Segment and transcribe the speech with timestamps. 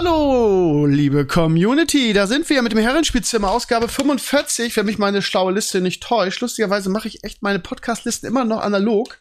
[0.00, 5.52] Hallo, liebe Community, da sind wir mit dem Herrenspielzimmer, Ausgabe 45, wenn mich meine schlaue
[5.52, 6.40] Liste nicht täuscht.
[6.40, 9.20] Lustigerweise mache ich echt meine Podcast-Listen immer noch analog.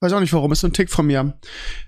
[0.00, 1.38] Weiß auch nicht warum, ist so ein Tick von mir.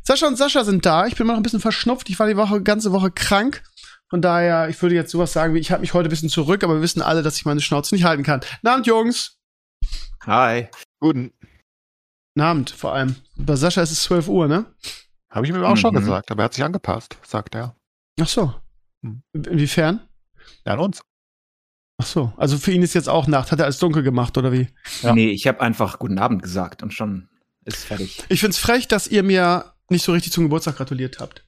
[0.02, 2.38] Sascha und Sascha sind da, ich bin immer noch ein bisschen verschnupft, ich war die
[2.38, 3.62] Woche, ganze Woche krank.
[4.08, 6.64] Von daher, ich würde jetzt sowas sagen wie, ich halte mich heute ein bisschen zurück,
[6.64, 8.40] aber wir wissen alle, dass ich meine Schnauze nicht halten kann.
[8.64, 9.36] Abend, Jungs.
[10.24, 10.68] Hi.
[10.98, 11.34] Guten.
[12.38, 13.16] Abend, vor allem.
[13.36, 14.64] Bei Sascha ist es 12 Uhr, ne?
[15.28, 15.98] Habe ich mir auch schon Mhm.
[15.98, 17.76] gesagt, aber er hat sich angepasst, sagt er.
[18.20, 18.54] Ach so.
[19.02, 19.22] Hm.
[19.32, 20.06] Inwiefern?
[20.64, 21.02] Ja, an uns.
[21.98, 22.32] Ach so.
[22.36, 23.52] Also für ihn ist jetzt auch Nacht.
[23.52, 24.68] Hat er alles dunkel gemacht, oder wie?
[25.02, 25.14] Ja.
[25.14, 27.28] Nee, ich habe einfach guten Abend gesagt und schon
[27.64, 28.22] ist fertig.
[28.28, 31.44] Ich find's frech, dass ihr mir nicht so richtig zum Geburtstag gratuliert habt.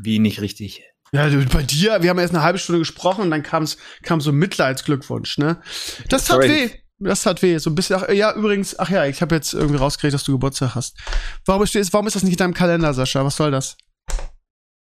[0.00, 0.82] Wie nicht richtig.
[1.12, 4.20] Ja, du, bei dir, wir haben erst eine halbe Stunde gesprochen und dann kam's, kam
[4.20, 5.60] so ein Mitleidsglückwunsch, ne?
[6.08, 6.48] Das tat Sorry.
[6.48, 6.70] weh.
[6.98, 7.58] Das tat weh.
[7.58, 10.32] So ein bisschen, ach, ja, übrigens, ach ja, ich habe jetzt irgendwie rausgekriegt, dass du
[10.32, 10.96] Geburtstag hast.
[11.44, 13.24] Warum, steht, warum ist das nicht in deinem Kalender, Sascha?
[13.24, 13.76] Was soll das?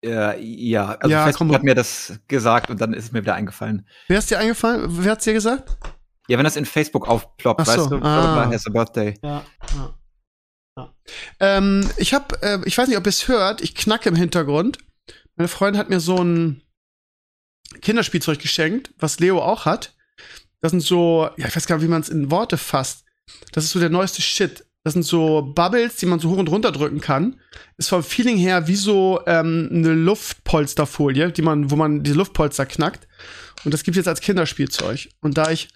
[0.07, 1.55] Äh, ja, also Ja, Facebook komm.
[1.57, 3.87] hat mir das gesagt und dann ist es mir wieder eingefallen.
[4.09, 4.85] Wer ist dir eingefallen?
[4.89, 5.77] Wer hat's dir gesagt?
[6.29, 8.51] Ja, wenn das in Facebook aufploppt, Ach so, weißt du, ah.
[8.51, 9.15] has a birthday.
[9.23, 9.45] Ja.
[9.75, 9.95] ja.
[10.77, 10.95] ja.
[11.41, 14.79] Ähm, ich habe, äh, ich weiß nicht, ob ihr es hört, ich knacke im Hintergrund.
[15.37, 16.63] Meine Freundin hat mir so ein
[17.81, 19.95] Kinderspielzeug geschenkt, was Leo auch hat.
[20.61, 23.05] Das sind so, ja, ich weiß gar nicht, wie man es in Worte fasst.
[23.53, 24.65] Das ist so der neueste Shit.
[24.87, 27.41] Das sind so Bubbles, die man so hoch und runter drücken kann.
[27.77, 32.67] Ist vom Feeling her wie so ähm, eine Luftpolsterfolie, die man, wo man die Luftpolster
[32.67, 33.09] knackt.
[33.65, 35.09] Und das gibt jetzt als Kinderspielzeug.
[35.21, 35.71] Und da ich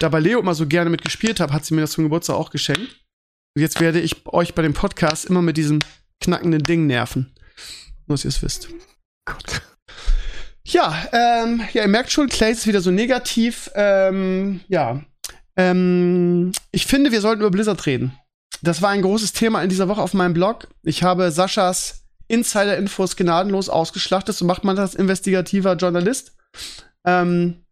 [0.00, 2.50] da bei Leo immer so gerne mitgespielt habe, hat sie mir das zum Geburtstag auch
[2.50, 3.00] geschenkt.
[3.56, 5.78] Und jetzt werde ich euch bei dem Podcast immer mit diesem
[6.20, 7.32] knackenden Ding nerven.
[8.06, 8.68] Nur, dass ihr es wisst.
[9.24, 9.62] Gott.
[10.66, 13.70] Ja, ähm, ja, ihr merkt schon, Clay ist wieder so negativ.
[13.74, 15.02] Ähm, ja.
[15.56, 18.12] Ähm, ich finde, wir sollten über Blizzard reden.
[18.62, 20.68] Das war ein großes Thema in dieser Woche auf meinem Blog.
[20.82, 24.36] Ich habe Saschas Insider-Infos gnadenlos ausgeschlachtet.
[24.36, 26.36] So macht man das als investigativer Journalist.
[27.04, 27.64] Ähm,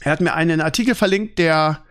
[0.00, 1.84] er hat mir einen Artikel verlinkt, der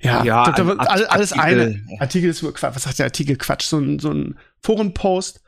[0.00, 1.84] ja, Ja, da, da ein alles Artikel.
[1.88, 2.00] eine.
[2.00, 2.74] Artikel ist Quatsch.
[2.74, 3.36] Was sagt der Artikel?
[3.36, 3.64] Quatsch.
[3.66, 5.40] So ein, so ein Forenpost.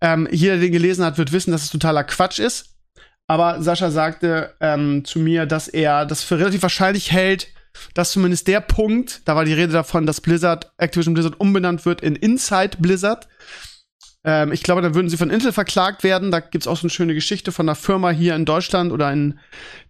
[0.00, 2.74] Ähm, jeder, der den gelesen hat, wird wissen, dass es totaler Quatsch ist.
[3.26, 7.48] Aber Sascha sagte ähm, zu mir, dass er das für relativ wahrscheinlich hält,
[7.94, 12.00] dass zumindest der Punkt, da war die Rede davon, dass Blizzard, Activision Blizzard umbenannt wird
[12.00, 13.28] in Inside Blizzard.
[14.24, 16.30] Ähm, ich glaube, dann würden sie von Intel verklagt werden.
[16.30, 19.38] Da gibt's auch so eine schöne Geschichte von einer Firma hier in Deutschland oder in,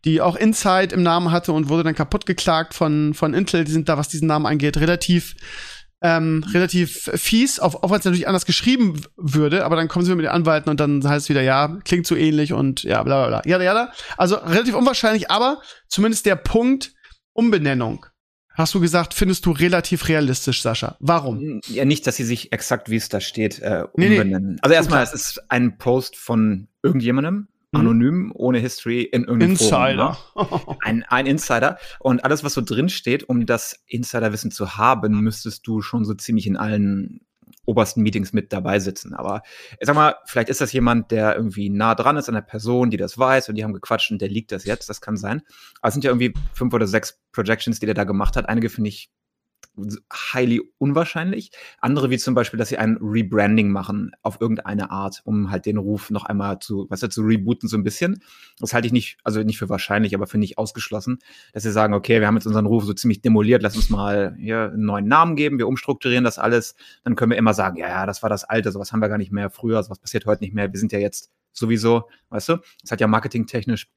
[0.05, 3.65] die auch Inside im Namen hatte und wurde dann kaputt geklagt von, von Intel.
[3.65, 5.37] Die sind da, was diesen Namen angeht, relativ
[6.05, 10.15] ähm, relativ fies, auch, auch wenn es natürlich anders geschrieben würde, aber dann kommen sie
[10.15, 13.27] mit den Anwalten und dann heißt es wieder, ja, klingt so ähnlich und ja, bla
[13.27, 13.51] bla bla.
[13.51, 13.93] Jada, jada.
[14.19, 16.93] Also relativ unwahrscheinlich, aber zumindest der Punkt
[17.35, 18.07] Umbenennung,
[18.51, 20.97] hast du gesagt, findest du relativ realistisch, Sascha.
[21.01, 21.61] Warum?
[21.67, 24.19] Ja, nicht, dass sie sich exakt, wie es da steht, äh, Nee, nee.
[24.19, 24.59] umbenennen.
[24.63, 27.81] Also erstmal, es ist ein Post von irgendjemandem, Mhm.
[27.81, 30.17] anonym, ohne History, in irgendeinem Insider.
[30.33, 30.61] Forum.
[30.71, 30.77] ne?
[30.85, 31.77] Ein, ein Insider.
[31.99, 36.15] Und alles, was so drin steht, um das Insiderwissen zu haben, müsstest du schon so
[36.15, 37.23] ziemlich in allen
[37.67, 39.15] obersten Meetings mit dabei sitzen.
[39.15, 39.43] Aber
[39.81, 42.91] ich sag mal, vielleicht ist das jemand, der irgendwie nah dran ist an der Person,
[42.91, 44.89] die das weiß und die haben gequatscht und der liegt das jetzt.
[44.89, 45.43] Das kann sein.
[45.81, 48.49] Aber es sind ja irgendwie fünf oder sechs Projections, die der da gemacht hat.
[48.49, 49.11] Einige finde ich
[50.13, 51.51] highly unwahrscheinlich.
[51.81, 55.77] Andere wie zum Beispiel, dass sie ein Rebranding machen auf irgendeine Art, um halt den
[55.77, 58.23] Ruf noch einmal zu, was zu rebooten so ein bisschen.
[58.59, 61.19] Das halte ich nicht, also nicht für wahrscheinlich, aber für nicht ausgeschlossen,
[61.53, 64.35] dass sie sagen, okay, wir haben jetzt unseren Ruf so ziemlich demoliert, lass uns mal
[64.39, 67.89] hier einen neuen Namen geben, wir umstrukturieren das alles, dann können wir immer sagen, ja,
[67.89, 70.43] ja, das war das Alte, sowas haben wir gar nicht mehr früher, sowas passiert heute
[70.43, 73.89] nicht mehr, wir sind ja jetzt sowieso, weißt du, das hat ja marketingtechnisch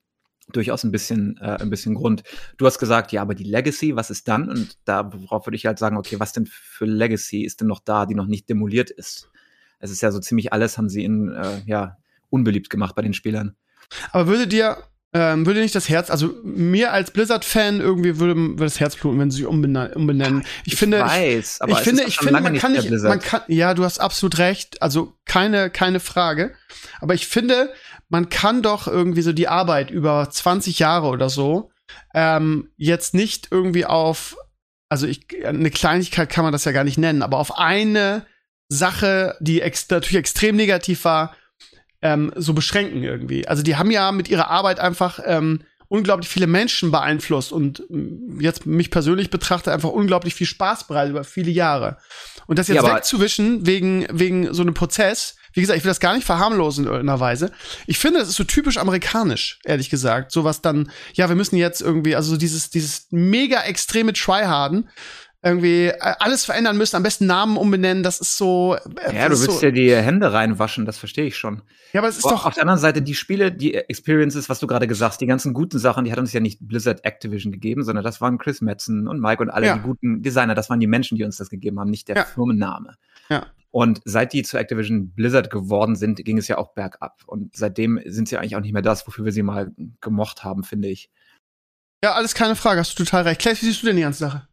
[0.52, 2.24] durchaus ein bisschen, äh, ein bisschen Grund.
[2.58, 4.50] Du hast gesagt, ja, aber die Legacy, was ist dann?
[4.50, 8.06] Und darauf würde ich halt sagen, okay, was denn für Legacy ist denn noch da,
[8.06, 9.30] die noch nicht demoliert ist?
[9.80, 11.98] Es ist ja so ziemlich alles, haben sie in, äh, ja,
[12.30, 13.56] unbeliebt gemacht bei den Spielern.
[14.12, 14.78] Aber würde dir,
[15.14, 19.20] ähm, würde nicht das Herz, also mir als Blizzard-Fan irgendwie würde, würde das Herz bluten,
[19.20, 19.94] wenn sie sich umbenennen.
[19.94, 20.44] umbenennen.
[20.66, 23.74] Ich, finde, ich, weiß, aber ich finde, ich finde, man kann nicht, man kann, ja,
[23.74, 26.54] du hast absolut recht, also keine, keine Frage.
[27.00, 27.72] Aber ich finde,
[28.10, 31.72] man kann doch irgendwie so die Arbeit über 20 Jahre oder so
[32.14, 34.36] ähm, jetzt nicht irgendwie auf,
[34.90, 38.26] also ich, eine Kleinigkeit kann man das ja gar nicht nennen, aber auf eine
[38.70, 41.36] Sache, die ex natürlich extrem negativ war,
[42.02, 43.48] ähm, so beschränken irgendwie.
[43.48, 48.40] Also die haben ja mit ihrer Arbeit einfach ähm, unglaublich viele Menschen beeinflusst und mm,
[48.40, 51.98] jetzt mich persönlich betrachtet einfach unglaublich viel Spaß bereitet über viele Jahre.
[52.46, 56.00] Und das jetzt Ja, wegzuwischen wegen, wegen so einem Prozess, wie gesagt, ich will das
[56.00, 57.52] gar nicht verharmlosen in irgendeiner Weise.
[57.88, 60.32] Ich finde, das ist so typisch amerikanisch, ehrlich gesagt.
[60.32, 64.90] Sowas dann, ja, wir müssen jetzt irgendwie, also so dieses, dieses mega extreme Tryharden,
[65.48, 68.76] irgendwie äh, alles verändern müssen, am besten Namen umbenennen, das ist so.
[68.76, 71.62] äh, Ja, du willst so, ja die Hände reinwaschen, das verstehe ich schon.
[71.94, 72.46] ja, aber es ist Aber doch.
[72.46, 75.54] auf der anderen Seite, die Spiele, die Experiences, was du gerade gesagt hast, die ganzen
[75.54, 79.08] guten Sachen, die hat uns ja nicht Blizzard Activision gegeben, sondern das waren Chris Metzen
[79.08, 79.76] und Mike und alle Ja.
[79.78, 80.56] die guten Designer.
[80.56, 82.24] Das waren die Menschen, die uns das gegeben haben, nicht der Ja.
[82.26, 82.96] Firmenname.
[83.30, 83.46] Ja.
[83.72, 87.22] Und seit die zu Activision Blizzard geworden sind, ging es ja auch bergab.
[87.28, 89.72] Und seitdem sind sie eigentlich auch nicht mehr das, wofür wir sie mal
[90.02, 91.12] gemocht haben, finde ich.
[92.04, 93.42] Ja, alles keine Frage, hast du total recht.
[93.42, 94.48] Claes, wie siehst du denn die ganze Sache?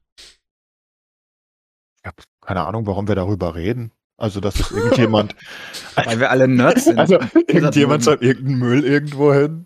[2.04, 3.90] Ich habe keine Ahnung, warum wir darüber reden.
[4.18, 5.34] Also, dass irgendjemand,
[5.96, 6.98] Weil wir alle Nerds sind.
[6.98, 7.18] also
[7.48, 9.64] irgendjemand schreibt irgendeinen Müll irgendwo hin.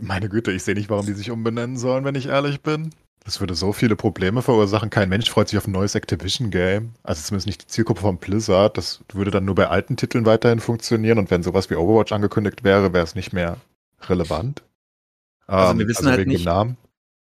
[0.00, 2.90] Meine Güte, ich sehe nicht, warum die sich umbenennen sollen, wenn ich ehrlich bin.
[3.24, 4.90] Das würde so viele Probleme verursachen.
[4.90, 6.92] Kein Mensch freut sich auf ein neues Activision-Game.
[7.02, 8.76] Also zumindest nicht die Zielgruppe von Blizzard.
[8.76, 11.18] Das würde dann nur bei alten Titeln weiterhin funktionieren.
[11.18, 13.56] Und wenn sowas wie Overwatch angekündigt wäre, wäre es nicht mehr
[14.02, 14.62] relevant.
[15.48, 16.76] Also wir wissen halt wegen nicht- dem Namen.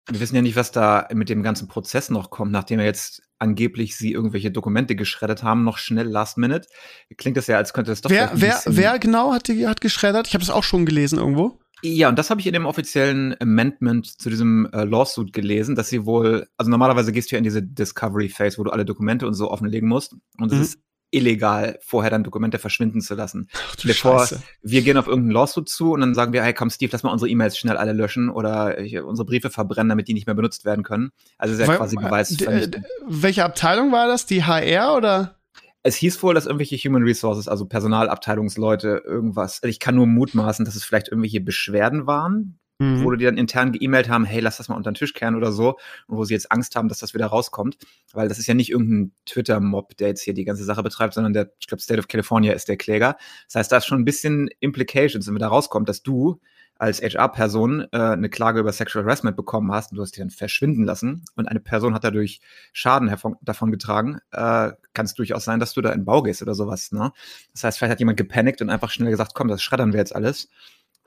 [0.08, 3.23] Wir wissen ja nicht, was da mit dem ganzen Prozess noch kommt, nachdem wir jetzt
[3.38, 6.69] angeblich sie irgendwelche Dokumente geschreddert haben, noch schnell last minute.
[7.17, 10.29] Klingt das ja, als könnte das doch Wer, wer, wer genau hat, die, hat geschreddert?
[10.29, 11.58] Ich habe das auch schon gelesen irgendwo.
[11.82, 15.91] Ja, und das habe ich in dem offiziellen Amendment zu diesem äh, Lawsuit gelesen, dass
[15.91, 19.26] sie wohl, also normalerweise gehst du ja in diese Discovery Phase, wo du alle Dokumente
[19.26, 20.14] und so offenlegen musst.
[20.38, 20.62] Und es Mhm.
[20.62, 20.79] ist
[21.11, 23.49] illegal, vorher dann Dokumente verschwinden zu lassen.
[23.69, 24.43] Ach du Bevor- Scheiße.
[24.62, 27.12] Wir gehen auf irgendeinen Lawsuit zu und dann sagen wir, hey, komm Steve, lass mal
[27.12, 28.76] unsere E-Mails schnell alle löschen oder
[29.06, 31.11] unsere Briefe verbrennen, damit die nicht mehr benutzt werden können.
[31.38, 32.82] Also ist ja Weil- quasi d- Beweisvernichtung.
[32.82, 34.26] d- Welche Abteilung war das?
[34.26, 35.37] Die HR oder?
[35.82, 40.64] Es hieß wohl, dass irgendwelche Human Resources, also Personalabteilungsleute, irgendwas, also ich kann nur mutmaßen,
[40.64, 43.05] dass es vielleicht irgendwelche Beschwerden waren, Mhm.
[43.05, 45.50] wo die dann intern geemailt haben, hey, lass das mal unter den Tisch kehren oder
[45.50, 45.78] so,
[46.08, 47.78] und wo sie jetzt Angst haben, dass das wieder rauskommt,
[48.12, 51.32] weil das ist ja nicht irgendein Twitter-Mob, der jetzt hier die ganze Sache betreibt, sondern
[51.32, 53.17] der, ich glaube, State of California ist der Kläger.
[53.46, 56.40] Das heißt, da ist schon ein bisschen Implications, wenn da rauskommt, dass du
[56.78, 60.31] als HR-Person äh, eine Klage über Sexual Harassment bekommen hast und du hast die dann
[60.31, 62.40] verschwinden lassen und eine Person hat dadurch
[62.72, 66.55] Schaden davon getragen, äh, kann es durchaus sein, dass du da in Bau gehst oder
[66.55, 66.93] sowas.
[66.93, 67.12] Ne?
[67.52, 70.14] Das heißt, vielleicht hat jemand gepanikt und einfach schnell gesagt, komm, das schreddern wir jetzt
[70.14, 70.50] alles.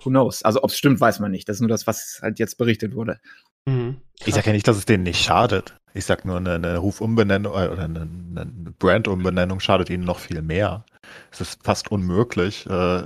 [0.04, 0.44] Who knows?
[0.44, 1.48] Also ob es stimmt, weiß man nicht.
[1.50, 3.19] Das ist nur das, was halt jetzt berichtet wurde.
[3.66, 4.01] Mhm.
[4.25, 5.75] Ich sage ja nicht, dass es denen nicht schadet.
[5.94, 10.42] Ich sag nur, eine, eine Rufumbenennung äh, oder eine, eine Brandumbenennung schadet ihnen noch viel
[10.42, 10.86] mehr.
[11.31, 13.04] Es ist fast unmöglich, äh,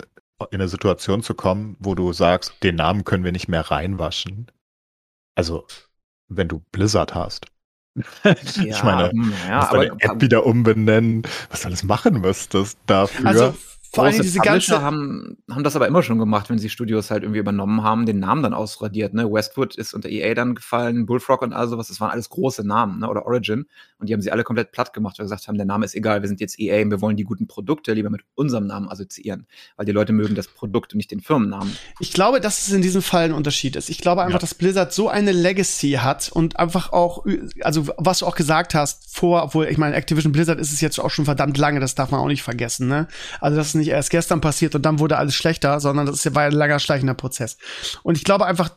[0.52, 4.48] in eine Situation zu kommen, wo du sagst, den Namen können wir nicht mehr reinwaschen.
[5.36, 5.66] Also,
[6.28, 7.46] wenn du Blizzard hast.
[8.24, 12.78] ich meine, hm, ja, musst aber deine App wieder umbenennen, was du alles machen müsstest
[12.88, 13.28] dafür.
[13.28, 13.56] Also
[13.94, 14.82] vor allem diese Publisher ganze.
[14.82, 18.20] haben, haben das aber immer schon gemacht, wenn sie Studios halt irgendwie übernommen haben, den
[18.20, 19.14] Namen dann ausradiert.
[19.14, 19.32] Ne?
[19.32, 23.00] Westwood ist unter EA dann gefallen, Bullfrog und all sowas, das waren alles große Namen,
[23.00, 23.10] ne?
[23.10, 23.66] oder Origin.
[24.00, 25.96] Und die haben sie alle komplett platt gemacht, weil sie gesagt haben, der Name ist
[25.96, 28.90] egal, wir sind jetzt EA und wir wollen die guten Produkte lieber mit unserem Namen
[28.90, 29.46] assoziieren.
[29.78, 31.76] Weil die Leute mögen das Produkt und nicht den Firmennamen.
[32.00, 33.90] Ich glaube, dass es in diesem Fall ein Unterschied ist.
[33.90, 34.40] Ich glaube einfach, Ja.
[34.40, 37.26] dass Blizzard so eine Legacy hat und einfach auch,
[37.62, 41.00] also was du auch gesagt hast, vor, obwohl, ich meine, Activision Blizzard ist es jetzt
[41.00, 43.08] auch schon verdammt lange, das darf man auch nicht vergessen, ne?
[43.40, 46.44] Also, das ist nicht erst gestern passiert und dann wurde alles schlechter, sondern das war
[46.44, 47.58] ein langer, schleichender Prozess.
[48.04, 48.72] Und ich glaube einfach,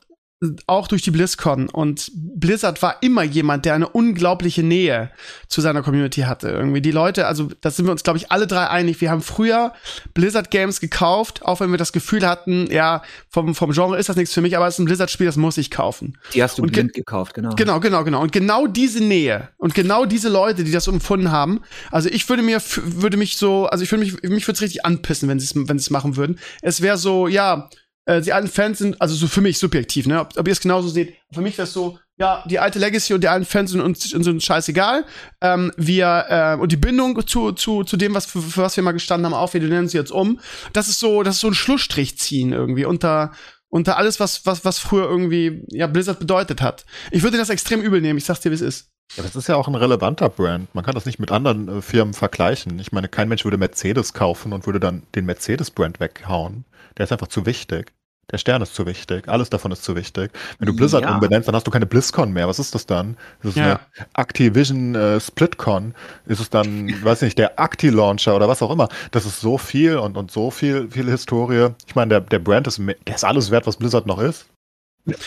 [0.67, 5.11] auch durch die BlizzCon und Blizzard war immer jemand, der eine unglaubliche Nähe
[5.49, 6.49] zu seiner Community hatte.
[6.51, 9.01] Irgendwie die Leute, also da sind wir uns, glaube ich, alle drei einig.
[9.01, 9.73] Wir haben früher
[10.13, 14.17] Blizzard Games gekauft, auch wenn wir das Gefühl hatten, ja, vom, vom Genre ist das
[14.17, 16.19] nichts für mich, aber es ist ein Blizzard-Spiel, das muss ich kaufen.
[16.35, 17.55] Die hast du Und ge- blind gekauft, genau.
[17.55, 18.21] Genau, genau, genau.
[18.21, 22.43] Und genau diese Nähe und genau diese Leute, die das empfunden haben, also ich würde
[22.43, 25.47] mir, würde mich so, also ich würde mich, mich würde es richtig anpissen, wenn sie
[25.47, 26.39] es, wenn sie es machen würden.
[26.61, 27.71] Es wäre so, ja,
[28.07, 30.61] äh, die alten Fans sind, also so für mich subjektiv, ne, ob, ob ihr es
[30.61, 31.15] genauso seht.
[31.33, 34.09] Für mich wäre es so, ja, die alte Legacy und die alten Fans sind uns
[34.09, 35.05] sind scheißegal.
[35.43, 38.85] Ähm, wir äh, und die Bindung zu, zu, zu dem, was für, für was wir
[38.85, 40.41] mal gestanden haben, auch wir nennen sie jetzt um.
[40.73, 43.33] Das ist so, das ist so ein Schlussstrich ziehen irgendwie unter
[43.69, 46.87] unter alles, was, was, was früher irgendwie ja, Blizzard bedeutet hat.
[47.11, 48.89] Ich würde das extrem übel nehmen, ich sag's dir, wie es ist.
[49.17, 50.75] Ja, das ist ja auch ein relevanter Brand.
[50.75, 52.79] Man kann das nicht mit anderen äh, Firmen vergleichen.
[52.79, 56.65] Ich meine, kein Mensch würde Mercedes kaufen und würde dann den Mercedes-Brand weghauen.
[56.99, 57.93] Der ist einfach zu wichtig.
[58.33, 59.29] Der Stern ist zu wichtig.
[59.29, 60.33] Alles davon ist zu wichtig.
[60.59, 61.15] Wenn du Blizzard Ja.
[61.15, 62.49] umbenennst, dann hast du keine BlizzCon mehr.
[62.49, 63.17] Was ist das dann?
[63.45, 63.65] Ist Ja.
[63.65, 63.81] eine
[64.17, 65.95] Activision äh, SplitCon.
[66.27, 68.89] Ist es dann, weiß nicht, der Acti-Launcher oder was auch immer.
[69.13, 71.69] Das ist so viel und, und so viel, viel Historie.
[71.87, 74.47] Ich meine, der, der Brand ist, der ist alles wert, was Blizzard noch ist.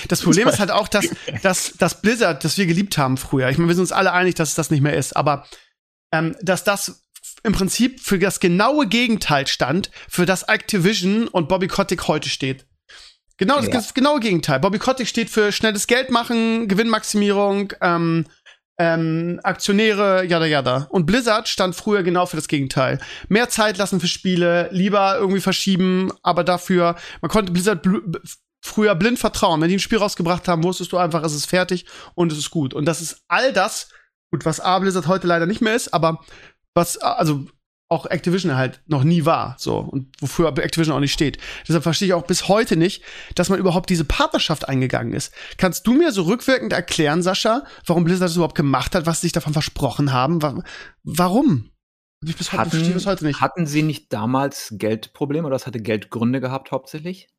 [0.09, 1.05] Das Problem ist halt auch, dass,
[1.41, 4.35] dass das Blizzard, das wir geliebt haben früher, ich meine, wir sind uns alle einig,
[4.35, 5.45] dass es das nicht mehr ist, aber
[6.11, 7.01] ähm, dass das
[7.43, 12.65] im Prinzip für das genaue Gegenteil stand, für das Activision und Bobby Kotick heute steht.
[13.37, 13.71] Genau das, Ja.
[13.71, 14.59] das genaue Gegenteil.
[14.59, 18.25] Bobby Kotick steht für schnelles Geld machen, Gewinnmaximierung, ähm,
[18.77, 20.87] ähm, Aktionäre, jada jada.
[20.89, 22.99] Und Blizzard stand früher genau für das Gegenteil.
[23.27, 28.01] Mehr Zeit lassen für Spiele, lieber irgendwie verschieben, aber dafür, man konnte Blizzard bl
[28.61, 29.61] früher blind vertrauen.
[29.61, 32.49] Wenn die ein Spiel rausgebracht haben, wusstest du einfach, es ist fertig und es ist
[32.51, 32.73] gut.
[32.73, 33.87] Und das ist all das,
[34.31, 36.23] gut, was A Blizzard heute leider nicht mehr ist, aber
[36.73, 37.45] was, also
[37.89, 41.39] auch Activision halt noch nie war, so und wofür Activision auch nicht steht.
[41.67, 45.33] Deshalb verstehe ich auch bis heute nicht, dass man überhaupt diese Partnerschaft eingegangen ist.
[45.57, 49.25] Kannst du mir so rückwirkend erklären, Sascha, warum Blizzard das überhaupt gemacht hat, was sie
[49.25, 50.41] sich davon versprochen haben?
[50.43, 50.63] Wa
[51.03, 51.71] warum?
[52.23, 53.41] Ich bis heute, verstehe bis heute nicht.
[53.41, 57.29] Hatten sie nicht damals Geldprobleme oder das hatte Geldgründe gehabt hauptsächlich?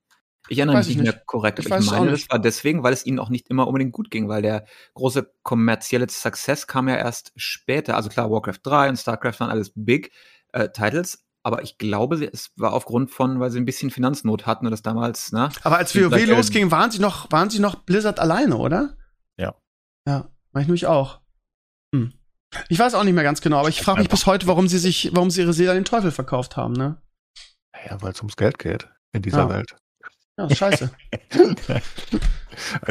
[0.49, 2.92] Ich erinnere mich ich nicht mehr korrekt, Ich ich es meine, das war deswegen, weil
[2.92, 6.97] es ihnen auch nicht immer unbedingt gut ging, weil der große kommerzielle Success kam ja
[6.97, 7.97] erst später.
[7.97, 10.12] Also klar, Warcraft 3 und StarCraft waren alles Big
[10.52, 14.66] äh, Titles, aber ich glaube, es war aufgrund von, weil sie ein bisschen Finanznot hatten
[14.66, 15.50] und das damals, ne?
[15.62, 18.97] Aber als WoW losging, waren sie noch, waren sie noch Blizzard alleine, oder?
[19.38, 19.54] Ja.
[20.06, 21.20] Ja, war ich nämlich auch.
[21.94, 22.12] Hm.
[22.68, 24.78] Ich weiß auch nicht mehr ganz genau, aber ich frage mich bis heute, warum sie
[24.78, 27.00] sich, warum sie ihre Seele an den Teufel verkauft haben, ne?
[27.87, 29.49] Ja, weil es ums Geld geht in dieser Ja.
[29.49, 29.76] Welt.
[30.49, 30.90] Ja, scheiße.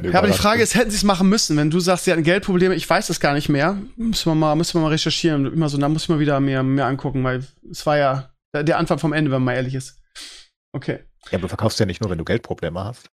[0.01, 0.33] Ja, aber die.
[0.33, 1.55] Frage ist, hätten sie es machen müssen?
[1.57, 3.77] Wenn du sagst, sie hatten Geldprobleme, ich weiß das gar nicht mehr.
[3.97, 5.45] Müssen wir mal, müssen wir mal recherchieren.
[5.45, 8.63] Immer so, da muss ich mal wieder mehr, mehr angucken, weil es war ja der
[8.63, 10.01] der Anfang vom Ende, wenn man mal ehrlich ist.
[10.71, 10.99] Okay.
[11.25, 13.09] Ja, aber du verkaufst ja nicht nur, wenn du Geldprobleme hast.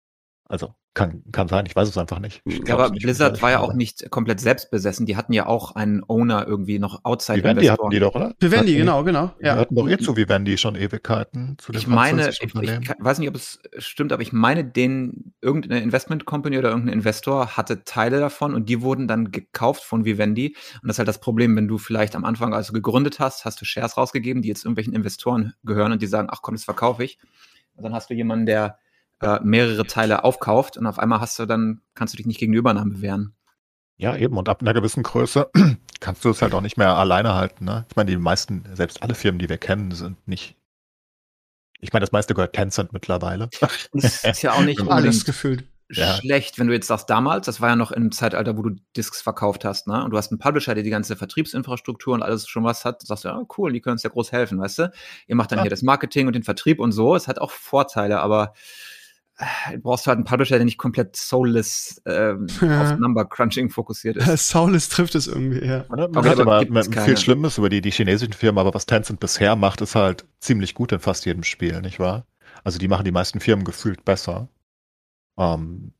[0.49, 2.41] Also, kann, kann sein, ich weiß es einfach nicht.
[2.45, 5.05] Ich Ja, aber nicht, Blizzard war ja auch nicht komplett selbstbesessen.
[5.05, 8.33] Die hatten ja auch einen Owner irgendwie noch outside Vivendi hatten die doch, oder?
[8.41, 9.33] Vivendi, Hatten- genau, genau.
[9.39, 9.57] Wir Ja.
[9.57, 11.57] hatten doch eh zu Vivendi schon Ewigkeiten.
[11.59, 15.81] Zu Ich meine, ich, ich weiß nicht, ob es stimmt, aber ich meine, den irgendeine
[15.83, 20.57] Investment Company oder irgendein Investor hatte Teile davon und die wurden dann gekauft von Vivendi.
[20.81, 23.45] Und das ist halt das Problem, wenn du vielleicht am Anfang, als du gegründet hast,
[23.45, 26.65] hast du Shares rausgegeben, die jetzt irgendwelchen Investoren gehören und die sagen, ach komm, das
[26.65, 27.19] verkaufe ich.
[27.75, 28.79] Und dann hast du jemanden, der
[29.21, 32.53] äh, mehrere Teile aufkauft und auf einmal hast du dann, kannst du dich nicht gegen
[32.53, 33.35] die Übernahme bewähren.
[33.99, 34.37] Ja, eben.
[34.37, 35.51] Und ab einer gewissen Größe
[36.01, 37.65] kannst du es halt auch nicht mehr alleine halten.
[37.65, 37.87] Ne?
[37.89, 40.55] Ich meine, die meisten, selbst alle Firmen, die wir kennen, sind nicht.
[41.81, 43.49] Ich meine, das meiste gehört Tencent mittlerweile.
[43.95, 45.65] Es ist ja auch nicht Alles gefühlt.
[45.89, 46.17] Ja.
[46.17, 49.23] schlecht, wenn du jetzt sagst, damals, das war ja noch im Zeitalter, wo du Discs
[49.23, 50.03] verkauft hast, ne?
[50.05, 53.23] Und du hast einen Publisher, der die ganze Vertriebsinfrastruktur und alles schon was hat, sagst
[53.25, 54.93] du, ja, cool, die können uns ja groß helfen, weißt du?
[55.29, 55.63] Ihr macht dann Ja.
[55.63, 57.15] hier das Marketing und den Vertrieb und so.
[57.15, 58.53] Es hat auch Vorteile, aber
[59.73, 62.83] du brauchst halt einen Publisher, der nicht komplett soulless ähm, Ja.
[62.93, 64.27] auf Number Crunching fokussiert ist.
[64.49, 65.85] Saulis trifft es irgendwie, ja.
[65.89, 67.05] Man, man Okay, hört aber keine.
[67.07, 70.75] viel Schlimmes über die, die chinesischen Firmen, aber was Tencent bisher macht, ist halt ziemlich
[70.75, 72.27] gut in fast jedem Spiel, nicht wahr?
[72.65, 74.49] Also die machen die meisten Firmen gefühlt besser.
[75.39, 75.93] Ähm,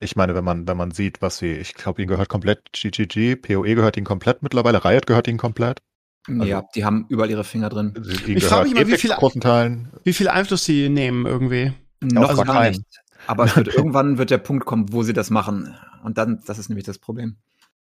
[0.00, 3.36] ich meine, wenn man, wenn man sieht, was sie, ich glaube, ihnen gehört komplett GGG,
[3.36, 5.82] PoE gehört ihnen komplett mittlerweile, Riot gehört ihnen komplett.
[6.28, 7.94] ja, die haben überall ihre Finger drin.
[8.26, 9.92] Ich frage mich mal, wie Teilen.
[10.04, 11.72] Wie viel Einfluss sie nehmen irgendwie.
[12.00, 12.82] Noch also gar nicht.
[13.26, 15.74] Aber wird, irgendwann wird der Punkt kommen, wo sie das machen.
[16.02, 17.36] Und dann, das ist nämlich das Problem.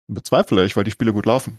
[0.08, 1.58] Bezweifle ich, weil die Spiele gut laufen.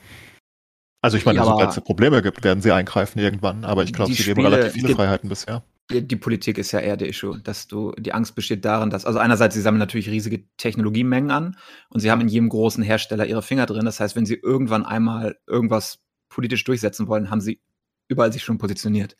[1.01, 4.13] Also ich meine, Ja, sobald es Probleme gibt, werden sie eingreifen irgendwann, aber ich glaube,
[4.13, 5.65] sie geben Spiele- relativ viele die- Freiheiten bisher.
[5.91, 9.05] Die, die Politik ist ja eher der Issue, dass du, die Angst besteht darin, dass,
[9.05, 11.57] also einerseits, sie sammeln natürlich riesige Technologiemengen an
[11.89, 13.85] und sie haben in jedem großen Hersteller ihre Finger drin.
[13.85, 17.61] Das heißt, wenn sie irgendwann einmal irgendwas politisch durchsetzen wollen, haben sie
[18.09, 19.17] überall sich schon positioniert.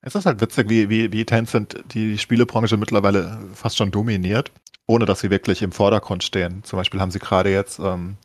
[0.00, 4.52] Es ist halt witzig, wie, wie, wie Tencent die Spielebranche mittlerweile fast schon dominiert,
[4.86, 6.62] ohne dass sie wirklich im Vordergrund stehen.
[6.62, 8.16] Zum Beispiel haben sie gerade jetzt, ähm,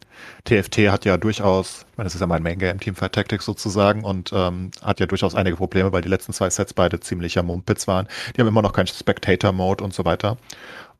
[0.45, 3.45] TFT hat ja durchaus, ich meine, das ist ja mein Main Game, Team Fight Tactics
[3.45, 7.41] sozusagen, und ähm, hat ja durchaus einige Probleme, weil die letzten zwei Sets beide ziemlicher
[7.41, 8.07] Mumpitz waren.
[8.35, 10.37] Die haben immer noch keinen Spectator-Mode und so weiter.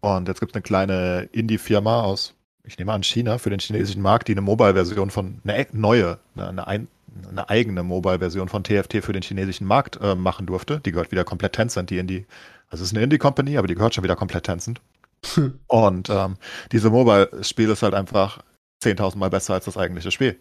[0.02, 2.34] Und jetzt gibt es eine kleine Indie-Firma aus,
[2.66, 6.88] ich nehme an, China für den chinesischen Markt, die eine Mobile-Version von, eine neue, eine,
[7.30, 10.80] eine, eigene Mobile-Version von TFT für den chinesischen Markt äh, machen durfte.
[10.80, 12.26] Die gehört wieder komplett Tencent, die Indie.
[12.70, 14.82] Also es ist eine Indie-Company, aber die gehört schon wieder komplett Tencent.
[15.68, 16.38] Und ähm,
[16.72, 18.44] diese Mobile-Spiel ist halt einfach
[18.84, 20.38] 10.000 Mal besser als das eigentliche Spiel.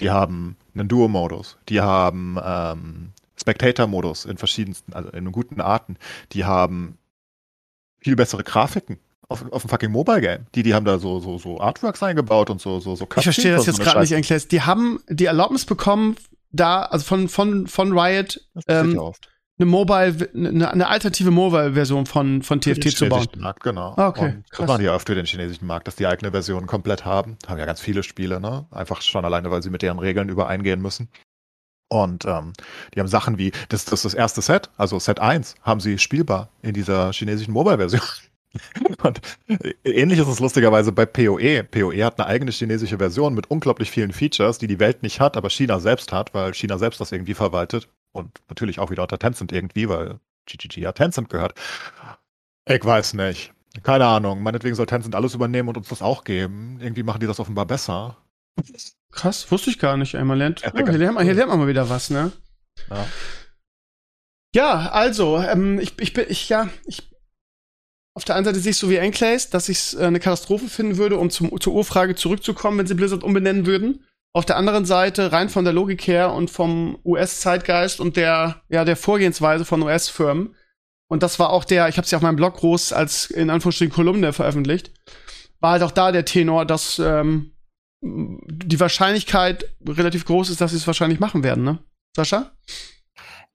[0.00, 5.96] Die haben einen Duo-Modus, die haben ähm, Spectator-Modus in verschiedensten, also in guten Arten.
[6.32, 6.96] Die haben
[8.00, 10.46] viel bessere Grafiken auf, auf dem fucking Mobile-Game.
[10.54, 13.52] Die, die haben da so, so, so Artworks eingebaut und so, so, so Ich verstehe
[13.52, 14.12] das jetzt so gerade nicht.
[14.12, 14.48] Enkles.
[14.48, 16.16] Die haben die Erlaubnis bekommen,
[16.52, 18.98] da, also von, von, von Riot, ähm,
[19.56, 23.26] eine Mobile, eine, eine alternative Mobile-Version von, von TFT zu bauen.
[23.36, 23.94] Markt, genau.
[23.96, 26.32] Ah, okay, Und das machen die ja oft für den chinesischen Markt, dass die eigene
[26.32, 27.36] Version komplett haben.
[27.46, 28.66] Haben ja ganz viele Spiele, ne?
[28.72, 31.08] Einfach schon alleine, weil sie mit deren Regeln übereingehen müssen.
[31.88, 32.52] Und ähm,
[32.94, 35.98] die haben Sachen wie, das, das ist das erste Set, also Set 1, haben sie
[35.98, 38.00] spielbar in dieser chinesischen Mobile-Version.
[39.02, 39.20] Und
[39.84, 41.64] ähnlich ist es lustigerweise bei PoE.
[41.64, 45.36] PoE hat eine eigene chinesische Version mit unglaublich vielen Features, die die Welt nicht hat,
[45.36, 47.88] aber China selbst hat, weil China selbst das irgendwie verwaltet.
[48.12, 51.54] Und natürlich auch wieder unter Tencent irgendwie, weil GGG ja Tencent gehört.
[52.68, 53.52] Ich weiß nicht.
[53.82, 56.78] Keine Ahnung, meinetwegen soll Tencent alles übernehmen und uns das auch geben.
[56.80, 58.16] Irgendwie machen die das offenbar besser.
[59.10, 60.14] Krass, wusste ich gar nicht.
[60.14, 62.30] Einmal lernt, Ja, oh, hier, lernt man, hier lernt man mal wieder was, ne?
[62.88, 63.06] Ja.
[64.54, 67.10] Ja, also, ähm, ich, ich bin, ich, ja, ich,
[68.14, 70.68] auf der einen Seite sehe ich so wie Enclays, dass ich es äh, eine Katastrophe
[70.68, 74.04] finden würde, um zum, zur Urfrage zurückzukommen, wenn sie Blizzard umbenennen würden.
[74.32, 78.84] Auf der anderen Seite, rein von der Logik her und vom US-Zeitgeist und der, ja,
[78.84, 80.54] der Vorgehensweise von US-Firmen,
[81.08, 83.50] und das war auch der, ich habe es ja auf meinem Blog groß als in
[83.50, 84.92] Anführungsstrichen Kolumne veröffentlicht,
[85.60, 87.52] war halt auch da der Tenor, dass ähm,
[88.00, 91.78] die Wahrscheinlichkeit relativ groß ist, dass sie es wahrscheinlich machen werden, ne?
[92.16, 92.52] Sascha?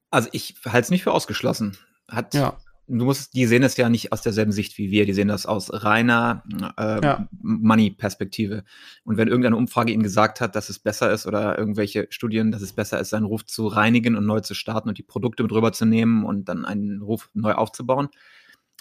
[0.09, 1.77] Also ich halte es nicht für ausgeschlossen.
[2.09, 2.57] Hat, Ja.
[2.89, 5.45] Du musst, die sehen es ja nicht aus derselben Sicht wie wir, die sehen das
[5.45, 6.43] aus reiner
[6.77, 7.27] äh, Ja.
[7.41, 8.63] Money-Perspektive.
[9.03, 12.61] Und wenn irgendeine Umfrage ihnen gesagt hat, dass es besser ist oder irgendwelche Studien, dass
[12.61, 15.51] es besser ist, seinen Ruf zu reinigen und neu zu starten und die Produkte mit
[15.51, 18.09] rüberzunehmen und dann einen Ruf neu aufzubauen,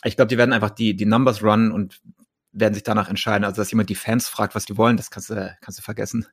[0.05, 2.00] ich glaube, die werden einfach die, die Numbers runnen und
[2.53, 3.45] werden sich danach entscheiden.
[3.45, 6.27] Also, dass jemand die Fans fragt, was die wollen, das kannst du, kannst du vergessen.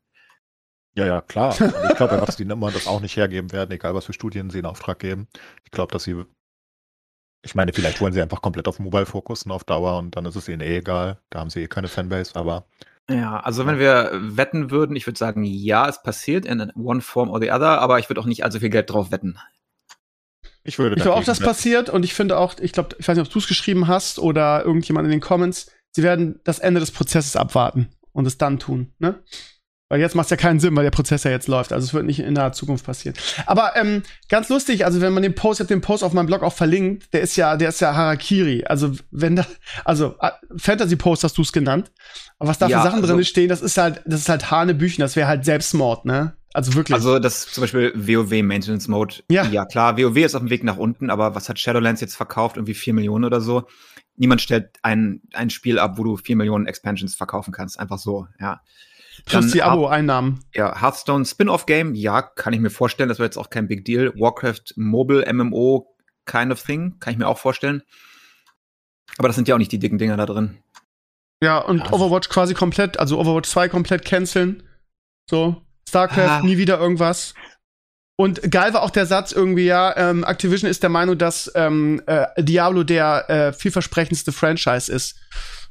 [0.98, 1.52] Ja, ja, klar.
[1.52, 4.50] Ich glaube einfach, dass die Nummern das auch nicht hergeben werden, egal was für Studien
[4.50, 5.28] sie in Auftrag geben.
[5.66, 6.24] Ich glaube, dass sie.
[7.46, 10.36] Ich meine, vielleicht wollen sie einfach komplett auf Mobile fokussen auf Dauer und dann ist
[10.36, 11.20] es ihnen eh egal.
[11.30, 12.66] Da haben sie eh keine Fanbase, aber
[13.08, 17.30] Ja, also wenn wir wetten würden, ich würde sagen, ja, es passiert in one form
[17.30, 19.38] or the other, aber ich würde auch nicht allzu viel Geld drauf wetten.
[20.64, 21.48] ich würde Ich glaube auch, das wetten.
[21.48, 24.18] passiert und ich finde auch, ich glaube, ich weiß nicht, ob du es geschrieben hast
[24.18, 28.58] oder irgendjemand in den Comments, sie werden das Ende des Prozesses abwarten und es dann
[28.58, 29.20] tun, ne?
[29.88, 31.72] Weil jetzt macht es ja keinen Sinn, weil der Prozess ja jetzt läuft.
[31.72, 33.16] Also es wird nicht in naher Zukunft passieren.
[33.46, 36.26] Aber ähm, ganz lustig, also wenn man den Post, ich habe den Post auf meinem
[36.26, 38.66] Blog auch verlinkt, der ist ja, der ist ja Harakiri.
[38.66, 39.46] Also wenn da,
[39.84, 41.92] also äh, Fantasy Post hast du es genannt.
[42.40, 44.50] Aber was da Ja, für Sachen also- drin stehen, das ist halt, das ist halt
[44.50, 46.36] Hanebüchen, das wäre halt Selbstmord, ne?
[46.54, 46.96] Also wirklich.
[46.96, 49.16] Also das zum Beispiel WoW Maintenance Mode.
[49.30, 49.44] Ja.
[49.46, 52.56] ja, klar, WoW ist auf dem Weg nach unten, aber was hat Shadowlands jetzt verkauft?
[52.56, 53.68] Irgendwie 4 Millionen oder so.
[54.16, 57.78] Niemand stellt ein, ein Spiel ab, wo du 4 Millionen Expansions verkaufen kannst.
[57.78, 58.62] Einfach so, ja.
[59.26, 60.44] Plus die Abo-Einnahmen.
[60.54, 63.10] Ja, Hearthstone Spin-off Game, ja, kann ich mir vorstellen.
[63.10, 64.14] Das wäre jetzt auch kein Big Deal.
[64.16, 67.82] Warcraft Mobile MMO, kind of thing, kann ich mir auch vorstellen.
[69.18, 70.58] Aber das sind ja auch nicht die dicken Dinger da drin.
[71.42, 71.94] Ja, und Ja.
[71.94, 74.64] Overwatch quasi komplett, also Overwatch 2 komplett canceln.
[75.30, 76.42] So, StarCraft, Ah.
[76.42, 77.34] nie wieder irgendwas.
[78.18, 82.02] Und geil war auch der Satz irgendwie, ja, ähm, Activision ist der Meinung, dass ähm,
[82.08, 85.18] äh, Diablo der äh, vielversprechendste Franchise ist.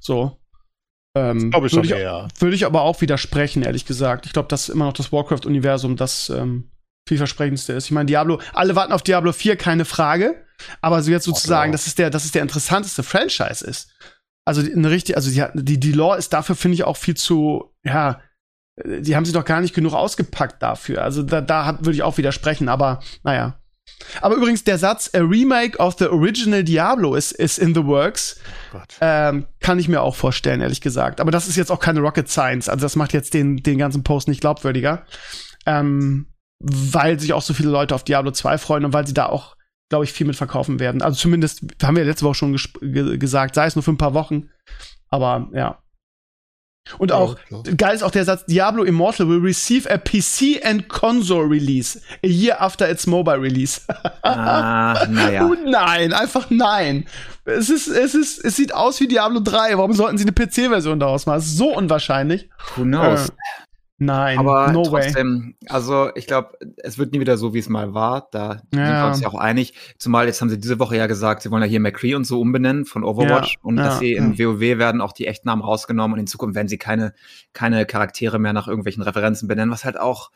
[0.00, 0.38] So.
[1.16, 2.28] Ähm, Glaube ich würde schon ich, eher.
[2.38, 4.26] würde ich aber auch widersprechen, ehrlich gesagt.
[4.26, 6.70] Ich glaube, dass immer noch das Warcraft-Universum das ähm,
[7.08, 7.84] vielversprechendste ist.
[7.86, 10.44] Ich meine, Diablo, alle warten auf Diablo 4, keine Frage.
[10.80, 11.72] Aber so jetzt sozusagen, klar.
[11.72, 13.90] dass es der, dass es der interessanteste Franchise ist.
[14.46, 17.16] Also die- eine richtige, also die, die, die Lore ist dafür, finde ich, auch viel
[17.16, 18.20] zu, ja,
[18.84, 21.02] die haben sie doch gar nicht genug ausgepackt dafür.
[21.02, 23.60] Also da, da würde ich auch widersprechen, aber naja.
[24.20, 28.40] Aber übrigens, der Satz, a remake of the original Diablo is, is in the works,
[28.72, 31.20] Oh ähm, kann ich mir auch vorstellen, ehrlich gesagt.
[31.20, 32.68] Aber das ist jetzt auch keine Rocket Science.
[32.68, 35.04] Also das macht jetzt den, den ganzen Post nicht glaubwürdiger.
[35.66, 36.26] Ähm,
[36.60, 39.56] weil sich auch so viele Leute auf Diablo 2 freuen und weil sie da auch,
[39.90, 41.02] glaube ich, viel mit verkaufen werden.
[41.02, 42.58] Also zumindest, haben wir letzte Woche schon
[43.18, 44.48] gesagt, sei es nur für ein paar Wochen.
[45.08, 45.78] Aber ja.
[46.98, 50.88] Und auch, Ja, geil ist auch der Satz, Diablo Immortal will receive a PC and
[50.88, 53.80] console release a year after its mobile release.
[54.22, 55.46] Ah, naja.
[55.46, 57.06] Oh nein, einfach nein.
[57.46, 59.76] Es ist, es ist, es sieht aus wie Diablo 3.
[59.78, 61.36] Warum sollten sie eine PC-Version daraus machen?
[61.38, 62.48] Das ist so unwahrscheinlich.
[62.76, 63.28] Who knows?
[63.28, 63.32] Äh,
[63.98, 65.02] nein, Aber no way.
[65.04, 68.28] trotzdem, also ich glaube, es wird nie wieder so, wie es mal war.
[68.32, 69.02] Da sind Ja.
[69.04, 69.74] wir uns ja auch einig.
[69.98, 72.40] Zumal jetzt haben sie diese Woche ja gesagt, sie wollen ja hier McCree und so
[72.40, 74.38] umbenennen von Overwatch Ja, und ja, dass sie in.
[74.38, 77.14] WoW werden auch die Echtnamen rausgenommen und in Zukunft werden sie keine,
[77.52, 80.30] keine Charaktere mehr nach irgendwelchen Referenzen benennen, was halt auch,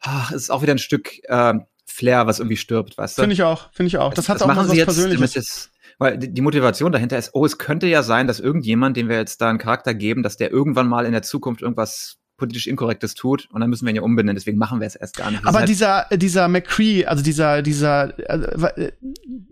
[0.00, 1.54] ach, es ist auch wieder ein Stück äh,
[1.88, 3.22] Flair, was irgendwie stirbt, weißt du?
[3.22, 4.12] Finde ich auch, finde ich auch.
[4.12, 5.70] Das, hat auch machen mal was jetzt, Persönliches.
[5.98, 9.40] weil die Motivation dahinter ist, oh, es könnte ja sein, dass irgendjemand, dem wir jetzt
[9.40, 13.48] da einen Charakter geben, dass der irgendwann mal in der Zukunft irgendwas politisch Inkorrektes tut
[13.50, 15.42] und dann müssen wir ihn ja umbenennen, deswegen machen wir es erst gar nicht.
[15.42, 18.92] Das Aber halt, dieser, dieser McCree, also dieser, dieser, äh,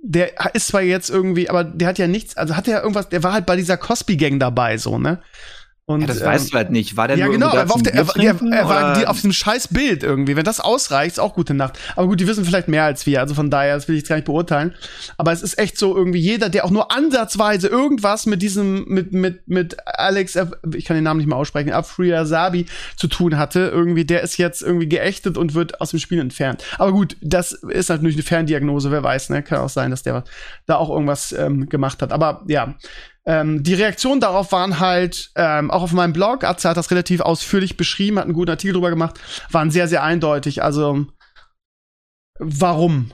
[0.03, 3.23] der ist zwar jetzt irgendwie, aber der hat ja nichts, also hat er irgendwas, der
[3.23, 5.21] war halt bei dieser Cosby-Gang dabei, so, ne?
[5.87, 6.97] Und, ja, das ähm, weißt du halt nicht.
[6.97, 9.17] War der Ja, nur genau, er war, auf der, er, er, er war die, auf
[9.17, 10.35] diesem scheiß Bild irgendwie.
[10.35, 11.79] Wenn das ausreicht, ist auch gute Nacht.
[11.95, 14.09] Aber gut, die wissen vielleicht mehr als wir, also von daher, das will ich jetzt
[14.09, 14.75] gar nicht beurteilen.
[15.19, 19.13] Aber es ist echt so irgendwie jeder, der auch nur ansatzweise irgendwas mit diesem, mit,
[19.13, 22.65] mit, mit Alex, Af- ich kann den Namen nicht mehr aussprechen, Afria Sabi
[22.97, 26.65] zu tun hatte, irgendwie, der ist jetzt irgendwie geächtet und wird aus dem Spiel entfernt.
[26.79, 29.43] Aber gut, das ist natürlich eine Ferndiagnose, wer weiß, ne?
[29.43, 30.25] Kann auch sein, dass der
[30.65, 32.11] da auch irgendwas ähm, gemacht hat.
[32.11, 32.75] Aber ja,
[33.27, 37.21] ähm, die Reaktionen darauf waren halt, ähm, auch auf meinem Blog, Atze hat das relativ
[37.21, 39.19] ausführlich beschrieben, hat einen guten Artikel drüber gemacht,
[39.51, 40.63] waren sehr, sehr eindeutig.
[40.63, 41.07] Also,
[42.39, 43.13] warum?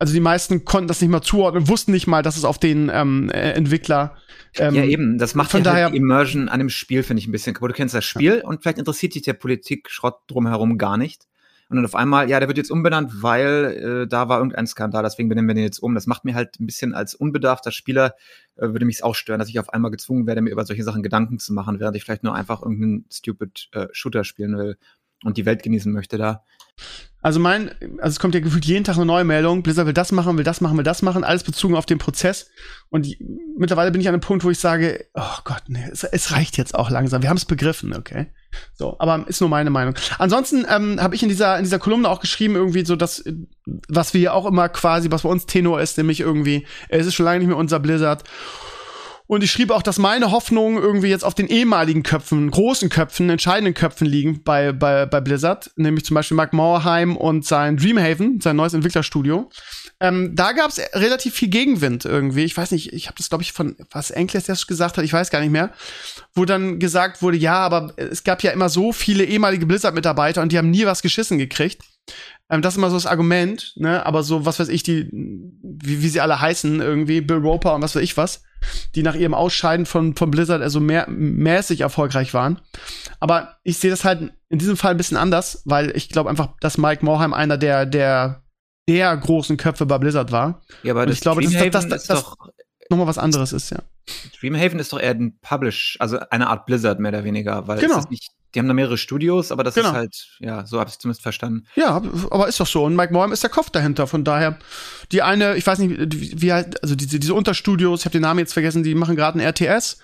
[0.00, 2.90] also die meisten konnten das nicht mal zuordnen, wussten nicht mal, dass es auf den
[2.92, 4.16] ähm, äh, Entwickler.
[4.56, 5.18] Ähm, ja, eben.
[5.18, 7.52] Das macht von ja daher- halt die Immersion an dem Spiel, finde ich, ein bisschen
[7.52, 7.70] kaputt.
[7.72, 11.26] Du kennst das Spiel und vielleicht interessiert dich der Politik-Schrott drumherum gar nicht.
[11.70, 15.04] Und dann auf einmal, ja, der wird jetzt umbenannt, weil äh, da war irgendein Skandal,
[15.04, 15.94] deswegen benennen wir den jetzt um.
[15.94, 18.16] Das macht mir halt ein bisschen als unbedarfter Spieler,
[18.56, 21.04] äh, würde mich auch stören, dass ich auf einmal gezwungen werde, mir über solche Sachen
[21.04, 24.78] Gedanken zu machen, während ich vielleicht nur einfach irgendeinen stupid äh, Shooter spielen will
[25.22, 26.42] und die Welt genießen möchte da.
[27.22, 29.62] Also mein, also es kommt ja gefühlt jeden Tag eine neue Meldung.
[29.62, 32.48] Blizzard will das machen, will das machen, will das machen, alles bezogen auf den Prozess.
[32.88, 33.18] Und die,
[33.58, 36.56] mittlerweile bin ich an einem Punkt, wo ich sage, oh Gott, nee, es, es reicht
[36.56, 37.20] jetzt auch langsam.
[37.20, 38.28] Wir haben es begriffen, okay.
[38.72, 39.94] So, aber ist nur meine Meinung.
[40.18, 43.22] Ansonsten ähm, habe ich in dieser in dieser Kolumne auch geschrieben irgendwie so, dass
[43.88, 47.26] was wir auch immer quasi, was bei uns Tenor ist, nämlich irgendwie, es ist schon
[47.26, 48.24] lange nicht mehr unser Blizzard.
[49.30, 53.30] Und ich schrieb auch, dass meine Hoffnungen irgendwie jetzt auf den ehemaligen Köpfen, großen Köpfen,
[53.30, 58.40] entscheidenden Köpfen liegen bei, bei, bei Blizzard, nämlich zum Beispiel Mark Mauerheim und sein Dreamhaven,
[58.40, 59.48] sein neues Entwicklerstudio.
[60.00, 62.42] Ähm, da gab es relativ viel Gegenwind irgendwie.
[62.42, 65.12] Ich weiß nicht, ich habe das, glaube ich, von was Enkles erst gesagt hat, ich
[65.12, 65.70] weiß gar nicht mehr,
[66.34, 70.50] wo dann gesagt wurde, ja, aber es gab ja immer so viele ehemalige Blizzard-Mitarbeiter und
[70.50, 71.84] die haben nie was geschissen gekriegt.
[72.48, 74.04] Ähm, das ist immer so das Argument, ne?
[74.04, 77.82] Aber so, was weiß ich, die, wie, wie sie alle heißen, irgendwie, Bill Roper und
[77.82, 78.42] was weiß ich was,
[78.94, 82.60] die nach ihrem Ausscheiden von, von Blizzard also mehr, mäßig erfolgreich waren.
[83.20, 86.54] Aber ich sehe das halt in diesem Fall ein bisschen anders, weil ich glaube einfach,
[86.60, 88.42] dass Mike Morheim einer der, der,
[88.88, 90.62] der großen Köpfe bei Blizzard war.
[90.82, 92.36] Ja, aber Und das ich glaube, das- das- Dreamhaven das- ist das- doch
[92.92, 93.78] Nochmal was anderes ist, ja.
[94.40, 97.98] Dreamhaven ist doch eher ein Publish, also eine Art Blizzard mehr oder weniger, weil Genau.
[97.98, 99.88] es ist nicht, die haben da mehrere Studios, aber das Genau.
[99.90, 101.66] ist halt, ja, so habe ich zumindest verstanden.
[101.76, 102.84] Ja, aber ist doch so.
[102.84, 104.06] Und Mike Morheim ist der Kopf dahinter.
[104.06, 104.58] Von daher,
[105.12, 108.22] die eine, ich weiß nicht, wie wie halt, also diese, diese Unterstudios, ich habe den
[108.22, 109.98] Namen jetzt vergessen, die machen gerade ein RTS.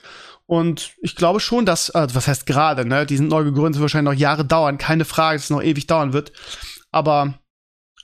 [0.46, 3.04] Und ich glaube schon, dass, also was heißt gerade, ne?
[3.04, 4.78] Die sind neu gegründet, wahrscheinlich noch Jahre dauern.
[4.78, 6.30] Keine Frage, dass es noch ewig dauern wird.
[6.92, 7.34] Aber,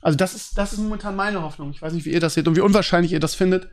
[0.02, 1.70] also das ist, das ist momentan meine Hoffnung.
[1.70, 3.68] Ich weiß nicht, wie ihr das seht und wie unwahrscheinlich ihr das findet.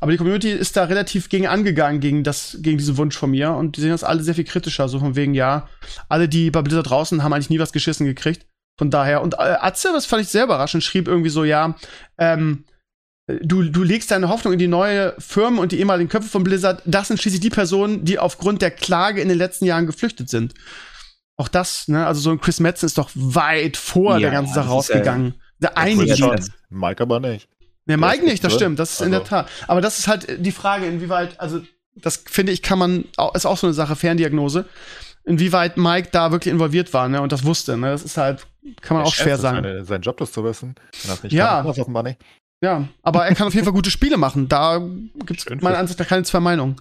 [0.00, 3.52] Aber die Community ist da relativ gegen angegangen, gegen das, gegen diesen Wunsch von mir.
[3.52, 4.88] Und die sehen das alle sehr viel kritischer.
[4.88, 5.68] So von wegen, ja,
[6.08, 8.46] alle, die bei Blizzard draußen haben eigentlich nie was geschissen gekriegt.
[8.78, 11.76] Von daher, und äh, Atze, das fand ich sehr überraschend, schrieb irgendwie so, ja,
[12.18, 12.64] ähm,
[13.26, 16.82] du, du legst deine Hoffnung in die neue Firmen und die ehemaligen Köpfe von Blizzard.
[16.86, 20.54] Das sind schließlich die Personen, die aufgrund der Klage in den letzten Jahren geflüchtet sind.
[21.36, 24.54] Auch das, ne, also so ein Chris Metzen ist doch weit vor Ja, der ganzen
[24.54, 25.34] Sache das ist, äh, rausgegangen.
[25.74, 26.40] Einige, schon.
[26.70, 27.48] Mike aber nicht.
[27.86, 28.58] Ne, Der Mike nicht, das drin.
[28.60, 29.48] stimmt, das ist in der Also- Tat.
[29.68, 31.60] Aber das ist halt die Frage, inwieweit, also
[31.96, 34.64] das finde ich, kann man, ist auch so eine Sache, Ferndiagnose,
[35.24, 38.46] inwieweit Mike da wirklich involviert war, ne, und das wusste, ne, das ist halt,
[38.80, 39.56] kann man Der auch Chef schwer sagen.
[39.62, 40.74] Seine, sein Job, das zu wissen.
[41.02, 41.56] Wenn er es nicht Ja.
[41.58, 42.18] kann, das offenbar nicht.
[42.64, 44.80] Ja, aber er kann auf jeden Fall gute Spiele machen, da
[45.26, 46.76] gibt's Schön meiner Ansicht nach keine zwei Meinungen.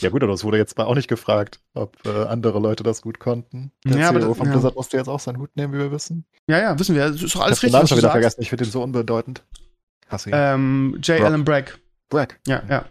[0.00, 3.02] Ja gut, aber das wurde jetzt mal auch nicht gefragt, ob äh, andere Leute das
[3.02, 3.70] gut konnten.
[3.84, 4.52] Der Ja, aber CEO das- von ja.
[4.52, 6.24] Blizzard musste jetzt auch seinen Hut nehmen, wie wir wissen.
[6.48, 8.40] Ja, ja, wissen wir, das ist doch alles ich richtig, Namen was schon wieder vergessen,
[8.42, 9.44] ich finde den so unbedeutend.
[10.08, 10.34] Hasse ihn.
[10.36, 11.18] Ähm, J.
[11.18, 11.26] Brock.
[11.26, 11.78] Allen Bragg.
[12.08, 12.34] Bragg.
[12.46, 12.84] Ja, ja.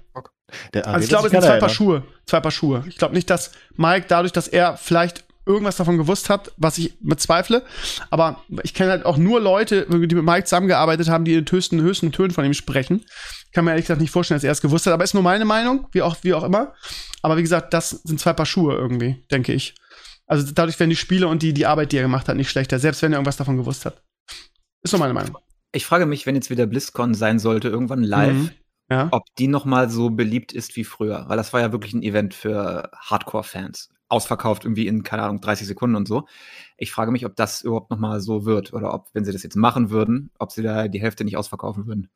[0.73, 2.03] Der, Also ich glaube, es sind zwei Paar Schuhe.
[2.25, 2.83] Zwei Paar Schuhe.
[2.88, 6.97] Ich glaube nicht, dass Mike dadurch, dass er vielleicht irgendwas davon gewusst hat, was ich
[6.99, 7.63] bezweifle.
[8.10, 11.51] Aber ich kenne halt auch nur Leute, die mit Mike zusammengearbeitet haben, die in den
[11.51, 13.03] höchsten, höchsten Tönen von ihm sprechen.
[13.53, 14.93] Kann mir ehrlich gesagt nicht vorstellen, dass er es gewusst hat.
[14.93, 16.73] Aber ist nur meine Meinung, wie auch, wie auch immer.
[17.21, 19.75] Aber wie gesagt, das sind zwei Paar Schuhe irgendwie, denke ich.
[20.27, 22.79] Also dadurch werden die Spiele und die, die Arbeit, die er gemacht hat, nicht schlechter,
[22.79, 24.03] selbst wenn er irgendwas davon gewusst hat.
[24.83, 25.38] Ist nur meine Meinung.
[25.71, 28.49] Ich frage mich, wenn jetzt wieder BlizzCon sein sollte, irgendwann live, Mhm.
[28.89, 29.10] Ja.
[29.12, 32.03] ob die noch mal so beliebt ist wie früher, weil das war ja wirklich ein
[32.03, 33.89] Event für Hardcore-Fans.
[34.10, 36.28] Ausverkauft irgendwie in, keine Ahnung, 30 Sekunden und so.
[36.78, 39.43] Ich frage mich, ob das überhaupt noch mal so wird oder ob, wenn sie das
[39.43, 42.10] jetzt machen würden, ob sie da die Hälfte nicht ausverkaufen würden.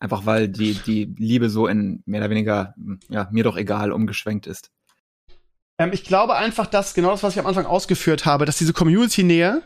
[0.00, 2.74] Einfach weil die, die Liebe so in mehr oder weniger,
[3.08, 4.70] ja, mir doch egal umgeschwenkt ist.
[5.78, 8.72] Ähm, ich glaube einfach, dass genau das, was ich am Anfang ausgeführt habe, dass diese
[8.72, 9.62] Community-Nähe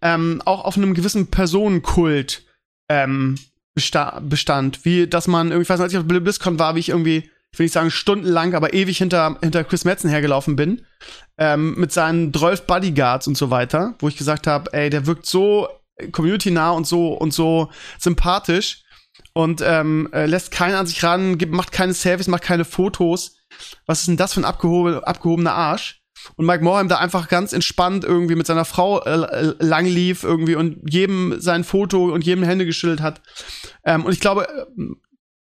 [0.00, 2.44] ähm, auch auf einem gewissen Personenkult
[2.88, 3.38] ähm,
[3.74, 4.84] besta bestand.
[4.84, 7.30] Wie, dass man irgendwie, ich weiß nicht, als ich auf BlizzCon war, wie ich irgendwie,
[7.52, 10.86] ich will nicht sagen stundenlang, aber ewig hinter, hinter Chris Metzen hergelaufen bin.
[11.36, 15.26] Ähm, mit seinen 12 Bodyguards und so weiter, wo ich gesagt habe, ey, der wirkt
[15.26, 15.68] so
[16.12, 18.84] community-nah und so und so sympathisch
[19.34, 23.36] und ähm, äh, lässt keinen an sich ran, gibt, macht keine Selfies, macht keine Fotos.
[23.86, 26.00] Was ist denn das für ein abgehobe, abgehobener Arsch?
[26.36, 30.22] Und Mike Morheim da einfach ganz entspannt irgendwie mit seiner Frau äh, äh, lang lief
[30.22, 33.20] irgendwie und jedem sein Foto und jedem Hände geschüttelt hat.
[33.84, 34.46] Ähm, und ich glaube,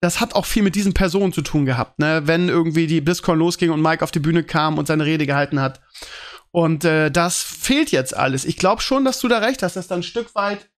[0.01, 2.23] das hat auch viel mit diesen Personen zu tun gehabt, ne?
[2.25, 5.61] Wenn irgendwie die BlizzCon losging und Mike auf die Bühne kam und seine Rede gehalten
[5.61, 5.81] hat.
[6.51, 8.45] Und äh, das fehlt jetzt alles.
[8.45, 10.71] Ich glaube schon, dass du da recht hast, dass da ein Stück weit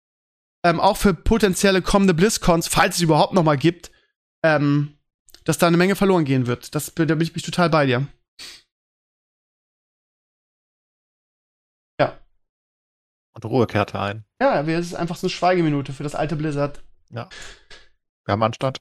[0.65, 3.91] ähm, auch für potenzielle kommende BlizzCons, falls es überhaupt noch mal gibt,
[4.43, 4.97] ähm,
[5.43, 6.73] dass da eine Menge verloren gehen wird.
[6.75, 8.07] Das, da bin ich mich total bei dir.
[13.41, 14.25] Und Ruhe kehrte ein.
[14.41, 16.83] Ja, es ist einfach so eine Schweigeminute für das alte Blizzard.
[18.29, 18.79] Wir haben Anstand.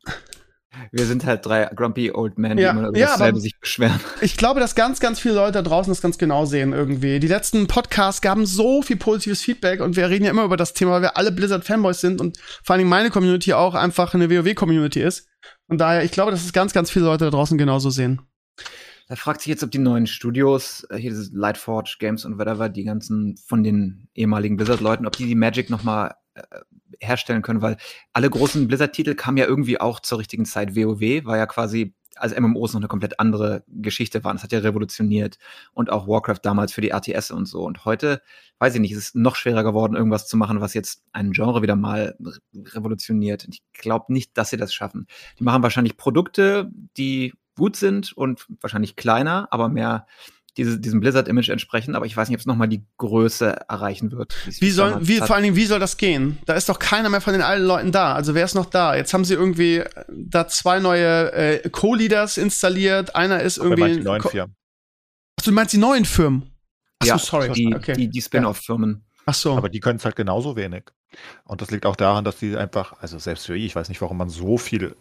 [0.93, 3.99] Wir sind halt drei grumpy old men, Ja, die immer über ja, dasselbe sich beschweren.
[4.21, 7.19] Ich glaube, dass ganz, ganz viele Leute da draußen das ganz genau sehen irgendwie.
[7.19, 10.75] Die letzten Podcasts gaben so viel positives Feedback und wir reden ja immer über das
[10.75, 14.29] Thema, weil wir alle Blizzard-Fanboys sind und vor allen Dingen meine Community auch einfach eine
[14.29, 15.27] WoW-Community ist.
[15.67, 18.21] Und daher, ich glaube, dass es ganz, ganz viele Leute da draußen genauso sehen.
[19.09, 22.69] Da fragt sich jetzt, ob die neuen Studios, äh, hier dieses Lightforge Games und whatever,
[22.69, 26.43] die ganzen von den ehemaligen Blizzard-Leuten, ob die die Magic noch mal äh,
[27.01, 27.77] herstellen können, weil
[28.13, 30.77] alle großen Blizzard-Titel kamen ja irgendwie auch zur richtigen Zeit.
[30.77, 34.37] WoW war ja quasi, als MMOs noch eine komplett andere Geschichte waren.
[34.37, 35.39] Das hat ja revolutioniert.
[35.73, 37.65] Und auch Warcraft damals für die RTS und so.
[37.65, 38.21] Und heute,
[38.59, 41.63] weiß ich nicht, es ist noch schwerer geworden, irgendwas zu machen, was jetzt ein Genre
[41.63, 42.39] wieder mal re
[42.75, 43.45] revolutioniert.
[43.45, 45.07] Und ich glaube nicht, dass sie das schaffen.
[45.39, 50.07] Die machen wahrscheinlich Produkte, die gut sind und wahrscheinlich kleiner, aber mehr
[50.59, 51.95] diese, diesem Blizzard-Image entsprechen.
[51.95, 54.35] Aber ich weiß nicht, ob es nochmal die Größe erreichen wird.
[54.61, 56.39] Wie soll, wie, vor allen Dingen, wie soll das gehen?
[56.45, 58.15] Da ist doch keiner mehr von den alten Leuten da.
[58.15, 58.97] Also wer ist noch da?
[58.97, 63.15] Jetzt haben sie irgendwie äh, da zwei neue äh, Co-Leaders installiert.
[63.15, 63.95] Einer ist Wer irgendwie.
[63.95, 64.57] die neuen Firmen.
[65.39, 66.51] Ach, du meinst die neuen Firmen?
[66.99, 67.53] Ach so, ja, sorry.
[67.53, 67.95] Die, okay.
[67.95, 69.05] die, die Spin-off-Firmen.
[69.27, 69.57] Ach so.
[69.57, 70.85] Aber die können es halt genauso wenig.
[71.45, 74.01] Und das liegt auch daran, dass die einfach, also selbst für ich, ich weiß nicht,
[74.01, 74.97] warum man so viel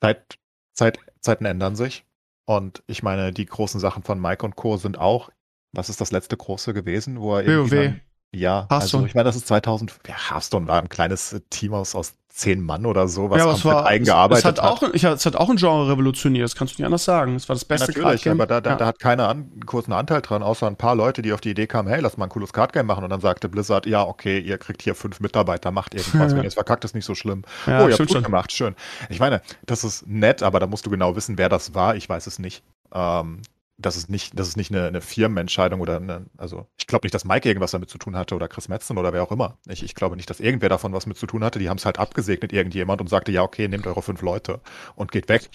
[0.00, 0.38] Zeit,
[0.72, 2.04] Zeit, Zeiten ändern sich.
[2.46, 4.76] Und ich meine, die großen Sachen von Mike und Co.
[4.76, 5.30] sind auch,
[5.72, 7.70] was ist das letzte große gewesen, wo er WoW.
[7.70, 8.00] dann-
[8.34, 9.06] ja, also Hearthstone.
[9.06, 12.84] ich meine, das ist 2000, ja, Hearthstone war ein kleines Team aus, aus zehn Mann
[12.84, 14.58] oder so, was ja, komplett war, eingearbeitet es hat.
[14.58, 17.36] Auch, ich, es hat auch ein Genre revolutioniert, das kannst du nicht anders sagen.
[17.36, 18.40] Es war das beste Natürlich, Card-Game.
[18.40, 18.76] aber da, da, ja.
[18.76, 21.50] da hat keiner an, einen kurzen Anteil dran, außer ein paar Leute, die auf die
[21.50, 23.04] Idee kamen, hey, lass mal ein cooles Cardgame machen.
[23.04, 26.32] Und dann sagte Blizzard, ja, okay, ihr kriegt hier fünf Mitarbeiter, macht irgendwas.
[26.34, 26.38] Ja.
[26.38, 27.42] Wenn ihr es verkackt, ist nicht so schlimm.
[27.66, 28.22] Ja, oh, ihr habt gut schon.
[28.22, 28.74] gemacht, schön.
[29.10, 31.94] Ich meine, das ist nett, aber da musst du genau wissen, wer das war.
[31.96, 32.64] Ich weiß es nicht.
[32.92, 33.42] Ähm,
[33.76, 37.14] das ist nicht, das ist nicht eine, eine Firmenentscheidung oder eine, also ich glaube nicht,
[37.14, 39.58] dass Mike irgendwas damit zu tun hatte oder Chris Metzen oder wer auch immer.
[39.68, 41.58] Ich, ich glaube nicht, dass irgendwer davon was mit zu tun hatte.
[41.58, 44.60] Die haben es halt abgesegnet, irgendjemand, und sagte, ja, okay, nehmt eure fünf Leute
[44.94, 45.48] und geht weg.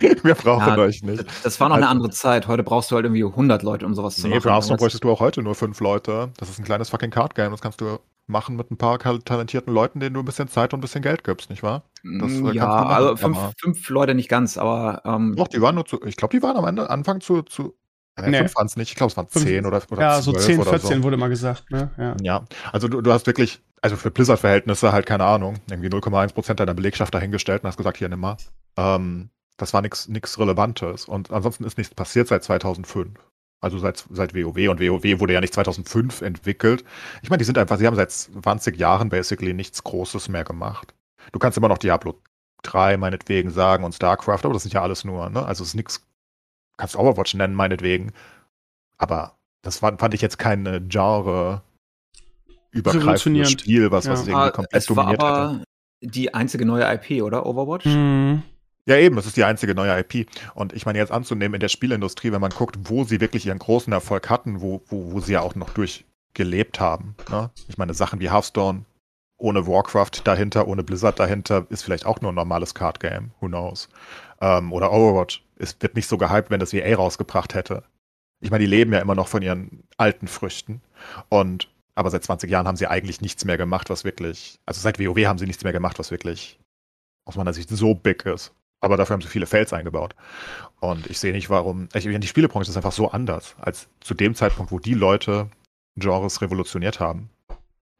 [0.00, 1.24] Wir brauchen Ja, euch nicht.
[1.44, 2.48] Das war noch eine Also- andere Zeit.
[2.48, 4.42] Heute brauchst du halt irgendwie 100 Leute, um sowas zu Nee, machen.
[4.42, 6.32] für Hearthstone bräuchtest du auch heute nur fünf Leute.
[6.38, 7.52] Das ist ein kleines fucking Card-Game.
[7.52, 10.78] Das kannst du machen mit ein paar talentierten Leuten, denen du ein bisschen Zeit und
[10.78, 11.82] ein bisschen Geld gibst, nicht wahr?
[12.02, 15.34] Das, äh, Mm, kannst ja, machen, also fünf, aber- fünf Leute nicht ganz, aber ähm,
[15.36, 17.74] Doch, die waren nur zu, ich glaube, die waren am Ende, Anfang zu, zu
[18.16, 18.38] äh, Nee.
[18.38, 18.90] fünf waren es nicht.
[18.90, 21.02] Ich glaube, es waren Fünf- zehn oder, oder ja, so 12 10, oder 14 so.
[21.04, 21.70] wurde mal gesagt.
[21.70, 21.90] Ne?
[21.98, 22.16] Ja.
[22.22, 26.74] Ja, also du, du hast wirklich, also für Blizzard-Verhältnisse halt, keine Ahnung, irgendwie 0,1% deiner
[26.74, 28.36] Belegschaft dahingestellt und hast gesagt, hier, nimm mal.
[28.76, 31.06] Ähm, das war nichts nix Relevantes.
[31.06, 33.18] Und ansonsten ist nichts passiert seit 2005.
[33.62, 34.68] Also seit, seit WoW.
[34.68, 36.84] Und WoW wurde ja nicht 2005 entwickelt.
[37.22, 40.94] Ich meine, die sind einfach, sie haben seit 20 Jahren basically nichts Großes mehr gemacht.
[41.30, 42.20] Du kannst immer noch Diablo
[42.64, 45.44] 3 meinetwegen sagen und StarCraft, aber das sind ja alles nur, ne?
[45.46, 46.04] Also es ist nichts,
[46.76, 48.12] kannst Overwatch nennen meinetwegen.
[48.98, 51.62] Aber das war, fand ich jetzt kein äh, Genre
[52.72, 53.52] übergreifendes.
[53.52, 54.12] Spiel, was, Ja.
[54.12, 55.32] was irgendwie ah, komplett es war dominiert hätte.
[55.32, 55.64] aber
[56.00, 57.46] die einzige neue IP, oder?
[57.46, 57.86] Overwatch?
[57.86, 58.42] Mhm.
[58.86, 60.28] Ja, eben, das ist die einzige neue IP.
[60.54, 63.60] Und ich meine, jetzt anzunehmen in der Spielindustrie, wenn man guckt, wo sie wirklich ihren
[63.60, 67.14] großen Erfolg hatten, wo, wo, wo sie ja auch noch durchgelebt haben.
[67.30, 67.50] Ne?
[67.68, 68.84] Ich meine, Sachen wie Hearthstone
[69.38, 73.32] ohne Warcraft dahinter, ohne Blizzard dahinter, ist vielleicht auch nur ein normales Card-Game.
[73.40, 73.88] Who knows?
[74.40, 75.44] Ähm, oder Overwatch.
[75.56, 77.84] Es wird nicht so gehypt, wenn das EA rausgebracht hätte.
[78.40, 80.80] Ich meine, die leben ja immer noch von ihren alten Früchten.
[81.28, 84.98] Und aber seit 20 Jahren haben sie eigentlich nichts mehr gemacht, was wirklich, also seit
[84.98, 86.58] WoW haben sie nichts mehr gemacht, was wirklich
[87.24, 88.52] aus meiner Sicht so big ist.
[88.82, 90.14] Aber dafür haben sie viele Fails eingebaut.
[90.80, 91.88] Und ich sehe nicht, warum.
[91.94, 95.48] Ich, die Spielebranche ist einfach so anders, als zu dem Zeitpunkt, wo die Leute
[95.96, 97.30] Genres revolutioniert haben.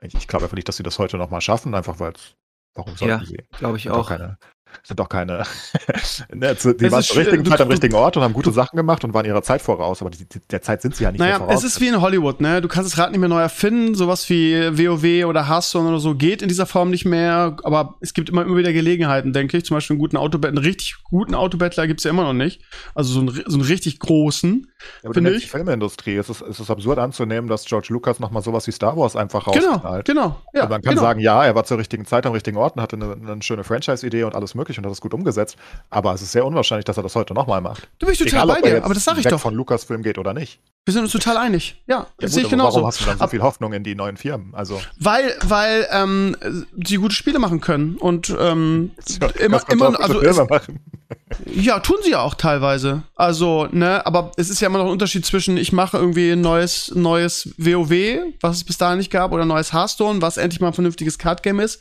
[0.01, 2.35] Ich, ich glaube einfach nicht, dass sie das heute nochmal schaffen, einfach weil es.
[2.75, 3.37] Warum sollten Ja, sie?
[3.59, 4.09] Glaube ich auch.
[4.09, 4.39] keine.
[4.83, 5.45] Sind doch keine.
[6.33, 8.77] ne, zu, die Es waren zur richtigen Zeit am richtigen Ort und haben gute Sachen
[8.77, 10.01] gemacht und waren ihrer Zeit voraus.
[10.01, 11.63] Aber die, der Zeit sind sie ja nicht mehr Naja, voraus.
[11.63, 12.61] es ist wie in Hollywood, ne?
[12.61, 13.95] Du kannst das Rad nicht mehr neu erfinden.
[13.95, 17.57] Sowas wie WoW oder Hearthstone oder so geht in dieser Form nicht mehr.
[17.65, 19.65] Aber es gibt immer, immer wieder Gelegenheiten, denke ich.
[19.65, 22.63] Zum Beispiel einen guten Autobettler, einen richtig guten Autobettler gibt's ja immer noch nicht.
[22.95, 24.67] Also so einen, so einen richtig großen.
[25.03, 25.47] Ja, aber finde die.
[25.47, 26.17] Filmindustrie.
[26.17, 29.45] Es ist, es ist absurd anzunehmen, dass George Lucas nochmal sowas wie Star Wars einfach
[29.53, 30.07] Genau, rausknallt.
[30.07, 30.41] genau.
[30.55, 31.03] Ja, und man kann genau.
[31.03, 33.65] sagen, ja, er war zur richtigen Zeit am richtigen Ort und hatte eine, eine schöne
[33.65, 35.57] Franchise-Idee und alles mögliche und hat es gut umgesetzt.
[35.91, 37.89] Aber es ist sehr unwahrscheinlich, dass er das heute nochmal macht.
[37.99, 39.41] Du bist total Egal, bei dir, aber das sag ich doch.
[39.41, 40.61] von Lucasfilm geht oder nicht.
[40.85, 41.81] Wir sind uns total einig.
[41.87, 42.77] Ja, Ja, das sehe ich genauso.
[42.77, 44.53] Warum hast du dann so viel Hoffnung in die neuen Firmen?
[44.55, 46.37] Also, Weil, weil ähm,
[46.85, 47.97] sie gute Spiele machen können.
[47.97, 48.91] Und ähm,
[49.39, 50.41] immer, man immer, drauf also es.
[51.47, 53.03] Ja, tun sie ja auch teilweise.
[53.15, 56.41] Also, ne, aber es ist ja immer noch ein Unterschied zwischen, ich mache irgendwie ein
[56.41, 60.69] neues, neues WoW, was es bis dahin nicht gab, oder neues Hearthstone, was endlich mal
[60.69, 61.81] ein vernünftiges Card-Game ist,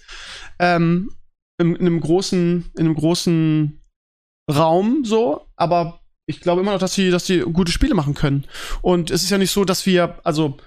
[0.60, 1.12] ähm,
[1.62, 3.82] in, in einem großen, in einem großen
[4.52, 8.46] Raum so, aber ich glaube immer noch, dass sie, dass sie gute Spiele machen können.
[8.82, 10.58] Und es ist ja nicht so, dass wir, also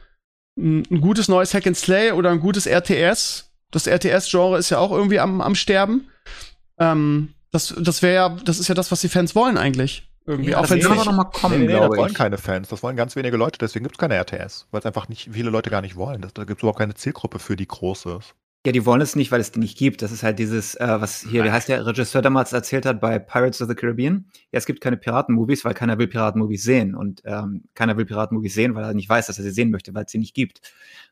[0.56, 4.92] ein, gutes neues Hack and Slay oder ein gutes RTS Das RTS-Genre ist ja auch
[4.92, 6.08] irgendwie am, am Sterben.
[6.78, 10.08] Ähm, das das wäre ja, das ist ja das, was die Fans wollen eigentlich.
[10.26, 10.52] Irgendwie.
[10.52, 12.16] Ja, auch wenn sie aber noch mal kommen, nee, nee, glaube das wollen ich.
[12.16, 15.08] keine Fans, das wollen ganz wenige Leute, deswegen gibt es keine RTS, weil es einfach
[15.08, 16.22] nicht viele Leute gar nicht wollen.
[16.22, 18.34] Das, da gibt es überhaupt keine Zielgruppe für, die groß ist.
[18.66, 20.00] Ja, die wollen es nicht, weil es die nicht gibt.
[20.00, 23.18] Das ist halt dieses, äh, was hier, wie heißt der Regisseur damals erzählt hat bei
[23.18, 24.24] Pirates of the Caribbean?
[24.52, 26.94] Ja, es gibt keine Piratenmovies, weil keiner will Piratenmovies sehen.
[26.94, 29.94] Und ähm, keiner will Piratenmovies sehen, weil er nicht weiß, dass er sie sehen möchte,
[29.94, 30.62] weil es sie nicht gibt.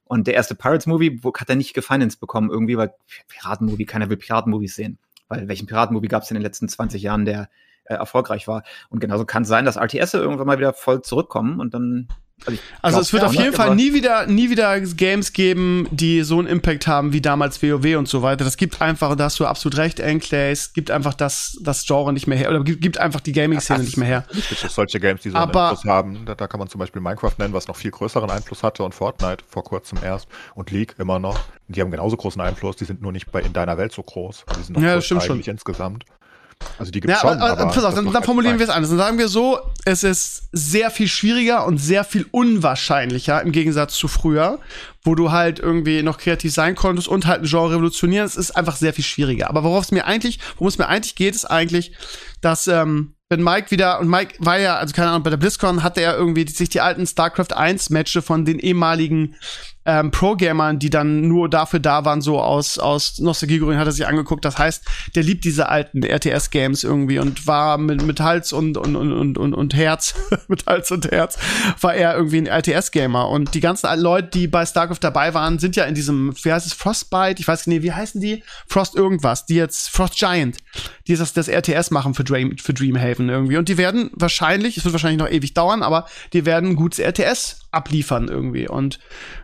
[0.04, 2.94] Und der erste Pirates-Movie hat er nicht gefinanced bekommen, irgendwie, weil
[3.28, 4.98] Piratenmovie, keiner will Piratenmovies sehen.
[5.28, 7.50] Weil welchen Piratenmovie gab es in den letzten 20 Jahren, der
[7.84, 8.62] äh, erfolgreich war?
[8.88, 12.08] Und genauso kann es sein, dass RTS irgendwann mal wieder voll zurückkommen und dann.
[12.46, 16.22] Also, Also glaub, es wird auf jeden Fall nie wieder, nie wieder Games geben, die
[16.22, 18.44] so einen Impact haben wie damals WoW und so weiter.
[18.44, 22.26] Das gibt einfach, da hast du absolut recht, Enclays, gibt einfach das, das Genre nicht
[22.26, 22.50] mehr her.
[22.50, 24.24] Oder gibt, einfach die Gaming-Szene nicht mehr her.
[24.31, 26.24] Es gibt solche Games, die so einen Aber- Einfluss haben.
[26.26, 28.94] Da, da kann man zum Beispiel Minecraft nennen, was noch viel größeren Einfluss hatte und
[28.94, 31.38] Fortnite vor kurzem erst und League immer noch.
[31.68, 34.44] Die haben genauso großen Einfluss, die sind nur nicht bei in deiner Welt so groß.
[34.59, 35.52] Die sind noch Ja, das größer stimmt schon.
[35.55, 36.05] insgesamt.
[36.79, 38.70] Also die gibt Ja, schon, aber, aber, pass auf, dann, dann halt formulieren wir es
[38.70, 38.90] anders.
[38.90, 43.94] Dann sagen wir so, es ist sehr viel schwieriger und sehr viel unwahrscheinlicher im Gegensatz
[43.94, 44.59] zu früher,
[45.05, 48.27] wo du halt irgendwie noch kreativ sein konntest und halt ein Genre revolutionieren.
[48.27, 49.48] Es ist einfach sehr viel schwieriger.
[49.48, 51.92] Aber worauf es mir eigentlich, worum es mir eigentlich geht, ist eigentlich,
[52.40, 55.83] dass ähm, wenn Mike wieder, und Mike war ja, also keine Ahnung, bei der BlizzCon
[55.83, 59.37] hatte er irgendwie sich die alten StarCraft 1 Matches von den ehemaligen
[59.85, 64.07] ähm, Pro-Gamern, die dann nur dafür da waren, so aus, aus Nostalgiegründen hat er sich
[64.07, 64.45] angeguckt.
[64.45, 68.95] Das heißt, der liebt diese alten RTS-Games irgendwie und war mit, mit Hals und, und,
[68.97, 70.14] und, und, und, Herz,
[70.49, 71.38] mit Hals und Herz,
[71.81, 73.29] war er irgendwie ein RTS-Gamer.
[73.29, 76.66] Und die ganzen Leute, die bei StarCraft dabei waren, sind ja in diesem, wie heißt
[76.66, 77.40] es, Frostbite?
[77.40, 78.45] Ich weiß nicht, wie heißen die?
[78.68, 80.59] Frost irgendwas, die jetzt, Frost Giant,
[81.09, 83.57] die das, das RTS machen für, Dream, für Dreamhaven irgendwie.
[83.57, 87.01] Und die werden wahrscheinlich, es wird wahrscheinlich noch ewig dauern, aber die werden ein gutes
[87.01, 88.68] RTS abliefern irgendwie.
[88.68, 89.01] Und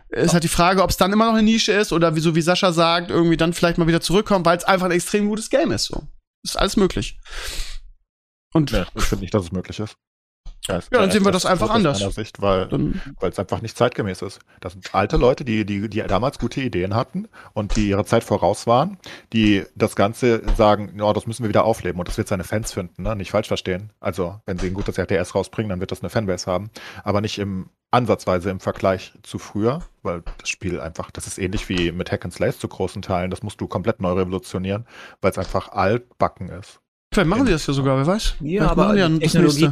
[0.09, 2.35] ist halt die Frage, ob es dann immer noch eine Nische ist oder wie so
[2.35, 5.49] wie Sascha sagt, irgendwie dann vielleicht mal wieder zurückkommt, weil es einfach ein extrem gutes
[5.49, 5.85] Game ist.
[5.85, 6.03] So.
[6.43, 7.19] Ist alles möglich.
[8.53, 9.95] Und Nee, ich finde nicht, dass es möglich ist.
[10.67, 11.99] Ja, Ja, dann sehen wir das einfach aus anders.
[11.99, 12.67] meiner Sicht, weil
[13.21, 14.39] es einfach nicht zeitgemäß ist.
[14.59, 18.23] Das sind alte Leute, die, die, die damals gute Ideen hatten und die ihrer Zeit
[18.23, 18.97] voraus waren,
[19.33, 22.71] die das Ganze sagen, ja, das müssen wir wieder aufleben und das wird seine Fans
[22.73, 23.15] finden, ne?
[23.15, 23.91] nicht falsch verstehen.
[23.99, 26.69] Also, wenn sie ein gutes RTS rausbringen, dann wird das eine Fanbase haben,
[27.03, 31.69] aber nicht im ansatzweise im Vergleich zu früher, weil das Spiel einfach, das ist ähnlich
[31.69, 34.85] wie mit Hack and Slays zu großen Teilen, das musst du komplett neu revolutionieren,
[35.21, 36.79] weil es einfach altbacken ist.
[37.11, 38.35] vielleicht machen die das ja sogar, wer weiß.
[38.41, 39.71] Ja, Vielleicht aber machen die das Technologie.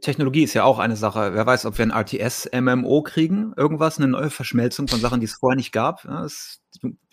[0.00, 1.34] Technologie ist ja auch eine Sache.
[1.34, 5.34] Wer weiß, ob wir ein RTS-MMO kriegen, irgendwas, eine neue Verschmelzung von Sachen, die es
[5.34, 6.04] vorher nicht gab.
[6.04, 6.60] Ja, es,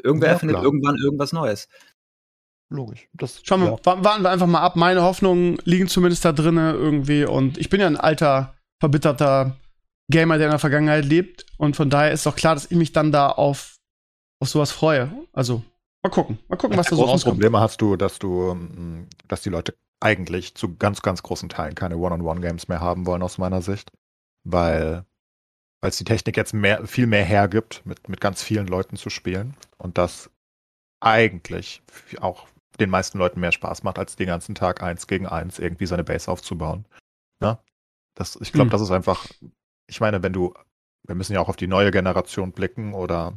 [0.01, 0.63] irgendwer Ja, erfindet klar.
[0.63, 1.67] irgendwann irgendwas Neues.
[2.71, 3.07] Logisch.
[3.13, 3.77] Das, Schauen wir, ja.
[3.83, 4.75] wa- warten wir einfach mal ab.
[4.75, 7.25] Meine Hoffnungen liegen zumindest da drinne irgendwie.
[7.25, 9.57] Und ich bin ja ein alter, verbitterter
[10.11, 11.45] Gamer, der in der Vergangenheit lebt.
[11.57, 13.77] Und von daher ist doch klar, dass ich mich dann da auf,
[14.41, 15.11] auf sowas freue.
[15.33, 15.63] Also,
[16.03, 16.39] mal gucken.
[16.47, 17.35] Mal gucken, was da so rauskommt.
[17.35, 21.75] Probleme hast du, dass du, ähm, dass die Leute eigentlich zu ganz, ganz großen Teilen
[21.75, 23.91] keine One-on-One-Games mehr haben wollen, aus meiner Sicht.
[24.43, 25.05] Weil
[25.81, 29.09] weil es die Technik jetzt mehr, viel mehr hergibt, mit, mit ganz vielen Leuten zu
[29.09, 29.55] spielen.
[29.77, 30.29] Und das
[31.01, 31.81] eigentlich
[32.19, 32.47] auch
[32.79, 36.03] den meisten Leuten mehr Spaß macht, als den ganzen Tag eins gegen eins irgendwie seine
[36.03, 36.85] Base aufzubauen.
[37.41, 37.63] Ja?
[38.15, 38.71] Das, ich glaube, Hm.
[38.71, 39.25] das ist einfach,
[39.87, 40.53] ich meine, wenn du,
[41.07, 43.33] wir müssen ja auch auf die neue Generation blicken oder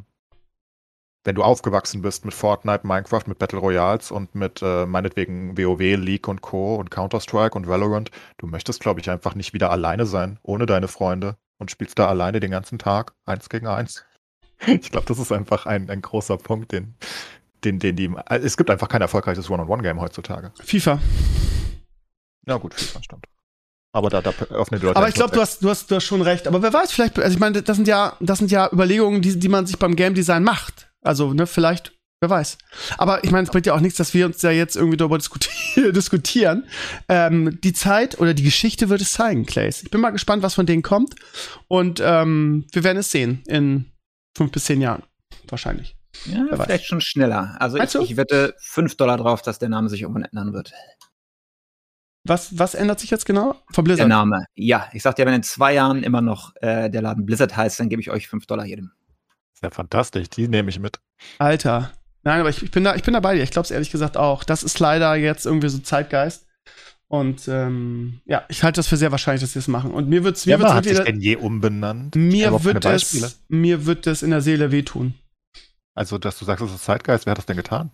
[1.24, 5.78] wenn du aufgewachsen bist mit Fortnite, Minecraft, mit Battle Royals und mit äh, meinetwegen WoW,
[5.78, 6.76] League und Co.
[6.76, 10.88] und Counter-Strike und Valorant, du möchtest, glaube ich, einfach nicht wieder alleine sein, ohne deine
[10.88, 14.04] Freunde und spielst da alleine den ganzen Tag, eins gegen eins.
[14.66, 16.94] Ich glaube, das ist einfach ein, ein großer Punkt, den,
[17.64, 18.14] den, den die.
[18.28, 20.52] Es gibt einfach kein erfolgreiches One-on-One-Game heutzutage.
[20.62, 21.00] FIFA.
[22.46, 23.24] Ja, gut, FIFA stimmt.
[23.92, 24.96] Aber da, da öffnen die Leute.
[24.96, 26.46] Aber ich glaube, du hast, du, hast, du hast schon recht.
[26.46, 29.38] Aber wer weiß, vielleicht, also ich meine, das sind ja, das sind ja Überlegungen, die,
[29.38, 30.91] die man sich beim Game Design macht.
[31.02, 32.58] Also, ne, vielleicht, wer weiß.
[32.98, 35.18] Aber ich meine, es bringt ja auch nichts, dass wir uns ja jetzt irgendwie darüber
[35.18, 35.92] diskutieren.
[35.94, 36.64] diskutieren.
[37.08, 39.82] Ähm, die Zeit oder die Geschichte wird es zeigen, Clays.
[39.82, 41.14] Ich bin mal gespannt, was von denen kommt.
[41.68, 43.90] Und ähm, wir werden es sehen in
[44.36, 45.02] fünf bis zehn Jahren.
[45.48, 45.96] Wahrscheinlich.
[46.26, 46.66] Ja, Wer weiß.
[46.66, 47.56] vielleicht schon schneller.
[47.58, 50.72] Also ich, ich wette 5 Dollar drauf, dass der Name sich irgendwann ändern wird.
[52.24, 53.56] Was, was ändert sich jetzt genau?
[53.72, 54.08] Von Der Blizzard.
[54.08, 54.44] Name.
[54.54, 57.81] Ja, ich sag dir, wenn in zwei Jahren immer noch äh, der Laden Blizzard heißt,
[57.81, 58.92] dann gebe ich euch 5 Dollar jedem.
[59.63, 60.98] Ja, fantastisch, die nehme ich mit.
[61.38, 61.92] Alter.
[62.25, 63.42] Nein, aber ich, ich, bin da, ich bin da bei dir.
[63.42, 64.44] Ich glaube es ehrlich gesagt auch.
[64.44, 66.46] Das ist leider jetzt irgendwie so Zeitgeist.
[67.08, 69.92] Und ähm, ja, ich halte das für sehr wahrscheinlich, dass sie das machen.
[69.92, 72.17] Und mir wird's, mir Wer wird's hat sich denn je umbenannt?
[72.17, 75.15] mir wird es, mir wird es in der Seele wehtun.
[75.94, 77.90] Also, dass du sagst, das ist Zeitgeist, wer hat das denn getan?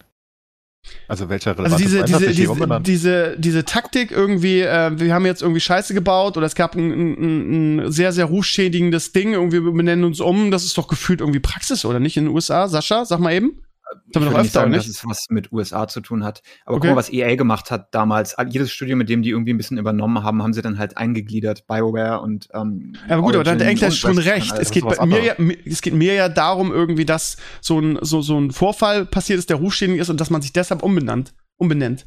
[1.09, 5.43] Also, welcher Also relevante diese, diese, diese, diese, diese Taktik irgendwie, äh, wir haben jetzt
[5.43, 9.73] irgendwie Scheiße gebaut oder es gab ein, ein, ein sehr, sehr rufschädigendes Ding, irgendwie wir
[9.73, 12.69] benennen uns um, das ist doch gefühlt irgendwie Praxis, oder nicht, in den USA?
[12.69, 13.61] Sascha, sag mal eben.
[14.09, 14.81] Ich würde nicht sagen, nicht?
[14.81, 16.43] dass es was mit USA zu tun hat.
[16.65, 16.89] Aber okay.
[16.89, 18.37] guck mal, was EA gemacht hat damals.
[18.49, 21.67] Jedes Studio, mit dem die irgendwie ein bisschen übernommen haben, haben sie dann halt eingegliedert.
[21.67, 24.53] BioWare und ähm, Ja, aber gut, Origin aber da hat der Engler schon recht.
[24.59, 25.35] Es geht, bei mir ja,
[25.65, 29.51] es geht mir ja darum, irgendwie, dass so ein, so, so ein Vorfall passiert ist,
[29.51, 32.07] der rufständig ist und dass man sich deshalb umbenannt, umbenennt.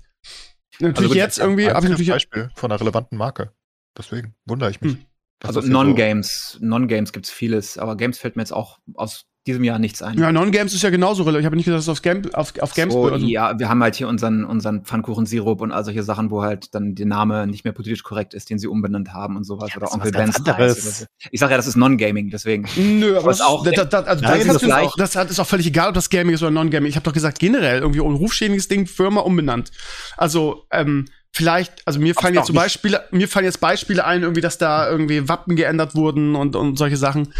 [0.80, 2.10] Natürlich also jetzt irgendwie, habe ich natürlich.
[2.10, 3.54] Beispiel von einer relevanten Marke.
[3.98, 4.94] Deswegen wundere ich mich.
[4.94, 5.06] Hm.
[5.44, 9.80] Also Non-Games, Non-Games gibt es vieles, aber Games fällt mir jetzt auch aus diesem Jahr
[9.80, 10.20] nichts ein.
[10.20, 11.42] Ja, Non-Games ist ja genauso relevant.
[11.42, 13.26] Ich habe nicht gesagt, dass es auf, Game, auf, auf Games so, also.
[13.26, 16.94] Ja, wir haben halt hier unseren, unseren Pfannkuchen-Sirup und all solche Sachen, wo halt dann
[16.94, 19.72] der Name nicht mehr politisch korrekt ist, den sie umbenannt haben und sowas.
[19.72, 21.06] Ja, oder Onkel Ben's so.
[21.32, 22.68] Ich sage ja, das ist Non-Gaming, deswegen.
[22.76, 26.36] Nö, aber das, auch, also ist auch, das ist auch völlig egal, ob das Gaming
[26.36, 26.90] ist oder Non-Gaming.
[26.90, 29.72] Ich habe doch gesagt, generell irgendwie ein rufschädiges Ding, Firma umbenannt.
[30.18, 34.42] Also, ähm, vielleicht, also mir fallen jetzt zum Beispiel, mir fallen jetzt Beispiele ein, irgendwie,
[34.42, 37.34] dass da irgendwie Wappen geändert wurden und, und solche Sachen.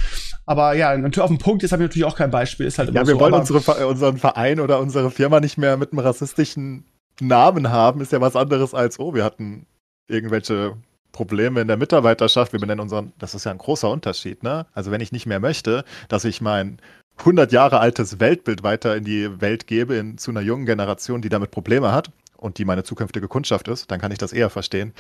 [0.46, 2.66] Aber ja, natürlich auf dem Punkt, jetzt habe ich natürlich auch kein Beispiel.
[2.66, 5.78] Ist halt immer ja, wir so, wollen unsere, unseren Verein oder unsere Firma nicht mehr
[5.78, 6.86] mit einem rassistischen
[7.20, 9.68] Namen haben, ist ja was anderes als, oh, wir hatten
[10.08, 10.76] irgendwelche
[11.12, 12.54] Probleme in der Mitarbeiterschaft.
[12.54, 14.66] Wir benennen unseren, das ist ja ein großer Unterschied, ne?
[14.74, 16.80] Also wenn ich nicht mehr möchte, dass ich mein
[17.20, 21.30] 100 Jahre altes Weltbild weiter in die Welt gebe, in, zu einer jungen Generation, die
[21.30, 22.12] damit Probleme hat,
[22.42, 24.94] und die meine zukünftige Kundschaft ist, dann kann ich das eher verstehen.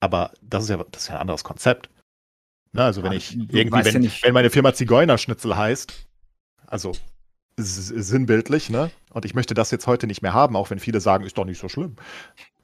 [0.00, 1.90] Aber das ist ja, das ist ja ein anderes Konzept.
[2.72, 6.06] Na, also wenn ja, ich irgendwie, wenn, ja wenn meine Firma Zigeunerschnitzel heißt,
[6.66, 6.92] also
[7.56, 8.90] sinnbildlich, ne?
[9.10, 11.44] Und ich möchte das jetzt heute nicht mehr haben, auch wenn viele sagen, ist doch
[11.44, 11.96] nicht so schlimm.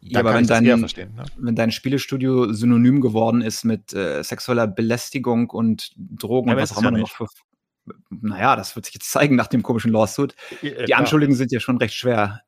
[0.00, 0.86] Ja, aber wenn dein, ne?
[1.36, 6.72] wenn dein Spielestudio synonym geworden ist mit äh, sexueller Belästigung und Drogen ja, und was
[6.72, 7.26] auch immer ja noch für.
[8.08, 10.34] Naja, das wird sich jetzt zeigen nach dem komischen Lawsuit.
[10.62, 12.40] Die Anschuldigungen sind ja schon recht schwer.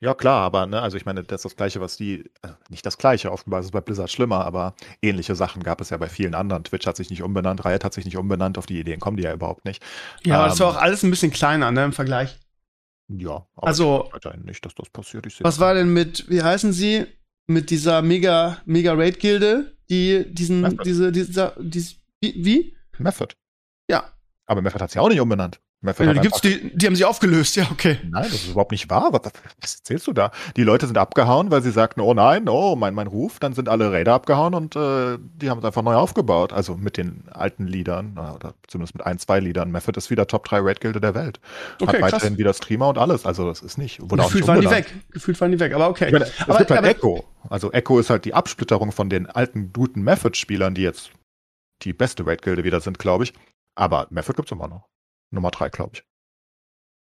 [0.00, 2.84] Ja, klar, aber ne, also ich meine, das ist das Gleiche, was die, äh, nicht
[2.84, 6.08] das Gleiche, offenbar ist es bei Blizzard schlimmer, aber ähnliche Sachen gab es ja bei
[6.08, 6.64] vielen anderen.
[6.64, 9.22] Twitch hat sich nicht umbenannt, Riot hat sich nicht umbenannt, auf die Ideen kommen die
[9.22, 9.82] ja überhaupt nicht.
[10.24, 12.38] Ja, ähm, aber das war auch alles ein bisschen kleiner, ne, im Vergleich.
[13.08, 15.26] Ja, aber also, ich nicht, dass das passiert.
[15.40, 17.06] was war denn mit, wie heißen sie,
[17.46, 20.82] mit dieser Mega, Mega Raid Gilde, die diesen, Method.
[20.84, 22.76] diese, dieser, dies, wie?
[22.98, 23.34] Method.
[23.90, 24.12] Ja.
[24.46, 25.60] Aber Method hat sich auch nicht umbenannt.
[25.84, 27.98] Ja, die, gibt's, die, die, haben sich aufgelöst, ja, okay.
[28.04, 29.12] Nein, das ist überhaupt nicht wahr.
[29.12, 30.30] Was, was, erzählst du da?
[30.56, 33.38] Die Leute sind abgehauen, weil sie sagten, oh nein, oh, mein, mein Ruf.
[33.38, 36.52] Dann sind alle Räder abgehauen und äh, die haben es einfach neu aufgebaut.
[36.52, 39.70] Also mit den alten Liedern, oder zumindest mit ein, zwei Liedern.
[39.70, 41.40] Method ist wieder Top 3 Raid-Gilde der Welt.
[41.80, 42.38] Okay, Hat weiterhin krass.
[42.38, 43.26] wieder Streamer und alles.
[43.26, 44.00] Also das ist nicht.
[44.00, 44.86] Wurde Gefühlt waren die weg.
[45.10, 46.10] Gefühlt waren die weg, aber okay.
[46.10, 47.24] Meine, es aber, gibt halt aber, Echo.
[47.50, 51.10] Also Echo ist halt die Absplitterung von den alten, guten Method-Spielern, die jetzt
[51.82, 53.34] die beste Raid-Gilde wieder sind, glaube ich.
[53.76, 54.88] Aber Method gibt es immer noch.
[55.30, 56.04] Nummer 3, glaube ich.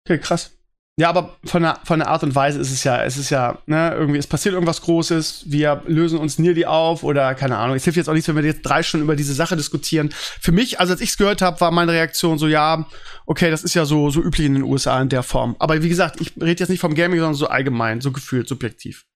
[0.04, 0.58] Okay, krass.
[0.98, 3.62] Ja, aber von der, von der Art und Weise ist es ja, es ist ja,
[3.66, 7.76] ne, irgendwie, es passiert irgendwas Großes, wir lösen uns nearly auf oder keine Ahnung.
[7.76, 10.08] Es hilft jetzt auch nichts, wenn wir jetzt drei Stunden über diese Sache diskutieren.
[10.12, 12.84] Für mich, also als ich es gehört habe, war meine Reaktion so, ja,
[13.26, 15.54] okay, das ist ja so, so üblich in den USA in der Form.
[15.60, 19.06] Aber wie gesagt, ich rede jetzt nicht vom Gaming, sondern so allgemein, so gefühlt, subjektiv.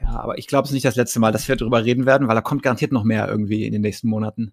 [0.00, 2.28] Ja, aber ich glaube, es ist nicht das letzte Mal, dass wir darüber reden werden,
[2.28, 4.52] weil da kommt garantiert noch mehr irgendwie in den nächsten Monaten.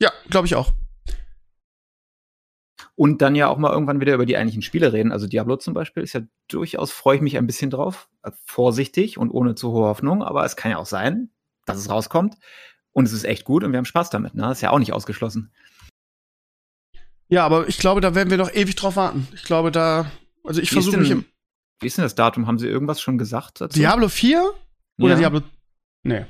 [0.00, 0.72] Ja, glaube ich auch
[3.00, 5.10] und dann ja auch mal irgendwann wieder über die eigentlichen Spiele reden.
[5.10, 8.10] Also Diablo zum Beispiel ist ja durchaus, freue ich mich ein bisschen drauf.
[8.44, 11.30] Vorsichtig und ohne zu hohe Hoffnung, aber es kann ja auch sein,
[11.64, 12.36] dass es rauskommt.
[12.92, 14.34] Und es ist echt gut und wir haben Spaß damit.
[14.34, 14.42] Ne?
[14.42, 15.50] Das ist ja auch nicht ausgeschlossen.
[17.28, 19.26] Ja, aber ich glaube, da werden wir noch ewig drauf warten.
[19.32, 20.10] Ich glaube, da,
[20.44, 21.24] also ich versuche mich im.
[21.80, 22.46] Wie ist denn das Datum?
[22.46, 23.78] Haben Sie irgendwas schon gesagt dazu?
[23.78, 24.52] Diablo 4?
[24.98, 25.20] Oder ja.
[25.20, 25.40] Diablo.
[26.02, 26.26] Nee.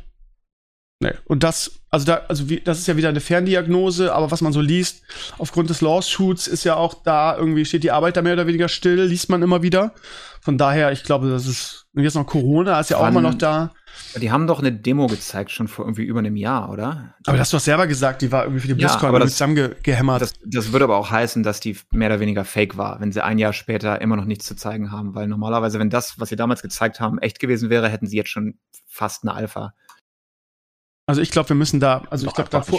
[1.03, 1.12] Nee.
[1.24, 4.53] Und das, also da, also wie, das ist ja wieder eine Ferndiagnose, aber was man
[4.53, 5.03] so liest,
[5.38, 8.68] aufgrund des Lawsuits ist ja auch da irgendwie steht die Arbeit da mehr oder weniger
[8.68, 9.94] still, liest man immer wieder.
[10.42, 13.34] Von daher, ich glaube, das ist, und jetzt noch Corona ist ja auch immer noch
[13.34, 13.72] da.
[14.16, 17.14] Die haben doch eine Demo gezeigt, schon vor irgendwie über einem Jahr, oder?
[17.26, 20.22] Aber das hast du doch selber gesagt, die war irgendwie für die BlizzCon ja, zusammengehämmert.
[20.22, 23.22] Das, das würde aber auch heißen, dass die mehr oder weniger fake war, wenn sie
[23.24, 25.14] ein Jahr später immer noch nichts zu zeigen haben.
[25.14, 28.30] Weil normalerweise, wenn das, was sie damals gezeigt haben, echt gewesen wäre, hätten sie jetzt
[28.30, 29.74] schon fast eine Alpha.
[31.11, 32.78] Also ich glaube, wir müssen da, also ich glaube, da vor,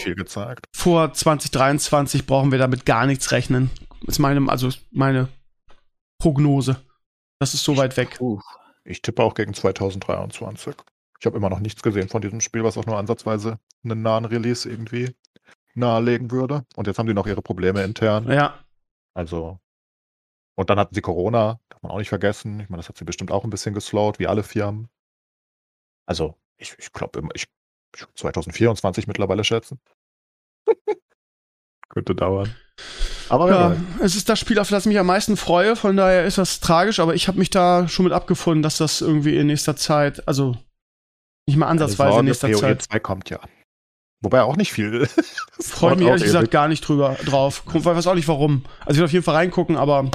[0.73, 3.69] vor 2023 brauchen wir damit gar nichts rechnen.
[4.07, 5.27] Ist meine, also meine
[6.17, 6.77] Prognose.
[7.39, 8.21] Das ist so weit weg.
[8.85, 10.75] Ich tippe auch gegen 2023.
[11.19, 14.23] Ich habe immer noch nichts gesehen von diesem Spiel, was auch nur ansatzweise einen nahen
[14.23, 15.13] Release irgendwie
[15.73, 16.65] nahelegen würde.
[16.77, 18.31] Und jetzt haben die noch ihre Probleme intern.
[18.31, 18.63] Ja.
[19.13, 19.59] Also.
[20.55, 22.61] Und dann hatten sie Corona, darf man auch nicht vergessen.
[22.61, 24.87] Ich meine, das hat sie bestimmt auch ein bisschen geslowt, wie alle Firmen.
[26.05, 27.47] Also, ich, ich glaube, ich
[28.15, 29.79] 2024 mittlerweile schätzen.
[31.89, 32.55] Könnte dauern.
[33.29, 36.25] Aber ja, es ist das Spiel, auf das ich mich am meisten freue, von daher
[36.25, 39.47] ist das tragisch, aber ich habe mich da schon mit abgefunden, dass das irgendwie in
[39.47, 40.57] nächster Zeit, also
[41.47, 42.81] nicht mal ansatzweise in nächster POE Zeit.
[42.83, 43.39] 2 kommt ja.
[44.21, 45.07] Wobei auch nicht viel.
[45.59, 47.63] Freue mich ehrlich gesagt gar nicht drüber drauf.
[47.73, 48.65] Ich weiß auch nicht warum.
[48.81, 50.11] Also ich will auf jeden Fall reingucken, aber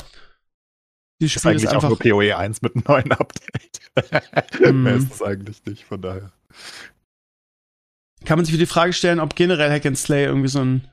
[1.20, 3.80] die Spiel ist eigentlich ist einfach auch nur PoE 1 mit einem neuen Update.
[4.60, 4.82] Mhm.
[4.82, 6.30] Mehr ist es eigentlich nicht, von daher.
[8.26, 10.88] Kann man sich für die Frage stellen, ob generell Hack and Slay irgendwie so ein,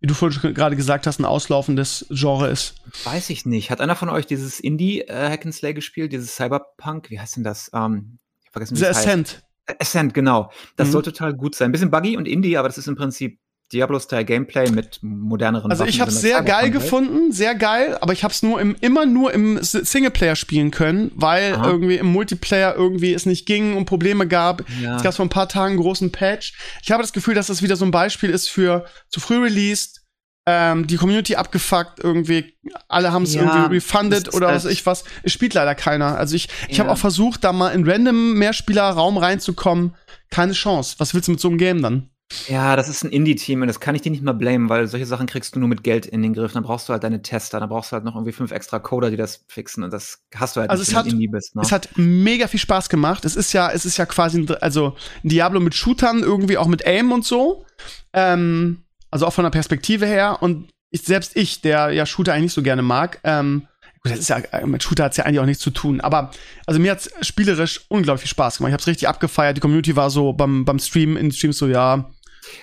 [0.00, 2.76] wie du vorhin gerade gesagt hast, ein auslaufendes Genre ist?
[3.04, 3.70] Weiß ich nicht.
[3.70, 7.10] Hat einer von euch dieses Indie äh, and Slay gespielt, dieses Cyberpunk?
[7.10, 7.70] Wie heißt denn das?
[7.74, 9.42] Ähm, ich vergessen, wie das Ascent.
[9.68, 9.80] Heißt.
[9.80, 10.50] Ascent, genau.
[10.76, 10.92] Das mhm.
[10.92, 11.68] soll total gut sein.
[11.68, 13.40] Ein bisschen buggy und Indie, aber das ist im Prinzip
[13.72, 18.32] Diablo-Style-Gameplay mit moderneren Also ich habe es sehr geil gefunden, sehr geil, aber ich habe
[18.32, 21.66] es nur im, immer nur im Singleplayer spielen können, weil Aha.
[21.66, 24.64] irgendwie im Multiplayer irgendwie es nicht ging und Probleme gab.
[24.80, 24.96] Ja.
[24.96, 26.54] Es gab vor ein paar Tagen einen großen Patch.
[26.82, 30.00] Ich habe das Gefühl, dass das wieder so ein Beispiel ist für zu früh released,
[30.46, 32.54] ähm, die Community abgefuckt, irgendwie,
[32.88, 35.04] alle haben es ja, irgendwie refunded oder was weiß ich was.
[35.22, 36.16] Es spielt leider keiner.
[36.16, 36.84] Also ich, ich ja.
[36.84, 39.94] habe auch versucht, da mal in random Mehrspieler-Raum reinzukommen.
[40.30, 40.94] Keine Chance.
[40.98, 42.08] Was willst du mit so einem Game dann?
[42.46, 45.06] Ja, das ist ein Indie-Team und das kann ich dir nicht mal blamen, weil solche
[45.06, 46.52] Sachen kriegst du nur mit Geld in den Griff.
[46.52, 49.10] Dann brauchst du halt deine Tester, dann brauchst du halt noch irgendwie fünf extra Coder,
[49.10, 51.56] die das fixen und das hast du halt also nicht, wenn du Indie bist.
[51.56, 51.62] Ne?
[51.62, 53.24] Es hat mega viel Spaß gemacht.
[53.24, 56.66] Es ist ja, es ist ja quasi ein, also ein Diablo mit Shootern, irgendwie auch
[56.66, 57.64] mit Aim und so.
[58.12, 60.38] Ähm, also auch von der Perspektive her.
[60.42, 63.66] Und ich, selbst ich, der ja Shooter eigentlich nicht so gerne mag, ähm,
[64.02, 66.02] gut, das ist ja, mit Shooter hat es ja eigentlich auch nichts zu tun.
[66.02, 66.30] Aber
[66.66, 68.68] also mir hat es spielerisch unglaublich viel Spaß gemacht.
[68.68, 69.56] Ich habe es richtig abgefeiert.
[69.56, 72.10] Die Community war so beim, beim Stream, in den Streams so, ja,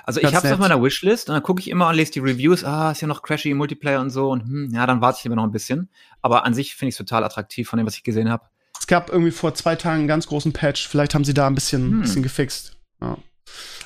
[0.04, 2.20] also ich habe es auf meiner Wishlist und dann gucke ich immer und lese die
[2.20, 5.20] Reviews, ah, ist ja noch crashy im Multiplayer und so und hm, ja, dann warte
[5.20, 5.90] ich immer noch ein bisschen.
[6.22, 8.46] Aber an sich finde ich es total attraktiv von dem, was ich gesehen habe.
[8.80, 11.56] Es gab irgendwie vor zwei Tagen einen ganz großen Patch, vielleicht haben sie da ein
[11.56, 12.02] bisschen, hm.
[12.02, 12.78] bisschen gefixt.
[13.02, 13.18] Ja.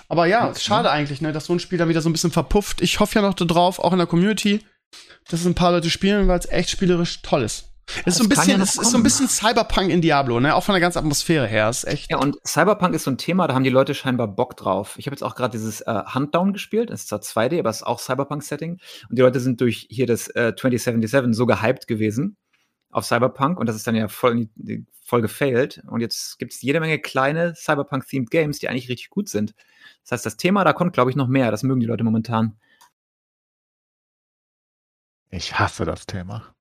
[0.07, 0.59] Aber ja, okay.
[0.59, 2.81] schade eigentlich, ne, dass so ein Spiel dann wieder so ein bisschen verpufft.
[2.81, 4.65] Ich hoffe ja noch darauf, auch in der Community,
[5.29, 7.69] dass es ein paar Leute spielen, weil es echt spielerisch toll ist.
[8.05, 10.55] Es ist, so ein bisschen, ja ist so ein bisschen Cyberpunk in Diablo, ne?
[10.55, 11.69] Auch von der ganzen Atmosphäre her.
[11.69, 12.09] Ist echt.
[12.09, 14.95] Ja, und Cyberpunk ist so ein Thema, da haben die Leute scheinbar Bock drauf.
[14.97, 16.89] Ich habe jetzt auch gerade dieses äh, Huntdown gespielt.
[16.89, 18.79] Das ist zwar 2D, aber es ist auch Cyberpunk-Setting.
[19.09, 22.37] Und die Leute sind durch hier das äh, 2077 so gehypt gewesen
[22.91, 24.49] auf Cyberpunk und das ist dann ja voll,
[25.03, 25.83] voll gefailt.
[25.87, 29.53] Und jetzt gibt es jede Menge kleine Cyberpunk-themed Games, die eigentlich richtig gut sind.
[30.03, 31.51] Das heißt, das Thema, da kommt, glaube ich, noch mehr.
[31.51, 32.57] Das mögen die Leute momentan.
[35.29, 36.55] Ich hasse das Thema.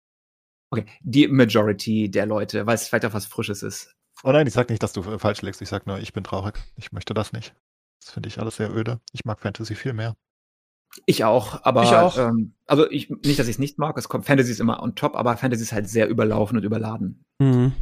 [0.70, 3.94] Okay, die Majority der Leute, weil es vielleicht auch was Frisches ist.
[4.22, 5.62] Oh nein, ich sag nicht, dass du falsch legst.
[5.62, 6.58] Ich sag nur, ich bin traurig.
[6.76, 7.54] Ich möchte das nicht.
[8.00, 9.00] Das finde ich alles sehr öde.
[9.12, 10.16] Ich mag Fantasy viel mehr.
[11.06, 12.18] Ich auch, aber ich auch.
[12.18, 13.96] Ähm, also ich, nicht, dass ich es nicht mag.
[13.96, 17.24] Es kommt Fantasy ist immer on top, aber Fantasy ist halt sehr überlaufen und überladen.
[17.38, 17.72] Mhm.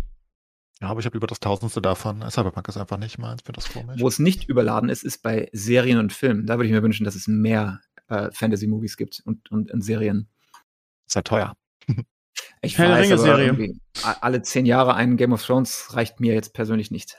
[0.80, 2.22] Ja, aber ich habe über das Tausendste davon.
[2.30, 3.42] Cyberpunk ist einfach nicht meins.
[3.42, 4.00] Finde das komisch.
[4.00, 6.46] Wo es nicht überladen ist, ist bei Serien und Filmen.
[6.46, 10.28] Da würde ich mir wünschen, dass es mehr äh, Fantasy-Movies gibt und, und in Serien.
[11.06, 11.56] Ist halt teuer.
[12.62, 13.74] Ich Herr weiß, Ringe-Serie.
[14.20, 17.16] Alle zehn Jahre einen Game of Thrones reicht mir jetzt persönlich nicht.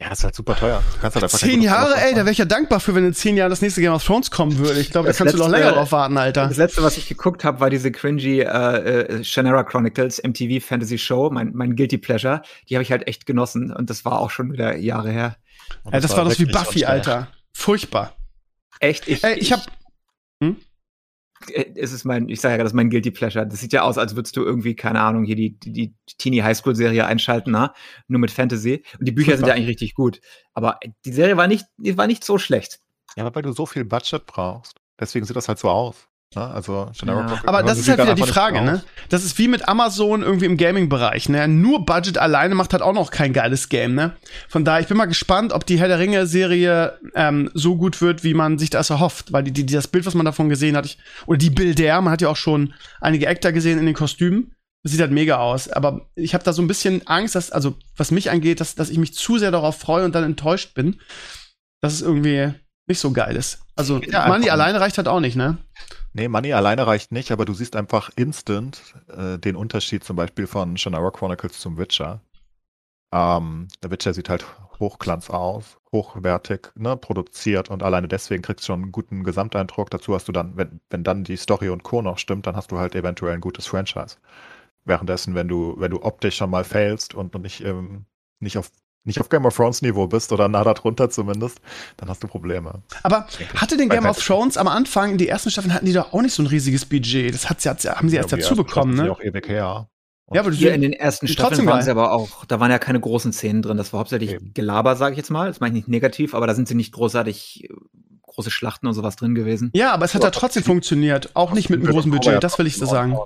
[0.00, 0.82] Ja, ist halt super teuer.
[0.94, 3.14] Du kannst halt einfach zehn Jahre, ey, da wäre ich ja dankbar für, wenn in
[3.14, 4.80] zehn Jahren das nächste Game of Thrones kommen würde.
[4.80, 6.48] Ich glaube, da kannst letzte, du noch länger drauf warten, Alter.
[6.48, 10.98] Das letzte, was ich geguckt habe, war diese cringy äh, äh, Shannara Chronicles MTV Fantasy
[10.98, 12.42] Show, mein, mein Guilty Pleasure.
[12.68, 15.36] Die habe ich halt echt genossen und das war auch schon wieder Jahre her.
[15.84, 17.28] Ja, das, das war, das wie Buffy, Alter.
[17.52, 18.16] Furchtbar.
[18.80, 19.06] Echt?
[19.06, 19.62] Ich, ey, ich, ich habe
[21.50, 23.46] es ist mein, ich sage ja, das ist mein Guilty Pleasure.
[23.46, 26.42] Das sieht ja aus, als würdest du irgendwie, keine Ahnung, hier die, die, die Teenie
[26.42, 27.74] Highschool-Serie einschalten, na?
[28.08, 28.84] nur mit Fantasy.
[28.98, 29.38] Und die Bücher Super.
[29.38, 30.20] sind ja eigentlich richtig gut.
[30.52, 32.80] Aber die Serie war nicht, die war nicht so schlecht.
[33.16, 34.80] Ja, aber weil du so viel Budget brauchst.
[34.98, 36.08] Deswegen sieht das halt so aus.
[36.36, 36.42] Ne?
[36.42, 37.40] Also ja.
[37.46, 38.82] Aber das ist halt wieder die Frage, ne?
[39.08, 41.46] Das ist wie mit Amazon irgendwie im Gaming-Bereich, ne?
[41.48, 44.16] Nur Budget alleine macht halt auch noch kein geiles Game, ne?
[44.48, 48.24] Von daher, ich bin mal gespannt, ob die Herr der Ringe-Serie ähm, so gut wird,
[48.24, 49.32] wie man sich das erhofft.
[49.32, 52.12] Weil die, die, das Bild, was man davon gesehen hat, ich, oder die Bilder, man
[52.12, 54.54] hat ja auch schon einige Actor gesehen in den Kostümen.
[54.82, 55.68] Das sieht halt mega aus.
[55.68, 58.90] Aber ich habe da so ein bisschen Angst, dass, also was mich angeht, dass, dass
[58.90, 61.00] ich mich zu sehr darauf freue und dann enttäuscht bin.
[61.80, 62.52] Dass es irgendwie
[62.86, 63.60] nicht so geil ist.
[63.76, 65.58] Also ja, Money alleine reicht halt auch nicht, ne?
[66.16, 70.46] Nee, Money alleine reicht nicht, aber du siehst einfach instant äh, den Unterschied zum Beispiel
[70.46, 72.20] von Shannara Chronicles zum Witcher.
[73.12, 74.44] Ähm, der Witcher sieht halt
[74.80, 79.90] hochglanz aus, hochwertig, ne, produziert und alleine deswegen kriegst du schon einen guten Gesamteindruck.
[79.90, 82.02] Dazu hast du dann, wenn, wenn dann die Story und Co.
[82.02, 84.18] noch stimmt, dann hast du halt eventuell ein gutes Franchise.
[84.84, 88.06] Währenddessen, wenn du, wenn du optisch schon mal failst und nicht, ähm,
[88.40, 88.70] nicht auf
[89.04, 91.60] nicht auf Game of Thrones Niveau bist oder nah darunter zumindest,
[91.96, 92.82] dann hast du Probleme.
[93.02, 93.26] Aber
[93.56, 96.22] hatte den Game of Thrones am Anfang, in die ersten Staffeln hatten die doch auch
[96.22, 97.34] nicht so ein riesiges Budget.
[97.34, 99.12] Das hat, haben sie erst ja, dazu bekommen, ne?
[99.12, 99.88] auch ewig her.
[100.32, 103.00] ja, aber hier in den ersten Staffeln waren sie aber auch, da waren ja keine
[103.00, 103.76] großen Szenen drin.
[103.76, 104.54] Das war hauptsächlich Eben.
[104.54, 105.48] Gelaber, sage ich jetzt mal.
[105.48, 107.68] Das meine ich nicht negativ, aber da sind sie nicht großartig
[108.22, 109.70] große Schlachten und sowas drin gewesen.
[109.74, 111.30] Ja, aber es hat ja trotzdem funktioniert.
[111.34, 113.16] Auch nicht mit einem großen Budget, das will ich so sagen.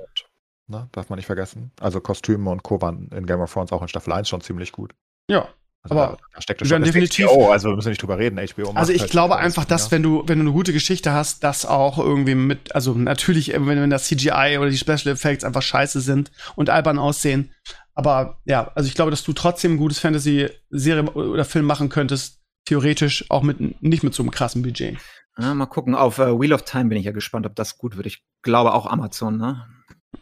[0.67, 0.89] Ne?
[0.93, 1.73] Darf man nicht vergessen.
[1.81, 2.83] Also Kostüme und Co.
[2.83, 4.95] waren in Game of Thrones auch in Staffel 1 schon ziemlich gut.
[5.31, 5.49] Ja.
[5.91, 8.39] Aber da steckt schon das definitiv- HBO, also wir müssen nicht drüber reden.
[8.39, 9.91] HBO macht Also ich halt glaube alles, einfach, dass ja.
[9.93, 13.67] wenn du, wenn du eine gute Geschichte hast, dass auch irgendwie mit, also natürlich, äh,
[13.67, 17.53] wenn, wenn das CGI oder die Special Effects einfach scheiße sind und albern aussehen.
[17.95, 22.39] Aber ja, also ich glaube, dass du trotzdem ein gutes Fantasy-Serie oder Film machen könntest,
[22.65, 24.99] theoretisch auch mit nicht mit so einem krassen Budget.
[25.39, 25.95] Ja, mal gucken.
[25.95, 28.07] Auf äh, Wheel of Time bin ich ja gespannt, ob das gut wird.
[28.07, 29.67] Ich glaube auch Amazon, ne?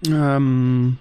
[0.06, 0.98] Ähm,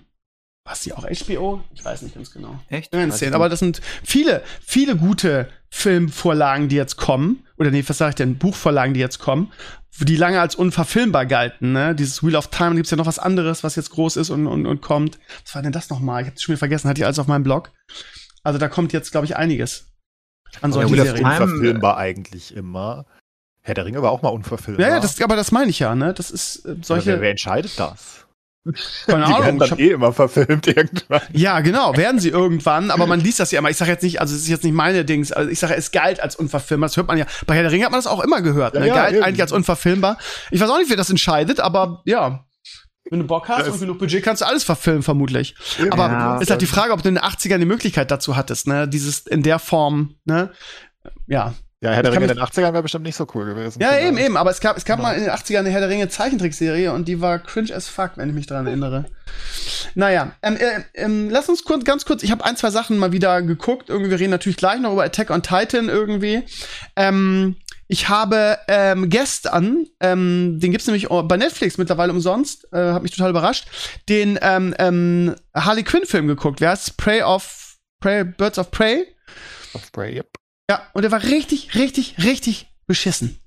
[0.65, 1.63] was die auch HBO?
[1.73, 2.59] Ich weiß nicht ganz genau.
[2.69, 2.91] Echt?
[3.11, 3.35] Sehen.
[3.35, 7.45] Aber das sind viele, viele gute Filmvorlagen, die jetzt kommen.
[7.57, 8.37] Oder nee, was sag ich denn?
[8.37, 9.51] Buchvorlagen, die jetzt kommen.
[9.99, 11.95] Die lange als unverfilmbar galten, ne?
[11.95, 14.65] Dieses Wheel of Time, gibt's ja noch was anderes, was jetzt groß ist und, und,
[14.65, 15.19] und kommt.
[15.45, 16.23] Was war denn das nochmal?
[16.23, 17.71] Ich hab's schon wieder vergessen, hatte ich alles auf meinem Blog.
[18.43, 19.85] Also da kommt jetzt, glaube ich, einiges
[20.61, 21.23] an Ja, solchen Wheel of Serien.
[21.23, 23.05] Time- unverfilmbar eigentlich immer.
[23.61, 24.85] Herr der Ringe war auch mal unverfilmbar.
[24.85, 26.13] Ja, ja, das, aber das meine ich ja, ne?
[26.13, 27.07] Das ist äh, solche.
[27.07, 28.24] wer, wer entscheidet das?
[29.05, 29.43] Keine Die Ahnung.
[29.45, 31.21] werden ich dann hab- eh immer verfilmt irgendwann.
[31.33, 33.69] Ja, genau, werden sie irgendwann, aber man liest das ja immer.
[33.69, 35.91] Ich sage jetzt nicht, also es ist jetzt nicht meine Dings, also ich sage, es
[35.91, 36.89] galt als unverfilmbar.
[36.89, 37.25] Das hört man ja.
[37.45, 38.73] Bei Herr der Ringe hat man das auch immer gehört.
[38.73, 38.87] Ja, ne?
[38.87, 39.23] ja, galt eben.
[39.23, 40.17] eigentlich als unverfilmbar.
[40.51, 42.45] Ich weiß auch nicht, wer das entscheidet, aber ja.
[43.11, 45.55] Wenn du Bock hast Ja, und genug Budget, kannst du alles verfilmen, vermutlich.
[45.91, 48.65] Aber Ja, ist halt die Frage, ob du in den 80ern die Möglichkeit dazu hattest,
[48.65, 48.87] ne?
[48.87, 50.51] Dieses in der Form, ne?
[51.27, 51.53] Ja.
[51.81, 53.81] Ja, Herr der Ringe in den 80ern wäre bestimmt nicht so cool gewesen.
[53.81, 54.37] Ja, eben, eben.
[54.37, 55.09] Aber es gab, es gab Genau.
[55.09, 58.11] mal in den 80ern eine Herr der Ringe Zeichentrickserie und die war cringe as fuck,
[58.15, 59.05] wenn ich mich daran erinnere.
[59.93, 63.11] Naja, ähm, äh, ähm, lass uns kurz, ganz kurz, ich habe ein, zwei Sachen mal
[63.11, 63.89] wieder geguckt.
[63.89, 66.43] Irgendwie, wir reden natürlich gleich noch über Attack on Titan irgendwie.
[66.95, 67.57] Ähm,
[67.87, 73.11] ich habe ähm, gestern, ähm, den gibt's nämlich bei Netflix mittlerweile umsonst, äh, hat mich
[73.11, 73.67] total überrascht,
[74.09, 76.61] den ähm, ähm, Harley Quinn-Film geguckt.
[76.61, 79.05] Wer heißt Prey of Prey, Birds of Prey?
[79.73, 80.29] Auf Spray, yep.
[80.69, 83.39] Ja, und der war richtig, richtig, richtig beschissen.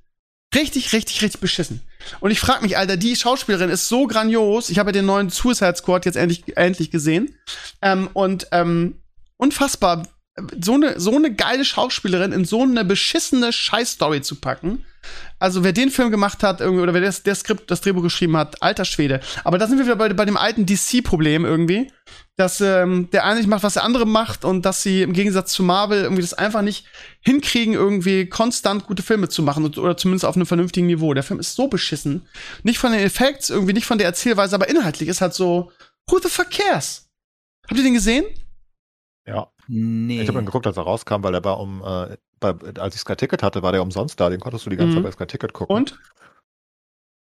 [0.55, 1.83] Richtig, richtig, richtig beschissen.
[2.21, 4.71] Und ich frage mich, Alter, die Schauspielerin ist so grandios.
[4.71, 7.35] Ich habe ja den neuen Suicide Squad jetzt endlich, endlich gesehen.
[7.83, 9.03] Ähm, und ähm,
[9.37, 10.07] unfassbar,
[10.61, 14.85] so eine so eine geile Schauspielerin in so eine beschissene Scheißstory zu packen.
[15.39, 18.37] Also wer den Film gemacht hat, irgendwie, oder wer das, der Skript, das Drehbuch geschrieben
[18.37, 19.21] hat, alter Schwede.
[19.45, 21.91] Aber da sind wir wieder bei, bei dem alten DC-Problem irgendwie,
[22.37, 25.53] dass ähm, der eine nicht macht, was der andere macht und dass sie im Gegensatz
[25.53, 26.87] zu Marvel irgendwie das einfach nicht
[27.21, 31.15] hinkriegen, irgendwie konstant gute Filme zu machen und, oder zumindest auf einem vernünftigen Niveau.
[31.15, 32.27] Der Film ist so beschissen.
[32.65, 35.71] Nicht von den Effekts, irgendwie nicht von der Erzählweise, aber inhaltlich ist halt so,
[36.09, 37.09] who the fuck cares?
[37.69, 38.25] Habt ihr den gesehen?
[39.29, 39.49] Ja.
[39.67, 40.23] Nee.
[40.23, 43.01] Ich habe ihn geguckt, als er rauskam, weil er war um, äh, bei, als ich
[43.03, 44.29] Sky Ticket hatte, war der umsonst da.
[44.31, 45.05] Den konntest du die ganze Mhm.
[45.05, 45.77] Zeit bei Sky Ticket gucken.
[45.77, 45.99] Und?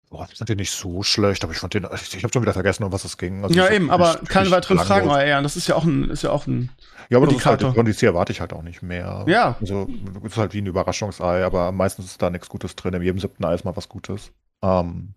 [0.09, 2.43] Boah, ich fand den nicht so schlecht, aber ich fand den, ich, ich habe schon
[2.43, 3.45] wieder vergessen, um was es ging.
[3.45, 6.11] Also ja, eben, aber nicht- keine weiteren Fragen, aber ja, das ist ja auch ein,
[6.11, 6.71] ist ja auch ein,
[7.11, 7.75] Ja, aber das ist halt, Indikator.
[7.85, 9.25] von DC erwarte ich halt auch nicht mehr.
[9.29, 9.57] Ja.
[9.61, 9.89] Also,
[10.25, 12.95] es ist halt wie ein Überraschungsei, aber meistens ist da nichts Gutes drin.
[12.95, 14.33] In jedem siebten Ei ist mal was Gutes.
[14.63, 15.15] Ähm,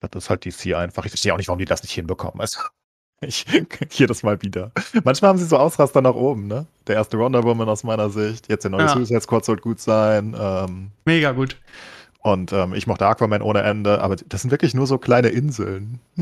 [0.00, 1.06] das ist halt DC einfach.
[1.06, 2.38] Ich verstehe auch nicht, warum die das nicht hinbekommen.
[2.38, 2.60] Also,
[3.20, 3.44] ich
[3.92, 4.70] jedes Mal wieder.
[5.04, 6.66] Manchmal haben sie so Ausraster nach oben, ne?
[6.86, 8.48] Der erste Wonder Woman aus meiner Sicht.
[8.48, 8.88] Jetzt der neue Ja.
[8.88, 10.36] Suicide Squad soll gut sein.
[10.38, 11.56] Ähm, mega gut.
[12.22, 16.00] und ähm, ich mochte Aquaman ohne Ende, aber das sind wirklich nur so kleine Inseln.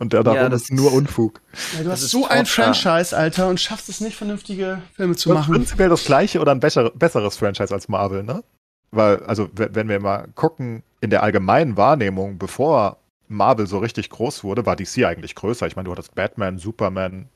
[0.00, 1.40] und der darum Ja, das ist nur Unfug.
[1.74, 2.44] Ja, du Das hast ist so ein.
[2.46, 5.52] Franchise, Alter, und schaffst es nicht, vernünftige Filme zu ist machen.
[5.54, 8.42] prinzipiell das gleiche oder ein besser, besseres Franchise als Marvel, ne?
[8.90, 12.98] Weil, also, we- wenn wir mal gucken, in der allgemeinen Wahrnehmung, bevor
[13.32, 15.66] Marvel so richtig groß wurde, war DC eigentlich größer.
[15.66, 17.28] Ich meine, du hattest Batman, Superman,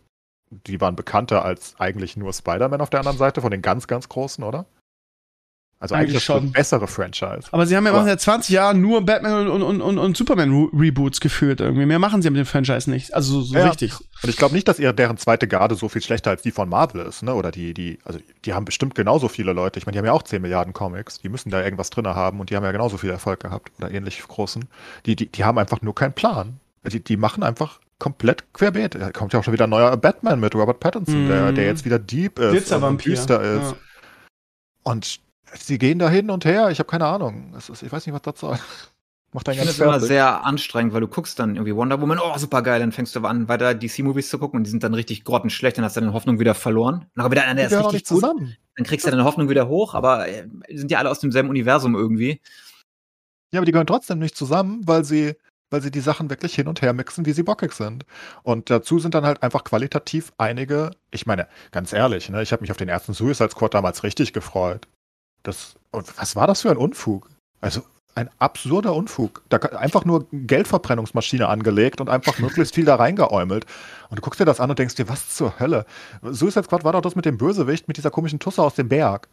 [0.50, 4.08] die waren bekannter als eigentlich nur Spider-Man auf der anderen Seite, von den ganz, ganz
[4.08, 4.66] großen, oder?
[5.78, 6.52] Also Eigentlich eigentlich, das schon.
[6.52, 7.48] bessere Franchise.
[7.50, 11.20] Aber sie haben ja machen seit 20 Jahren nur Batman und, und, und, und Superman-Reboots
[11.20, 11.84] geführt irgendwie.
[11.84, 13.12] Mehr machen sie mit dem Franchise nicht.
[13.12, 13.66] Also so, Ja.
[13.68, 13.92] richtig.
[14.22, 16.68] Und ich glaube nicht, dass ihr, deren zweite Garde so viel schlechter als die von
[16.70, 17.34] Marvel ist, ne?
[17.34, 19.78] Oder die, die, also die haben bestimmt genauso viele Leute.
[19.78, 22.40] Ich meine, die haben ja auch 10 Milliarden Comics, die müssen da irgendwas drin haben
[22.40, 24.64] und die haben ja genauso viel Erfolg gehabt oder ähnlich großen.
[25.04, 26.58] Die, die, die haben einfach nur keinen Plan.
[26.90, 28.94] Die, die machen einfach komplett querbeet.
[28.94, 31.28] Da kommt ja auch schon wieder ein neuer Batman mit Robert Pattinson, Mhm.
[31.28, 33.10] der, der jetzt wieder deep ist und Glitzervampir.
[33.14, 33.70] düster ist.
[33.72, 33.76] Ja.
[34.84, 35.20] Und
[35.54, 36.70] sie gehen da hin und her.
[36.70, 37.54] Ich habe keine Ahnung.
[37.54, 38.58] Ist, ich weiß nicht, was das soll.
[39.36, 42.38] Macht Ich finde es immer sehr anstrengend, weil du guckst dann irgendwie Wonder Woman, oh,
[42.38, 44.94] super geil, dann fängst du aber an, weiter DC-Movies zu gucken und die sind dann
[44.94, 47.06] richtig grottenschlecht, dann hast du deine Hoffnung wieder verloren.
[47.14, 48.56] Nachher wieder einer, der ist richtig gut, zusammen.
[48.76, 51.50] dann kriegst du deine Hoffnung wieder hoch, aber äh, die sind ja alle aus demselben
[51.50, 52.40] Universum irgendwie.
[53.52, 55.34] Ja, aber die gehören trotzdem nicht zusammen, weil sie,
[55.70, 58.06] weil sie die Sachen wirklich hin und her mixen, wie sie bockig sind.
[58.42, 62.62] Und dazu sind dann halt einfach qualitativ einige, ich meine, ganz ehrlich, ne, ich habe
[62.62, 64.88] mich auf den ersten Suicide Squad damals richtig gefreut.
[65.46, 67.30] Das, was war das für ein Unfug?
[67.60, 67.82] Also
[68.16, 69.42] ein absurder Unfug.
[69.48, 73.66] Da einfach nur Geldverbrennungsmaschine angelegt und einfach möglichst viel da reingeäumelt.
[74.08, 75.86] Und du guckst dir das an und denkst dir, was zur Hölle?
[76.22, 79.28] Suicide Squad war doch das mit dem Bösewicht, mit dieser komischen Tusse aus dem Berg.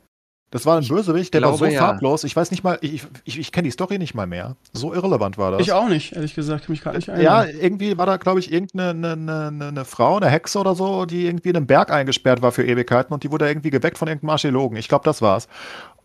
[0.54, 1.80] Das war ein Bösewicht, der war so glaube, ja.
[1.80, 2.24] farblos.
[2.26, 4.56] Ich weiß nicht mal, ich, ich, ich kenne die Story nicht mal mehr.
[4.72, 5.62] So irrelevant war das.
[5.62, 9.14] Ich auch nicht, ehrlich gesagt, kann mich nicht Ja, irgendwie war da, glaube ich, irgendeine
[9.16, 12.52] eine, eine, eine Frau, eine Hexe oder so, die irgendwie in einem Berg eingesperrt war
[12.52, 14.78] für Ewigkeiten und die wurde irgendwie geweckt von irgendeinem Archäologen.
[14.78, 15.48] Ich glaube, das war's.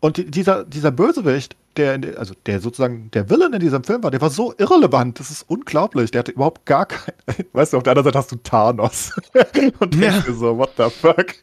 [0.01, 4.11] Und die, dieser, dieser Bösewicht, der, also der sozusagen der Villain in diesem Film war,
[4.11, 5.19] der war so irrelevant.
[5.19, 6.11] Das ist unglaublich.
[6.11, 7.13] Der hatte überhaupt gar kein.
[7.53, 9.13] Weißt du, auf der anderen Seite hast du Thanos.
[9.79, 10.21] und denkst Ja.
[10.21, 11.35] dir so, what the fuck?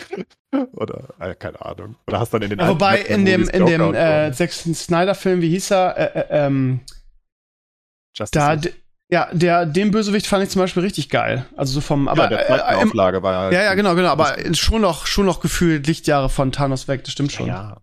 [0.73, 1.97] Oder, äh, keine Ahnung.
[2.07, 4.33] Oder hast dann in den Ja, wobei in dem, in dem äh.
[4.33, 6.81] Zack Snyder-Film, wie hieß er, äh, äh, ähm,
[8.17, 8.71] Justice da,
[9.09, 11.47] ja, der, den Bösewicht fand ich zum Beispiel richtig geil.
[11.57, 14.09] Also so vom, aber, ja, der zweiten äh, Auflage war halt ja, ja, genau, genau,
[14.09, 17.47] aber schon noch, schon noch gefühlt Lichtjahre von Thanos weg, das stimmt schon.
[17.47, 17.77] Ja.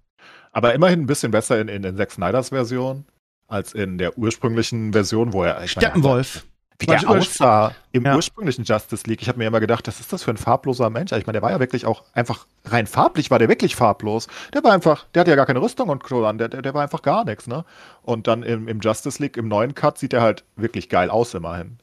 [0.54, 3.06] Aber immerhin ein bisschen besser in, in, in Zack Snyders Version
[3.48, 5.68] als in der ursprünglichen Version, wo er.
[5.68, 6.46] Steppenwolf.
[6.80, 8.16] Wie der aussah im Ja.
[8.16, 9.22] ursprünglichen Justice League.
[9.22, 11.12] Ich habe mir immer gedacht, was ist das für ein farbloser Mensch?
[11.12, 14.28] Ich meine, der war ja wirklich auch einfach rein farblich, war der wirklich farblos.
[14.54, 16.74] Der war einfach, der hatte ja gar keine Rüstung und so an, der, der, der
[16.74, 17.64] war einfach gar nichts, ne?
[18.02, 21.34] Und dann im, im Justice League, im neuen Cut, sieht er halt wirklich geil aus,
[21.36, 21.78] immerhin.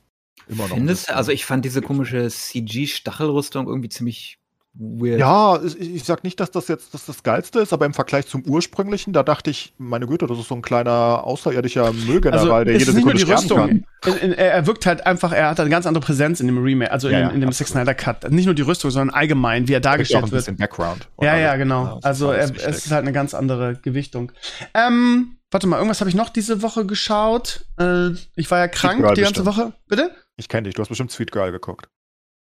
[0.49, 0.75] Immer noch.
[0.75, 1.11] Findest.
[1.11, 4.40] Also ich fand diese komische CG-Stachelrüstung irgendwie ziemlich
[4.75, 5.19] weird.
[5.19, 8.27] Ja, ich, ich sag nicht, dass das jetzt das, das Geilste ist, aber im Vergleich
[8.27, 12.65] zum ursprünglichen, da dachte ich, meine Güte, das ist so ein kleiner außerirdischer Müllgeneral, Also
[12.65, 14.21] der es jede ist nicht nur Sekunde die sterben Rüstung.
[14.23, 16.91] In, er er wirkt halt einfach, er hat eine ganz andere Präsenz in dem Remake,
[16.93, 17.71] also in, Ja, in dem absolut.
[17.73, 18.31] Snyder Cut.
[18.31, 19.97] Nicht nur die Rüstung, sondern allgemein, wie er kann.
[19.99, 20.41] Kriegt auch dargestellt ein wird.
[20.41, 21.09] bisschen Background.
[21.17, 21.87] und Ja, ja, genau.
[21.87, 24.33] das ist also er, es ist halt eine ganz andere Gewichtung.
[24.75, 27.67] Ähm, warte mal, irgendwas habe ich noch diese Woche geschaut.
[27.79, 29.47] Äh, ich war ja krank die ganze bestimmt.
[29.47, 29.73] Woche.
[29.89, 30.11] Bitte?
[30.37, 31.89] Ich kenne dich, du hast bestimmt Sweet Girl geguckt.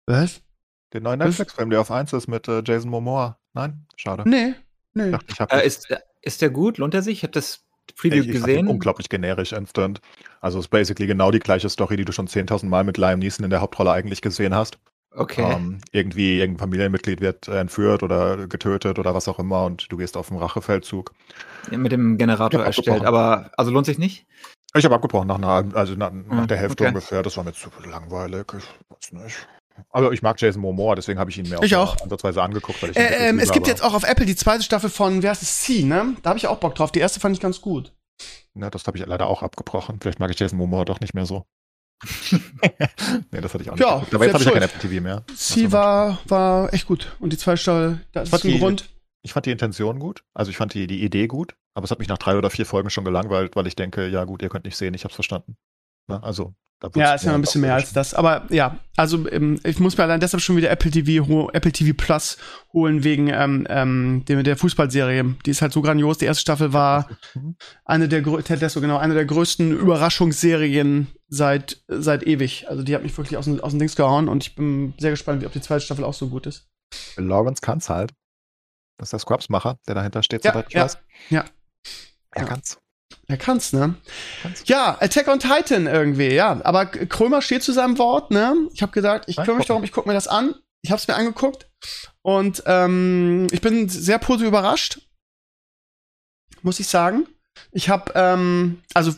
[0.07, 0.41] Was?
[0.93, 1.19] Den neuen?
[1.19, 3.37] Netflix-Film, der auf 1 ist mit äh, Jason Momoa.
[3.53, 3.85] Nein?
[3.95, 4.23] Schade.
[4.27, 4.53] Nee,
[4.93, 5.05] nee.
[5.05, 5.87] Ich dachte, ich hab Äh, ist,
[6.21, 6.77] ist der gut?
[6.77, 7.17] Lohnt er sich?
[7.19, 7.63] Ich habe das
[7.97, 8.67] Preview ich, gesehen.
[8.67, 9.99] unglaublich generisch instant.
[10.39, 13.19] Also es ist basically genau die gleiche Story, die du schon 10.000 Mal mit Liam
[13.19, 14.77] Neeson in der Hauptrolle eigentlich gesehen hast.
[15.13, 15.41] Okay.
[15.43, 19.97] Ähm, irgendwie irgendein Familienmitglied wird äh, entführt oder getötet oder was auch immer und du
[19.97, 21.13] gehst auf einen Rachefeldzug.
[21.69, 23.03] Mit dem Generator Ja, erstellt.
[23.03, 24.25] Aber also lohnt sich nicht?
[24.73, 26.89] Ich habe abgebrochen nach einer, also nach, nach Ah, der Hälfte okay.
[26.93, 27.23] ungefähr.
[27.23, 28.45] Das war mir zu langweilig.
[28.57, 29.47] Ich weiß nicht.
[29.89, 32.01] Also ich mag Jason Momoa, deswegen habe ich ihn mir Ich nur auch.
[32.01, 32.82] ansatzweise angeguckt.
[32.84, 35.22] Weil ich Äh, ähm, es gibt aber- jetzt auch auf Apple die zweite Staffel von,
[35.24, 36.15] wie heißt es, C, ne?
[36.24, 36.91] Da habe ich auch Bock drauf.
[36.91, 37.93] Die erste fand ich ganz gut.
[38.53, 39.99] Ja, das habe ich leider auch abgebrochen.
[40.01, 41.45] Vielleicht mag ich Jason Momoa doch nicht mehr so.
[43.32, 43.84] nee, das hatte ich auch nicht.
[43.86, 44.15] Ja, geguckt.
[44.15, 44.63] Aber jetzt habe ich ja kein.
[44.63, 45.24] Apple TV mehr.
[45.36, 47.15] C war, war echt gut.
[47.19, 48.89] Und die zweite Staffel, das ist ein die- Grund.
[49.24, 50.24] Ich fand die Intention gut.
[50.34, 51.55] Also ich fand die, die Idee gut.
[51.76, 54.24] Aber es hat mich nach drei oder vier Folgen schon gelangweilt, weil ich denke, ja
[54.26, 55.57] gut, ihr könnt nicht sehen, ich habe es verstanden.
[56.07, 56.53] Na, also, da
[56.95, 58.13] Ja, ist ja noch ein bisschen mehr als das.
[58.13, 61.95] Aber ja, also ähm, ich muss mir allein deshalb schon wieder Apple TV, Apple TV
[61.95, 62.38] Plus
[62.73, 65.36] holen wegen ähm, ähm, der, der Fußballserie.
[65.45, 66.17] Die ist halt so grandios.
[66.17, 67.07] Die erste Staffel war
[67.86, 72.67] eine der Ted Lasso, genau, eine der größten Überraschungsserien seit seit ewig.
[72.67, 75.11] Also die hat mich wirklich aus dem, aus dem Dings gehauen und ich bin sehr
[75.11, 76.67] gespannt, wie ob die zweite Staffel auch so gut ist.
[77.15, 78.11] Lawrence kann's halt.
[78.97, 80.97] Das ist der Scrubs-Macher, der dahinter steht, Ja, soweit ich ja, weiß.
[81.29, 81.45] ja.
[82.32, 82.47] Er Ja.
[82.47, 82.79] kann's.
[83.28, 83.95] Er kann's, ne?
[84.41, 84.64] Kann's.
[84.66, 86.59] Ja, Attack on Titan irgendwie, ja.
[86.64, 88.55] Aber Krömer steht zu seinem Wort, ne?
[88.74, 90.55] Ich habe gesagt, ich kümmere mich darum, ich gucke mir das an.
[90.84, 91.68] Ich habe es mir angeguckt
[92.24, 95.01] und ähm, ich bin sehr positiv überrascht,
[96.64, 97.28] muss ich sagen.
[97.72, 99.14] Ich habe, ähm, also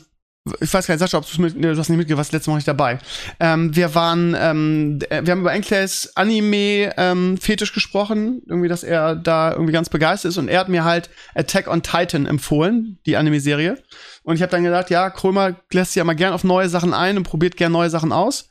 [0.60, 2.68] ich weiß gar nicht, Sascha, ob mit, du hast nicht mitgekriegt, warst letztes Mal nicht
[2.68, 3.00] dabei.
[3.40, 9.52] Ähm, wir waren, ähm, d- wir haben über Enclays Anime-Fetisch gesprochen, irgendwie, dass er da
[9.54, 13.82] irgendwie ganz begeistert ist und er hat mir halt Attack on Titan empfohlen, die Anime-Serie.
[14.24, 16.94] Und ich habe dann gedacht, ja, Krömer lässt sich ja mal gern auf neue Sachen
[16.94, 18.50] ein und probiert gern neue Sachen aus.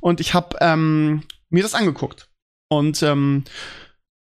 [0.00, 2.28] Und ich habe ähm, mir das angeguckt.
[2.68, 3.44] Und ähm,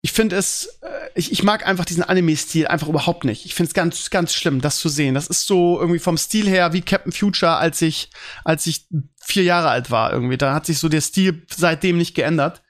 [0.03, 3.45] ich finde es, äh, ich, ich mag einfach diesen Anime-Stil einfach überhaupt nicht.
[3.45, 5.15] Ich finde es ganz, ganz schlimm, das zu sehen.
[5.15, 8.11] Das ist so irgendwie vom Stil her wie Captain Future, als ich,
[8.45, 8.87] als ich
[9.21, 10.39] vier Jahre alt war irgendwie.
[10.39, 12.63] Da hat sich so der Stil seitdem nicht geändert.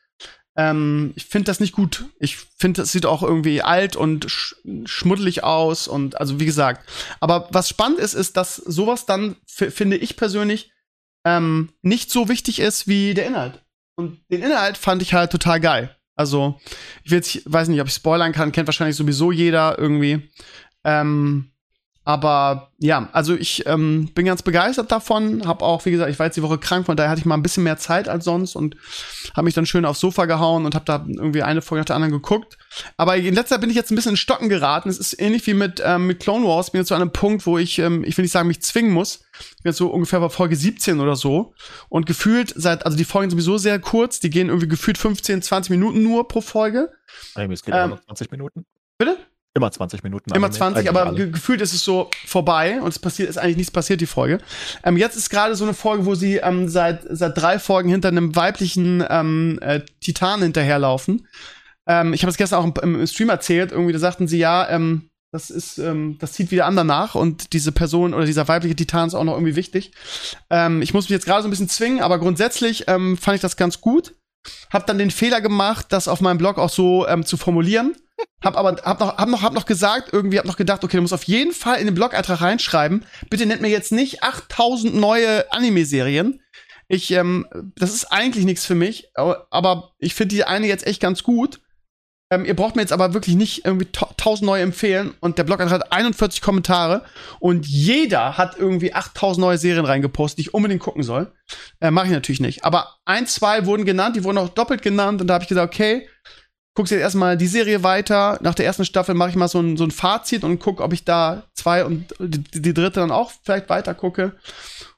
[0.57, 2.07] Ähm, ich finde das nicht gut.
[2.19, 6.89] Ich finde, es sieht auch irgendwie alt und sch schmuddelig aus und also wie gesagt.
[7.21, 10.73] Aber was spannend ist, ist, dass sowas dann, finde ich persönlich,
[11.25, 13.65] ähm, nicht so wichtig ist wie der Inhalt.
[13.95, 15.97] Und den Inhalt fand ich halt total geil.
[16.21, 16.61] Also,
[17.03, 20.29] ich will jetzt, weiß nicht, ob ich spoilern kann, kennt wahrscheinlich sowieso jeder irgendwie.
[20.85, 21.50] Ähm,
[22.11, 25.47] aber ja, also ich ähm, bin ganz begeistert davon.
[25.47, 27.37] Hab auch, wie gesagt, ich war jetzt die Woche krank, von daher hatte ich mal
[27.37, 28.77] ein bisschen mehr Zeit als sonst und
[29.37, 31.95] habe mich dann schön aufs Sofa gehauen und habe da irgendwie eine Folge nach der
[31.95, 32.59] anderen geguckt.
[32.97, 34.89] Aber in letzter Zeit bin ich jetzt ein bisschen in Stocken geraten.
[34.89, 36.73] Es ist ähnlich wie mit, ähm, mit Clone Wars.
[36.73, 39.21] Bin jetzt zu einem Punkt, wo ich, ähm, ich will nicht sagen, mich zwingen muss.
[39.39, 41.55] Ich bin jetzt so ungefähr bei Folge 17 oder so.
[41.91, 44.19] Und gefühlt seit, also die Folgen sind sowieso sehr kurz.
[44.19, 46.91] Die gehen irgendwie gefühlt 15, 20 Minuten nur pro Folge.
[47.37, 48.67] Anime, es geht Ähm, immer noch 20 Minuten.
[48.99, 49.17] Bitte?
[49.55, 50.31] Immer 20 Minuten.
[50.31, 53.37] Immer Anime, 20, eigentlich aber ge gefühlt ist es so vorbei und es passiert, ist
[53.37, 54.39] eigentlich nichts passiert, die Folge.
[54.85, 58.09] Ähm, jetzt ist gerade so eine Folge, wo sie ähm, seit, seit drei Folgen hinter
[58.09, 61.27] einem weiblichen ähm, äh, Titan hinterherlaufen.
[61.89, 64.69] Ähm, ich habe es gestern auch im, im Stream erzählt, irgendwie, da sagten sie, ja,
[64.69, 68.77] ähm, Das ist, ähm, das zieht wieder an danach und diese Person oder dieser weibliche
[68.77, 69.93] Titan ist auch noch irgendwie wichtig.
[70.51, 73.41] Ähm, ich muss mich jetzt gerade so ein bisschen zwingen, aber grundsätzlich ähm, fand ich
[73.41, 74.15] das ganz gut.
[74.73, 77.95] Hab dann den Fehler gemacht, das auf meinem Blog auch so ähm, zu formulieren.
[78.43, 81.03] Hab aber hab noch, hab noch, hab noch gesagt, irgendwie hab noch gedacht, okay, du
[81.03, 83.05] musst auf jeden Fall in den Blog-Eintrag reinschreiben.
[83.29, 86.41] Bitte nennt mir jetzt nicht 8000 neue Anime-Serien.
[86.89, 87.47] Ich, ähm,
[87.77, 91.61] das ist eigentlich nichts für mich, aber ich finde die eine jetzt echt ganz gut.
[92.33, 95.61] Ähm, ihr braucht mir jetzt aber wirklich nicht irgendwie 1000 neue empfehlen und der Blog
[95.61, 97.05] hat 41 Kommentare
[97.41, 101.33] und jeder hat irgendwie 8000 neue Serien reingepostet, die ich unbedingt gucken soll.
[101.81, 102.65] Äh, Mache ich natürlich nicht.
[102.65, 105.75] Aber ein, zwei wurden genannt, die wurden auch doppelt genannt und da habe ich gesagt,
[105.75, 106.09] okay,
[106.81, 108.39] guckst jetzt erstmal die Serie weiter.
[108.41, 110.95] Nach der ersten Staffel mache ich mal so ein, so ein Fazit und gucke, ob
[110.95, 114.33] ich da zwei und die, die dritte dann auch vielleicht weiter gucke.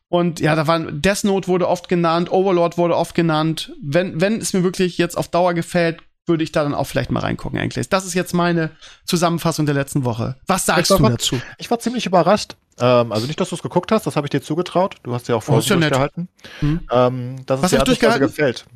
[0.09, 3.73] Und ja, da waren Death Note wurde oft genannt, Overlord wurde oft genannt.
[3.83, 7.11] Wenn, wenn es mir wirklich jetzt auf Dauer gefällt, würde ich da dann auch vielleicht
[7.11, 7.89] mal reingucken, eigentlich.
[7.89, 8.71] Das ist jetzt meine
[9.05, 10.37] Zusammenfassung der letzten Woche.
[10.47, 11.43] Was sagst du dazu?
[11.59, 12.55] Ich war ziemlich überrascht.
[12.79, 14.97] Ähm, also nicht, dass du es geguckt hast, das habe ich dir zugetraut.
[15.03, 16.29] Du hast ja auch Frozen oh, ja durchgehalten.
[16.61, 16.81] Hm.
[16.93, 18.29] Ähm, das Was ist hast du durchgehalten?
[18.29, 18.67] gefällt.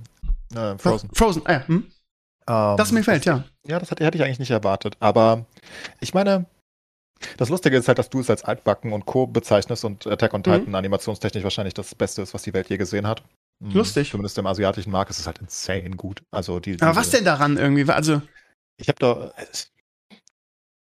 [0.57, 1.11] Äh, Frozen.
[1.13, 1.69] Frozen, ah, ja.
[1.69, 1.87] Hm.
[2.49, 3.45] Ähm, das mir gefällt, ja.
[3.67, 4.97] Ja, das hätte, hätte ich eigentlich nicht erwartet.
[5.01, 5.47] Aber
[6.01, 6.47] ich meine,
[7.37, 9.27] das Lustige ist halt, dass du es als Altbacken und Co.
[9.27, 10.75] bezeichnest und Attack on Titan mhm.
[10.75, 13.23] animationstechnisch wahrscheinlich das Beste ist, was die Welt je gesehen hat.
[13.61, 13.73] Mhm.
[13.73, 14.11] Lustig.
[14.11, 16.23] Zumindest im asiatischen Markt ist es halt insane gut.
[16.31, 17.91] Also die, Aber was denn daran irgendwie?
[17.91, 18.21] Also
[18.77, 19.33] ich habe da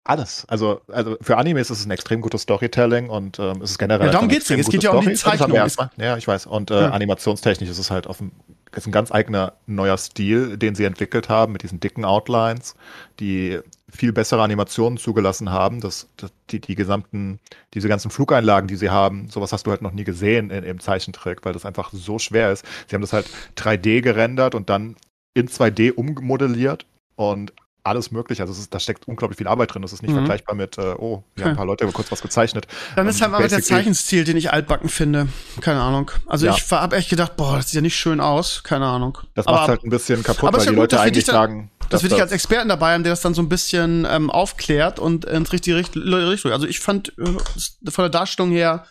[0.03, 0.45] alles.
[0.47, 4.07] Also, also für Animes ist es ein extrem gutes Storytelling und ähm, es ist generell.
[4.07, 4.59] Ja, darum geht's nicht.
[4.59, 5.53] Es geht ja um die Zeichnung.
[5.97, 6.47] Ja, ich weiß.
[6.47, 6.89] Und äh, ja.
[6.89, 8.31] animationstechnisch ist es halt auf dem
[8.75, 12.75] ist ein ganz eigener neuer Stil, den sie entwickelt haben mit diesen dicken Outlines,
[13.19, 15.81] die viel bessere Animationen zugelassen haben.
[15.81, 17.39] dass, dass die, die gesamten,
[17.73, 20.79] diese ganzen Flugeinlagen, die sie haben, sowas hast du halt noch nie gesehen in, im
[20.79, 22.65] Zeichentrick, weil das einfach so schwer ist.
[22.87, 24.95] Sie haben das halt 3D gerendert und dann
[25.33, 26.85] in 2D ummodelliert
[27.15, 27.53] und
[27.83, 28.41] alles möglich.
[28.41, 29.81] Also ist, da steckt unglaublich viel Arbeit drin.
[29.81, 30.17] Das ist nicht mhm.
[30.17, 32.67] vergleichbar mit, äh, oh, wir haben ein paar Leute haben kurz was gezeichnet.
[32.95, 35.27] Dann ist halt mal der Zeichenstil, den ich altbacken finde.
[35.61, 36.11] Keine Ahnung.
[36.27, 36.55] Also ja.
[36.55, 38.63] ich habe echt gedacht, boah, das sieht ja nicht schön aus.
[38.63, 39.17] Keine Ahnung.
[39.33, 41.71] Das macht halt ein bisschen kaputt, weil die gut, Leute eigentlich dann, sagen.
[41.89, 44.99] Das würde ich als Experten dabei haben, der das dann so ein bisschen ähm, aufklärt
[44.99, 46.51] und ins richtige Richtung.
[46.51, 48.85] Also ich fand äh, von der Darstellung her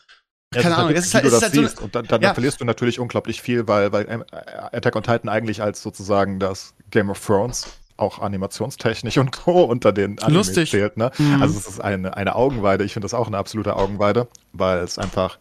[0.52, 2.34] ja, keine Ahnung, es ist halt, es ist halt so eine, und dann, dann ja.
[2.34, 6.74] verlierst du natürlich unglaublich viel, weil, weil äh, Attack on Titan eigentlich als sozusagen das
[6.90, 7.68] Game of Thrones
[8.00, 9.64] auch animationstechnisch und Co.
[9.64, 10.70] unter den Animes Lustig.
[10.70, 10.96] zählt.
[10.96, 11.10] Ne?
[11.18, 11.42] Mhm.
[11.42, 12.84] Also es ist eine, eine Augenweide.
[12.84, 15.38] Ich finde das auch eine absolute Augenweide, weil es einfach,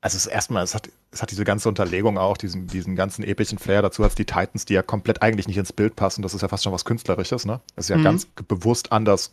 [0.00, 3.24] also es ist erstmal, es hat, es hat diese ganze Unterlegung auch, diesen, diesen ganzen
[3.24, 3.82] epischen Flair.
[3.82, 6.22] Dazu hat es die Titans, die ja komplett eigentlich nicht ins Bild passen.
[6.22, 7.46] Das ist ja fast schon was Künstlerisches.
[7.46, 7.60] Ne?
[7.76, 8.04] Es ist ja mhm.
[8.04, 9.32] ganz bewusst anders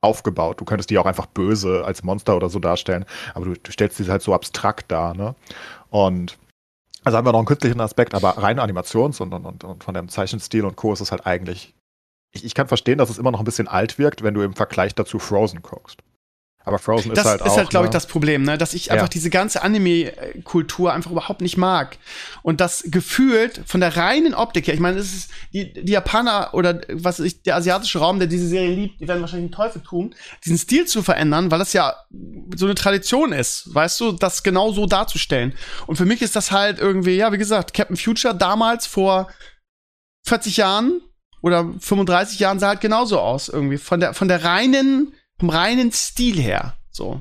[0.00, 0.60] aufgebaut.
[0.60, 3.96] Du könntest die auch einfach böse als Monster oder so darstellen, aber du, du stellst
[3.96, 5.14] sie halt so abstrakt dar.
[5.14, 5.34] Ne?
[5.90, 6.38] Und
[7.04, 10.08] also haben wir noch einen künstlichen Aspekt, aber rein Animations- und, und, und von dem
[10.08, 10.92] Zeichenstil und Co.
[10.92, 11.74] ist es halt eigentlich
[12.32, 14.54] ich, ich kann verstehen, dass es immer noch ein bisschen alt wirkt, wenn du im
[14.54, 16.02] Vergleich dazu Frozen guckst.
[16.68, 17.44] Aber Frozen das ist halt auch.
[17.44, 17.94] Das ist halt, glaube ich, ne?
[17.94, 18.58] das Problem, ne?
[18.58, 18.92] dass ich ja.
[18.92, 21.96] einfach diese ganze Anime-Kultur einfach überhaupt nicht mag.
[22.42, 26.50] Und das gefühlt von der reinen Optik her, ich meine, es ist die, die Japaner
[26.52, 29.80] oder was ich, der asiatische Raum, der diese Serie liebt, die werden wahrscheinlich den Teufel
[29.82, 30.14] tun,
[30.44, 31.94] diesen Stil zu verändern, weil das ja
[32.54, 35.54] so eine Tradition ist, weißt du, das genau so darzustellen.
[35.86, 39.28] Und für mich ist das halt irgendwie, ja, wie gesagt, Captain Future damals vor
[40.26, 41.00] 40 Jahren
[41.40, 43.78] oder 35 Jahren sah halt genauso aus irgendwie.
[43.78, 46.74] Von der, von der reinen, vom reinen Stil her.
[46.90, 47.20] So.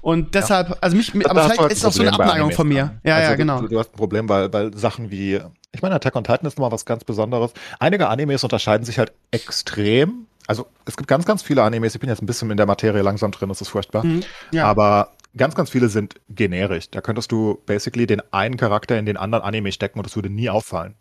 [0.00, 0.76] Und deshalb, ja.
[0.80, 3.00] also mich, aber vielleicht ist es auch so eine Abneigung von mir.
[3.04, 3.60] Ja, also ja, genau.
[3.60, 5.40] Du, du, hast ein Problem, weil, weil Sachen wie,
[5.72, 7.52] ich meine, Attack on Titan ist nochmal was ganz Besonderes.
[7.78, 10.26] Einige Animes unterscheiden sich halt extrem.
[10.46, 13.02] Also es gibt ganz, ganz viele Animes, ich bin jetzt ein bisschen in der Materie
[13.02, 14.04] langsam drin, das ist furchtbar.
[14.04, 14.64] Mhm, ja.
[14.64, 16.90] Aber ganz, ganz viele sind generisch.
[16.90, 20.30] Da könntest du basically den einen Charakter in den anderen Anime stecken und es würde
[20.30, 20.94] nie auffallen.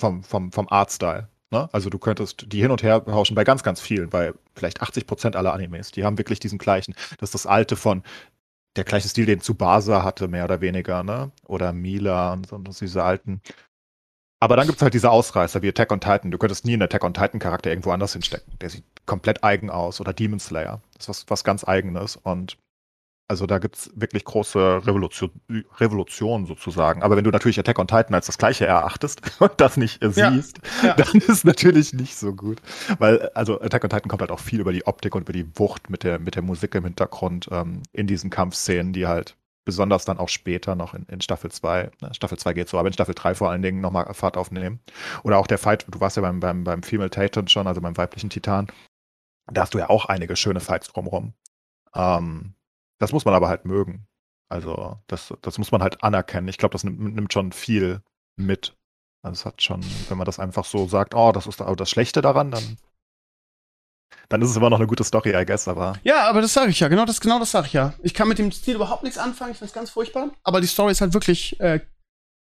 [0.00, 1.28] Vom, vom, vom Artstyle.
[1.54, 1.68] Ne?
[1.70, 5.06] Also du könntest die hin und her tauschen bei ganz, ganz vielen, bei vielleicht 80
[5.06, 5.92] Prozent aller Animes.
[5.92, 6.94] Die haben wirklich diesen gleichen.
[7.20, 8.02] Das ist das alte von
[8.74, 11.30] der gleiche Stil, den Tsubasa hatte, mehr oder weniger, ne?
[11.46, 13.40] Oder Mila und, so, diese alten.
[14.40, 16.32] Aber dann gibt es halt diese Ausreißer wie Attack on Titan.
[16.32, 18.52] Du könntest nie einen Attack on Titan Charakter irgendwo anders hinstecken.
[18.60, 20.00] Der sieht komplett eigen aus.
[20.00, 20.82] Oder Demon Slayer.
[20.94, 22.16] Das ist was, was ganz Eigenes.
[22.16, 22.58] Und
[23.26, 25.30] also da gibt es wirklich große Revolution,
[25.78, 27.02] Revolution sozusagen.
[27.02, 30.60] Aber wenn du natürlich Attack on Titan als das gleiche erachtest und das nicht siehst,
[30.82, 32.60] ja, dann ist natürlich nicht so gut.
[32.98, 35.46] Weil, also Attack on Titan kommt halt auch viel über die Optik und über die
[35.58, 40.04] Wucht mit der, mit der Musik im Hintergrund ähm, in diesen Kampfszenen, die halt besonders
[40.04, 42.92] dann auch später noch in, in Staffel 2, ne, Staffel 2 geht so, aber in
[42.92, 44.80] Staffel 3 vor allen Dingen nochmal Fahrt aufnehmen.
[45.22, 47.96] Oder auch der Fight, du warst ja beim, beim, beim Female Titan schon, also beim
[47.96, 48.66] weiblichen Titan,
[49.50, 51.32] da hast du ja auch einige schöne Fights drumherum.
[51.94, 52.54] Ähm,
[52.98, 54.06] das muss man aber halt mögen.
[54.48, 56.48] Also, das, das muss man halt anerkennen.
[56.48, 58.02] Ich glaube, das nimmt, nimmt, schon viel
[58.36, 58.76] mit.
[59.22, 62.22] Also, es hat schon, wenn man das einfach so sagt, oh, das ist das Schlechte
[62.22, 62.76] daran, dann
[64.28, 65.98] Dann ist es immer noch eine gute Story, I guess, aber.
[66.02, 67.94] Ja, aber das sage ich ja, genau das, genau das sage ich ja.
[68.02, 70.30] Ich kann mit dem Stil überhaupt nichts anfangen, ich finde es ganz furchtbar.
[70.42, 71.80] Aber die Story ist halt wirklich, äh,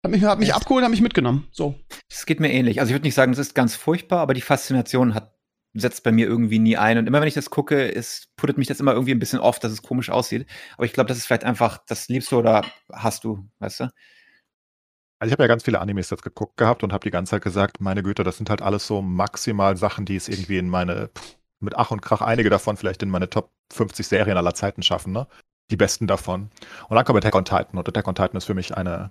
[0.04, 1.48] hat mich, hat mich abgeholt, hat mich mitgenommen.
[1.50, 1.74] So.
[2.10, 2.80] Es geht mir ähnlich.
[2.80, 5.37] Also ich würde nicht sagen, es ist ganz furchtbar, aber die Faszination hat
[5.80, 6.98] setzt bei mir irgendwie nie ein.
[6.98, 9.58] Und immer wenn ich das gucke, ist, puttet mich das immer irgendwie ein bisschen off,
[9.58, 10.46] dass es komisch aussieht.
[10.76, 13.84] Aber ich glaube, das ist vielleicht einfach, das liebst du oder hast du, weißt du?
[15.20, 17.42] Also ich habe ja ganz viele Animes jetzt geguckt gehabt und habe die ganze Zeit
[17.42, 21.10] gesagt, meine Güte, das sind halt alles so maximal Sachen, die es irgendwie in meine,
[21.60, 25.12] mit Ach und Krach, einige davon vielleicht in meine Top 50 Serien aller Zeiten schaffen,
[25.12, 25.26] ne?
[25.70, 26.50] Die besten davon.
[26.88, 29.10] Und dann kommt Attack on Titan und Attack on Titan ist für mich eine,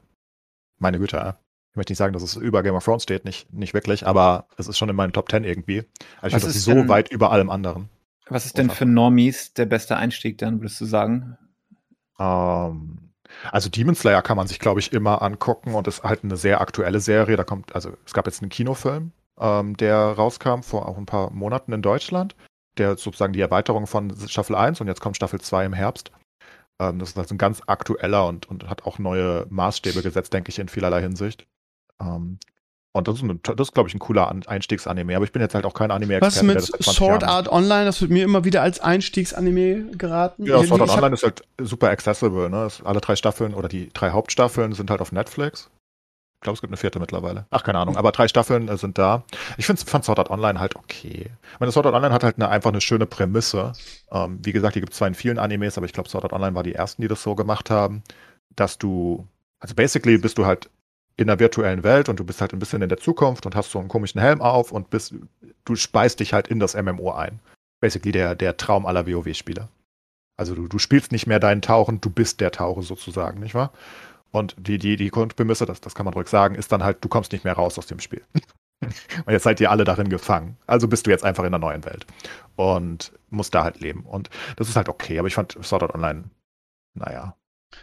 [0.80, 1.38] meine Güte,
[1.78, 4.68] möchte nicht sagen, dass es über Game of Thrones steht, nicht, nicht wirklich, aber es
[4.68, 5.84] ist schon in meinen Top 10 irgendwie.
[6.22, 7.90] Also ich finde das so denn, weit über allem anderen.
[8.30, 11.38] Was ist denn für Normies der beste Einstieg dann, würdest du sagen?
[12.20, 13.08] Ähm,
[13.52, 16.62] also Demon Slayer kann man sich, glaube ich, immer angucken und ist halt eine sehr
[16.62, 17.38] aktuelle Serie.
[17.38, 21.32] Da kommt, also es gab jetzt einen Kinofilm, ähm, der rauskam vor auch ein paar
[21.32, 22.36] Monaten in Deutschland,
[22.78, 26.12] der sozusagen die Erweiterung von Staffel 1 und jetzt kommt Staffel 2 im Herbst.
[26.80, 30.50] Ähm, das ist also ein ganz aktueller und, und hat auch neue Maßstäbe gesetzt, denke
[30.50, 31.48] ich, in vielerlei Hinsicht.
[32.02, 32.40] Ähm,
[32.98, 35.16] und das ist, ist glaube ich, ein cooler Einstiegsanime.
[35.16, 36.56] Aber ich bin jetzt halt auch kein Anime-Experte.
[36.56, 37.86] Was mit Sword Art Online?
[37.86, 40.46] Das wird mir immer wieder als Einstiegsanime geraten.
[40.46, 42.50] Ja, Sword Art Online ist halt super accessible.
[42.50, 42.68] Ne?
[42.84, 45.70] alle drei Staffeln oder die drei Hauptstaffeln sind halt auf Netflix.
[46.38, 47.46] Ich glaube, es gibt eine vierte mittlerweile.
[47.50, 47.98] Ach, keine Ahnung.
[47.98, 49.24] Aber drei Staffeln äh, sind da.
[49.58, 51.32] Ich finde fand Sword Art Online halt okay.
[51.54, 53.74] Ich meine, Sword Art Online hat halt eine, einfach eine schöne Prämisse.
[54.12, 56.34] Ähm, wie gesagt, die gibt es zwar in vielen Animes, aber ich glaube, Sword Art
[56.34, 58.04] Online war die ersten, die das so gemacht haben,
[58.56, 59.28] dass du,
[59.60, 60.70] also basically bist du halt
[61.18, 63.72] in der virtuellen Welt und du bist halt ein bisschen in der Zukunft und hast
[63.72, 65.16] so einen komischen Helm auf und bist,
[65.66, 67.40] du speist dich halt in das MMO ein.
[67.80, 69.68] Basically der, der Traum aller WoW-Spieler.
[70.38, 73.74] Also du, du spielst nicht mehr deinen Tauchen, du bist der Taucher sozusagen, nicht wahr?
[74.30, 77.10] Und die, die, die Grundprämisse, das, das kann man ruhig sagen, ist dann halt, du
[77.10, 78.22] kommst nicht mehr raus aus dem Spiel.
[78.82, 80.58] und jetzt seid ihr alle darin gefangen.
[80.68, 82.06] Also bist du jetzt einfach in der neuen Welt.
[82.56, 84.02] Und musst da halt leben.
[84.02, 86.26] Und das ist halt okay, aber ich fand Sword Art Online,
[86.94, 87.36] naja,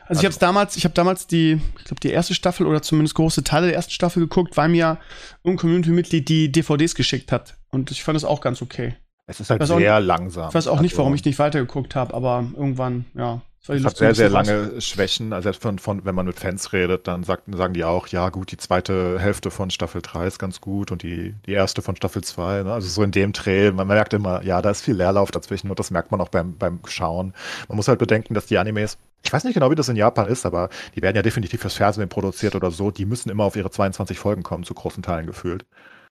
[0.06, 2.82] also, also ich habe damals, ich habe damals die, ich glaube die erste Staffel oder
[2.82, 4.98] zumindest große Teile der ersten Staffel geguckt, weil mir
[5.44, 8.96] ein Community-Mitglied die DVDs geschickt hat und ich fand es auch ganz okay.
[9.26, 10.48] Es ist halt sehr auch, langsam.
[10.48, 13.40] Ich weiß auch nicht, also warum ich nicht weitergeguckt habe, aber irgendwann, ja.
[13.66, 14.84] Es hat sehr, sehr lange raus.
[14.84, 15.32] Schwächen.
[15.32, 18.28] Also selbst von, von, wenn man mit Fans redet, dann sagt, sagen die auch, ja
[18.28, 21.96] gut, die zweite Hälfte von Staffel 3 ist ganz gut und die, die erste von
[21.96, 22.64] Staffel 2.
[22.64, 22.72] Ne?
[22.74, 23.72] Also so in dem Trail.
[23.72, 26.58] Man merkt immer, ja, da ist viel Leerlauf dazwischen und das merkt man auch beim,
[26.58, 27.32] beim Schauen.
[27.68, 30.28] Man muss halt bedenken, dass die Animes ich weiß nicht genau, wie das in Japan
[30.28, 32.90] ist, aber die werden ja definitiv fürs Fernsehen produziert oder so.
[32.90, 35.64] Die müssen immer auf ihre 22 Folgen kommen, zu großen Teilen gefühlt.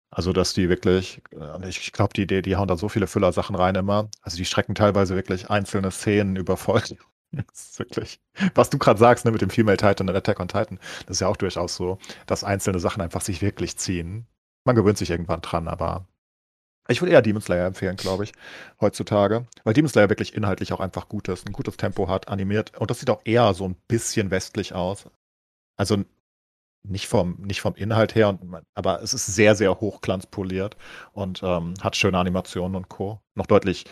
[0.10, 3.56] Also, dass die wirklich, äh, ich glaube, die, die, die hauen da so viele Füllersachen
[3.56, 4.10] rein immer.
[4.22, 6.98] Also, die strecken teilweise wirklich einzelne Szenen über Folgen.
[7.36, 8.20] Das ist wirklich,
[8.54, 11.22] was du gerade sagst, ne, mit dem Female Titan und Attack on Titan, das ist
[11.22, 11.98] ja auch durchaus so,
[12.28, 14.28] dass einzelne Sachen einfach sich wirklich ziehen.
[14.66, 16.06] Man gewöhnt sich irgendwann dran, aber
[16.88, 18.34] ich würde eher Demon Slayer empfehlen, glaube ich,
[18.82, 19.46] heutzutage.
[19.64, 22.78] Weil Demon Slayer wirklich inhaltlich auch einfach gut ist, ein gutes Tempo hat, animiert.
[22.78, 25.08] Und das sieht auch eher so ein bisschen westlich aus.
[25.78, 26.04] Also
[26.84, 28.38] nicht vom, nicht vom Inhalt her,
[28.76, 30.76] aber es ist sehr, sehr hochglanzpoliert
[31.14, 33.22] und ähm, hat schöne Animationen und Co.
[33.36, 33.86] Noch deutlich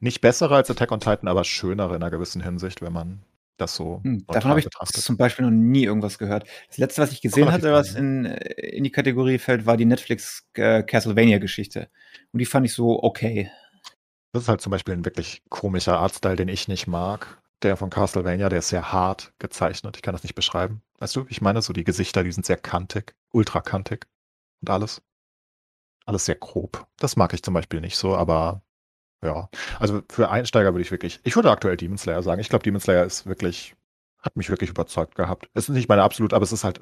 [0.00, 3.22] nicht bessere als Attack on Titan, aber schönere in einer gewissen Hinsicht, wenn man
[3.56, 4.00] das so.
[4.02, 5.02] Hm, davon habe ich betrachtet.
[5.02, 6.46] zum Beispiel noch nie irgendwas gehört.
[6.68, 9.84] Das letzte, was ich gesehen hatte, was in, äh, in die Kategorie fällt, war die
[9.84, 11.88] Netflix äh, Castlevania-Geschichte.
[12.32, 13.50] Und die fand ich so okay.
[14.32, 17.40] Das ist halt zum Beispiel ein wirklich komischer Artstyle, den ich nicht mag.
[17.62, 19.96] Der von Castlevania, der ist sehr hart gezeichnet.
[19.96, 20.82] Ich kann das nicht beschreiben.
[20.98, 24.06] Weißt du, ich meine, so die Gesichter, die sind sehr kantig, ultra kantig
[24.62, 25.02] und alles.
[26.04, 26.88] Alles sehr grob.
[26.98, 28.62] Das mag ich zum Beispiel nicht so, aber
[29.24, 29.48] ja,
[29.78, 32.40] also für Einsteiger würde ich wirklich, ich würde aktuell Demon Slayer sagen.
[32.40, 33.76] Ich glaube, Demon Slayer ist wirklich,
[34.18, 35.48] hat mich wirklich überzeugt gehabt.
[35.54, 36.80] Es ist nicht meine absolut, aber es ist halt,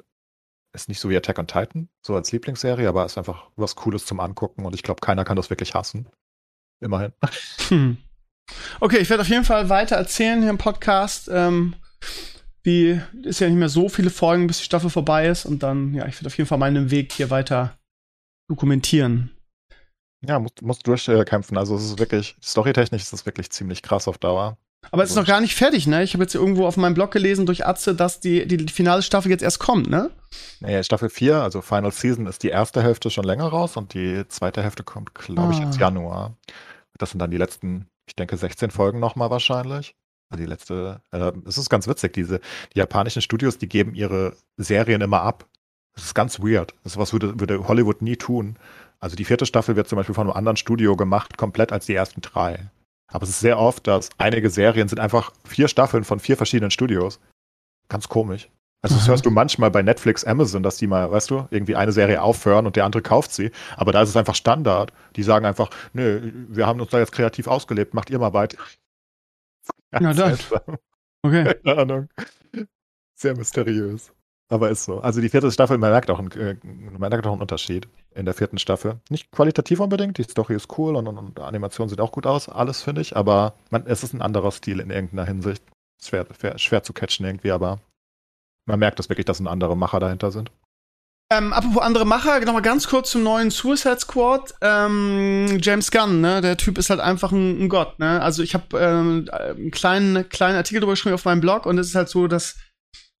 [0.73, 3.75] ist nicht so wie Attack on Titan, so als Lieblingsserie, aber es ist einfach was
[3.75, 6.07] Cooles zum Angucken und ich glaube, keiner kann das wirklich hassen.
[6.79, 7.13] Immerhin.
[7.69, 7.97] Hm.
[8.81, 11.29] Okay, ich werde auf jeden Fall weiter erzählen hier im Podcast.
[11.31, 11.75] Ähm,
[12.63, 15.93] wie ist ja nicht mehr so viele Folgen, bis die Staffel vorbei ist und dann,
[15.93, 17.77] ja, ich werde auf jeden Fall meinen Weg hier weiter
[18.49, 19.31] dokumentieren.
[20.25, 21.57] Ja, musst, musst durchkämpfen.
[21.57, 24.57] Also es ist wirklich, storytechnisch ist es wirklich ziemlich krass auf Dauer.
[24.89, 26.03] Aber es ist noch gar nicht fertig, ne?
[26.03, 29.29] Ich habe jetzt irgendwo auf meinem Blog gelesen durch Atze, dass die, die finale Staffel
[29.29, 30.09] jetzt erst kommt, ne?
[30.59, 34.27] Naja, Staffel 4, also Final Season, ist die erste Hälfte schon länger raus und die
[34.27, 35.51] zweite Hälfte kommt, glaube ah.
[35.51, 36.35] ich, jetzt Januar.
[36.97, 39.95] Das sind dann die letzten, ich denke, 16 Folgen nochmal wahrscheinlich.
[40.29, 42.39] Also die letzte, äh, es ist ganz witzig, diese,
[42.73, 45.45] die japanischen Studios, die geben ihre Serien immer ab.
[45.93, 46.73] Das ist ganz weird.
[46.83, 48.57] Das ist was würde, würde Hollywood nie tun.
[49.01, 51.95] Also die vierte Staffel wird zum Beispiel von einem anderen Studio gemacht, komplett als die
[51.95, 52.69] ersten drei.
[53.07, 56.71] Aber es ist sehr oft, dass einige Serien sind einfach vier Staffeln von vier verschiedenen
[56.71, 57.19] Studios.
[57.89, 58.49] Ganz komisch.
[58.83, 61.91] Also das hörst du manchmal bei Netflix, Amazon, dass die mal, weißt du, irgendwie eine
[61.91, 63.51] Serie aufhören und der andere kauft sie.
[63.75, 64.91] Aber da ist es einfach Standard.
[65.15, 68.57] Die sagen einfach, nö, wir haben uns da jetzt kreativ ausgelebt, macht ihr mal weiter.
[69.93, 70.37] Ja, dann.
[71.21, 71.53] Okay.
[71.63, 72.09] Keine Ahnung.
[73.15, 74.11] Sehr mysteriös.
[74.51, 74.99] Aber ist so.
[74.99, 78.25] Also die vierte Staffel, man merkt auch einen, äh, man merkt auch einen Unterschied in
[78.25, 78.99] der vierten Staffel.
[79.09, 82.49] Nicht qualitativ unbedingt, die Story ist cool und, und, und Animation sieht auch gut aus,
[82.49, 85.63] alles finde ich, aber man, es ist ein anderer Stil in irgendeiner Hinsicht.
[86.03, 87.79] Schwer, schwer, schwer zu catchen irgendwie, aber
[88.65, 90.51] man merkt das wirklich, dass ein andere Macher dahinter sind.
[91.31, 94.53] Ähm, apropos andere Macher, nochmal ganz kurz zum neuen Suicide Squad.
[94.59, 96.41] Ähm, James Gunn, ne?
[96.41, 98.21] Der Typ ist halt einfach ein, ein Gott, ne?
[98.21, 101.87] Also ich habe ähm, einen kleinen, kleinen Artikel drüber geschrieben auf meinem Blog und es
[101.87, 102.57] ist halt so, dass,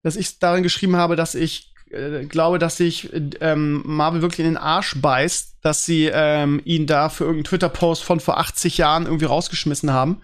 [0.03, 3.09] dass ich darin geschrieben habe, dass ich äh, glaube, dass sich
[3.41, 8.03] ähm, Marvel wirklich in den Arsch beißt, dass sie ähm, ihn da für irgendeinen Twitter-Post
[8.03, 10.21] von vor 80 Jahren irgendwie rausgeschmissen haben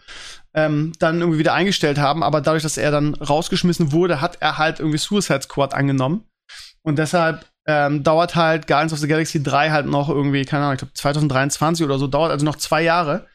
[0.58, 2.24] ähm, dann irgendwie wieder eingestellt haben.
[2.24, 6.26] Aber dadurch, dass er dann rausgeschmissen wurde, hat er halt irgendwie Suicide Squad angenommen.
[6.82, 10.74] Und deshalb ähm, dauert halt Guardians of the Galaxy 3 halt noch irgendwie, keine Ahnung,
[10.74, 13.28] ich glaube 2023 oder so, dauert also noch zwei Jahre.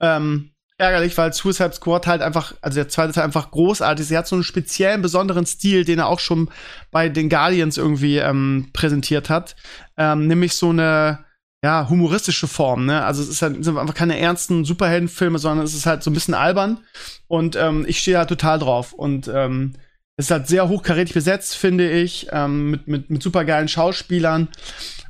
[0.00, 4.10] Ähm, ärgerlich, weil Suicide Squad halt einfach, also der zweite Teil einfach großartig.
[4.10, 6.50] Er hat so einen speziellen, besonderen Stil, den er auch schon
[6.90, 9.56] bei den Guardians irgendwie ähm, präsentiert hat.
[9.96, 11.24] Ähm, nämlich so eine,
[11.64, 13.04] ja, humoristische Form, ne?
[13.04, 16.14] Also es ist halt, sind einfach keine ernsten Superheldenfilme, sondern es ist halt so ein
[16.14, 16.78] bisschen albern.
[17.26, 18.92] Und ähm, ich stehe halt total drauf.
[18.92, 19.74] Und ähm,
[20.16, 24.48] es ist halt sehr hochkarätig besetzt, finde ich, ähm, mit, mit, mit supergeilen Schauspielern.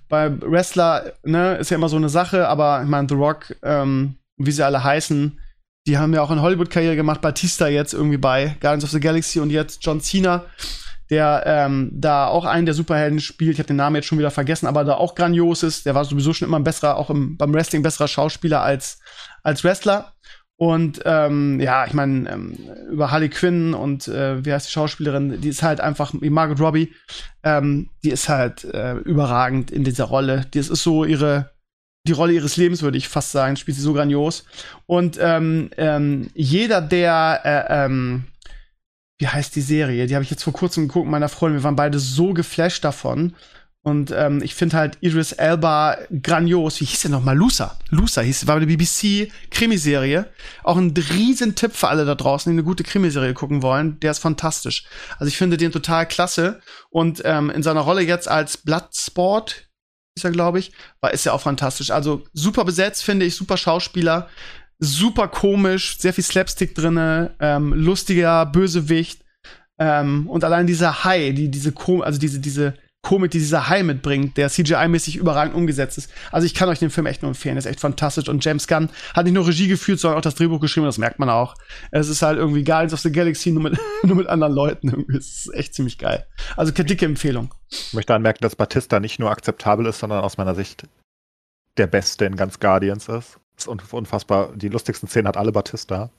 [0.08, 4.16] Bei Wrestler, ne, ist ja immer so eine Sache, aber ich meine, The Rock, ähm,
[4.38, 5.38] wie sie alle heißen,
[5.88, 9.40] die haben ja auch eine Hollywood-Karriere gemacht, Batista jetzt irgendwie bei Guardians of the Galaxy
[9.40, 10.44] und jetzt John Cena
[11.10, 13.52] der ähm, da auch einen der Superhelden spielt.
[13.52, 15.86] Ich habe den Namen jetzt schon wieder vergessen, aber da auch grandios ist.
[15.86, 18.98] Der war sowieso schon immer ein besserer, auch im, beim Wrestling besserer Schauspieler als,
[19.42, 20.12] als Wrestler.
[20.56, 22.58] Und ähm, ja, ich meine, ähm,
[22.90, 26.60] über Harley Quinn und äh, wie heißt die Schauspielerin, die ist halt einfach, wie Margot
[26.60, 26.92] Robbie,
[27.44, 30.46] ähm, die ist halt äh, überragend in dieser Rolle.
[30.50, 31.52] Das ist so ihre,
[32.08, 34.44] die Rolle ihres Lebens, würde ich fast sagen, spielt sie so grandios.
[34.86, 38.24] Und ähm, ähm, jeder, der äh, ähm,
[39.18, 40.06] wie heißt die Serie?
[40.06, 41.60] Die habe ich jetzt vor kurzem geguckt meiner Freundin.
[41.60, 43.34] Wir waren beide so geflasht davon.
[43.82, 46.80] Und ähm, ich finde halt Idris Elba grandios.
[46.80, 47.36] Wie hieß der nochmal?
[47.36, 47.78] Lusa.
[47.90, 50.26] Lusa hieß, war eine BBC-Krimiserie.
[50.62, 53.98] Auch ein riesen Tipp für alle da draußen, die eine gute Krimiserie gucken wollen.
[54.00, 54.84] Der ist fantastisch.
[55.18, 56.60] Also ich finde den total klasse.
[56.90, 59.67] Und ähm, in seiner Rolle jetzt als Bloodsport,
[60.22, 61.90] glaube ich, war, ist er auch fantastisch.
[61.90, 64.28] Also super besetzt, finde ich, super Schauspieler.
[64.80, 69.24] Super komisch, sehr viel Slapstick drinne, ähm, lustiger Bösewicht.
[69.78, 72.74] Ähm, und allein dieser Hai, die diese also diese diese
[73.08, 76.12] Komik, die dieser Hai mitbringt, der CGI-mäßig überragend umgesetzt ist.
[76.30, 78.90] Also ich kann euch den Film echt nur empfehlen, ist echt fantastisch und James Gunn
[79.14, 81.54] hat nicht nur Regie geführt, sondern auch das Drehbuch geschrieben, das merkt man auch.
[81.90, 84.90] Es ist halt irgendwie Guardians of the Galaxy nur mit, nur mit anderen Leuten.
[84.90, 85.16] Irgendwie.
[85.16, 86.26] Es ist echt ziemlich geil.
[86.58, 87.54] Also dicke Empfehlung.
[87.70, 90.86] Ich möchte anmerken, dass Batista nicht nur akzeptabel ist, sondern aus meiner Sicht
[91.78, 93.38] der Beste in ganz Guardians ist.
[93.56, 94.52] Das ist unfassbar.
[94.54, 96.10] Die lustigsten Szenen hat alle Batista.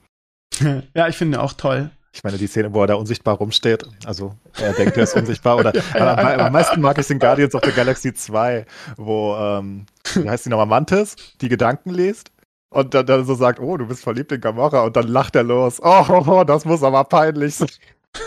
[0.94, 1.92] ja, ich finde ihn auch toll.
[2.12, 5.58] Ich meine, die Szene, wo er da unsichtbar rumsteht, also er denkt, er ist unsichtbar.
[5.58, 10.28] Oder am, am, meisten mag ich den Guardians of the Galaxy 2, wo, ähm, wie
[10.28, 12.32] heißt die nochmal, Mantis, die Gedanken liest.
[12.72, 14.82] Und dann, dann so sagt, oh, du bist verliebt in Gamora.
[14.82, 15.80] Und dann lacht er los.
[15.82, 17.68] Oh, oh, oh das muss aber peinlich sein.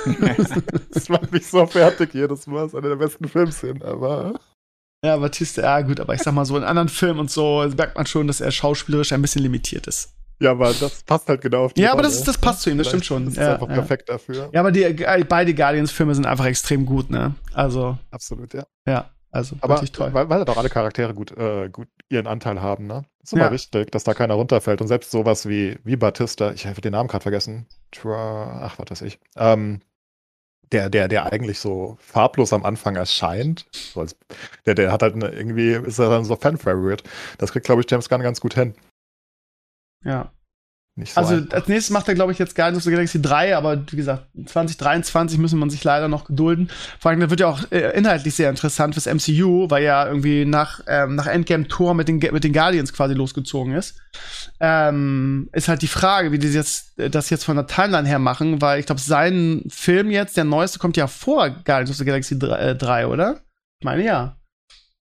[0.91, 2.63] das macht mich so fertig jedes Mal.
[2.63, 4.39] Das ist eine der besten Filmszenen, aber.
[5.03, 7.97] Ja, Batista, ja gut, aber ich sag mal so, in anderen Filmen und so merkt
[7.97, 10.13] man schon, dass er schauspielerisch ein bisschen limitiert ist.
[10.43, 11.99] Ja, aber das passt halt genau auf die Ja, Rolle.
[11.99, 13.25] aber das, ist, das passt zu ihm, das stimmt schon.
[13.25, 13.75] Das ist ja, einfach ja.
[13.75, 14.49] perfekt dafür.
[14.51, 17.33] Ja, aber die, äh, beide Guardians-Filme sind einfach extrem gut, ne?
[17.53, 17.97] Also.
[18.11, 18.65] Absolut, ja.
[18.85, 20.13] Ja, also aber wirklich toll.
[20.13, 23.05] Weil, weil doch alle Charaktere gut, äh, gut ihren Anteil haben, ne?
[23.23, 23.51] Ist immer ja.
[23.51, 24.81] wichtig, dass da keiner runterfällt.
[24.81, 27.65] Und selbst sowas wie, wie Batista, ich habe den Namen gerade vergessen.
[28.05, 29.19] Ach, was weiß ich.
[29.37, 29.79] Ähm,
[30.73, 33.65] der, der, der eigentlich so farblos am Anfang erscheint.
[33.71, 34.17] So als,
[34.65, 37.03] der, der hat halt eine, irgendwie, ist er dann so Fan-Favorite.
[37.37, 38.73] Das kriegt, glaube ich, James Gunn ganz gut hin.
[40.03, 40.31] Ja.
[40.95, 41.53] So also einfach.
[41.55, 44.27] als nächstes macht er, glaube ich, jetzt Guardians of the Galaxy 3, aber wie gesagt,
[44.45, 46.69] 2023 müssen wir sich leider noch gedulden.
[46.99, 50.45] Vor allem, das wird ja auch äh, inhaltlich sehr interessant fürs MCU, weil ja irgendwie
[50.45, 53.99] nach, ähm, nach Endgame Tour mit den, mit den Guardians quasi losgezogen ist.
[54.59, 58.19] Ähm, ist halt die Frage, wie die jetzt, äh, das jetzt von der Timeline her
[58.19, 62.05] machen, weil ich glaube, sein Film jetzt, der neueste, kommt ja vor Guardians of the
[62.05, 63.41] Galaxy 3, äh, 3 oder?
[63.79, 64.37] Ich meine ja.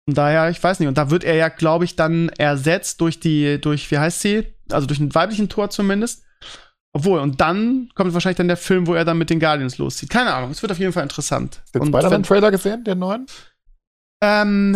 [0.06, 0.88] Und daher, ich weiß nicht.
[0.88, 4.54] Und da wird er ja, glaube ich, dann ersetzt durch die, durch, wie heißt sie?
[4.74, 6.24] Also durch einen weiblichen Tor zumindest.
[6.96, 10.10] Obwohl, und dann kommt wahrscheinlich dann der Film, wo er dann mit den Guardians loszieht.
[10.12, 11.64] Keine Ahnung, es wird auf jeden Fall interessant.
[11.74, 13.26] Den Spider-Man-Trailer gesehen, den neuen?
[14.24, 14.76] Ähm,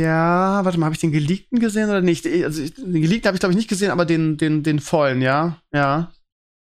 [0.00, 2.26] ja, warte mal, habe ich den geleakten gesehen oder nicht?
[2.26, 5.58] Also, den geleakten habe ich, glaube ich, nicht gesehen, aber den, den, den vollen, ja,
[5.72, 6.10] ja.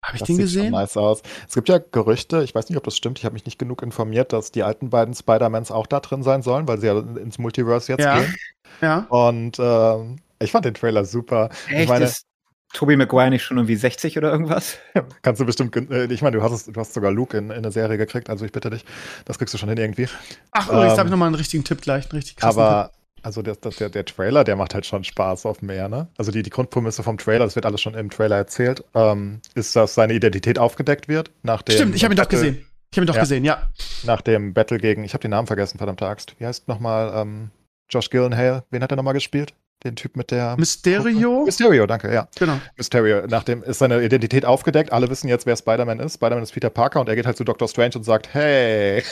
[0.05, 0.73] Habe ich Das den sieht schon gesehen?
[0.73, 1.23] nice aus.
[1.49, 3.83] Es gibt ja Gerüchte, ich weiß nicht, ob das stimmt, ich habe mich nicht genug
[3.83, 7.39] informiert, dass die alten beiden Spider-Mans auch da drin sein sollen, weil sie ja ins
[7.39, 8.21] Multiverse jetzt Ja.
[8.21, 8.35] gehen.
[8.81, 8.99] Ja.
[9.09, 11.51] Und ähm, ich fand den Trailer super.
[11.69, 11.89] Ich Echt?
[11.89, 12.27] meine, ist
[12.73, 14.79] Tobey Maguire nicht schon irgendwie 60 oder irgendwas?
[15.23, 17.53] kannst du bestimmt, äh, ich meine, du hast, es, du hast sogar Luke in, in
[17.59, 18.85] eine Serie gekriegt, also ich bitte dich,
[19.25, 20.09] das kriegst du schon hin irgendwie.
[20.53, 22.59] Ach, übrigens Ähm, habe ich nochmal einen richtigen Tipp gleich, einen richtig krassen Tipp.
[22.59, 22.91] Aber
[23.23, 26.09] also der, der, der, der Trailer, der macht halt schon Spaß auf mehr, ne?
[26.17, 29.75] Also die, die Grundprämisse vom Trailer, das wird alles schon im Trailer erzählt, ähm, ist,
[29.75, 32.67] dass seine Identität aufgedeckt wird nach dem Stimmt, ich habe ihn doch gesehen.
[32.93, 33.23] Ich habe ihn doch Ja.
[33.23, 33.69] gesehen, ja.
[34.05, 36.37] Nach dem Battle gegen, ich habe den Namen vergessen, verdammte Axt.
[36.39, 37.51] Wie heißt nochmal ähm,
[37.91, 38.65] Josh Gillenhale?
[38.71, 39.55] Wen hat er nochmal gespielt?
[39.85, 41.45] Den Typ mit der Mysterio?
[41.45, 42.29] Mysterio, danke, ja.
[42.39, 42.59] Genau.
[42.77, 43.27] Mysterio.
[43.29, 44.93] Nachdem ist seine Identität aufgedeckt.
[44.93, 46.15] Alle wissen jetzt, wer Spider-Man ist.
[46.15, 49.03] Spider-Man ist Peter Parker und er geht halt zu Doctor Strange und sagt, hey,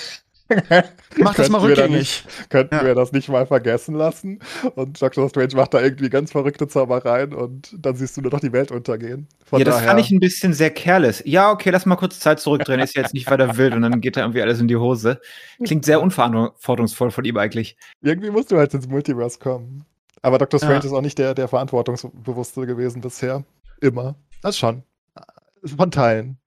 [1.18, 2.24] Mach das mal da rückgängig.
[2.26, 2.84] Nicht, könnten Ja.
[2.84, 4.40] wir das nicht mal vergessen lassen?
[4.74, 8.40] Und Doctor Strange macht da irgendwie ganz verrückte Zaubereien und dann siehst du nur noch
[8.40, 9.26] die Welt untergehen.
[9.44, 11.22] Von ja, das daher, fand ich ein bisschen sehr careless.
[11.24, 12.80] Ja, okay, lass mal kurz Zeit zurückdrehen.
[12.80, 15.20] Ist jetzt nicht weiter wild und dann geht da irgendwie alles in die Hose.
[15.64, 17.76] Klingt sehr unverantwortungsvoll von ihm eigentlich.
[18.02, 19.86] irgendwie musst du halt ins Multiverse kommen.
[20.24, 20.84] Aber Doctor Strange Ja.
[20.84, 23.44] ist auch nicht der, der Verantwortungsbewusste gewesen bisher.
[23.80, 24.14] Immer.
[24.40, 24.82] Das schon.
[25.76, 26.38] Von Teilen.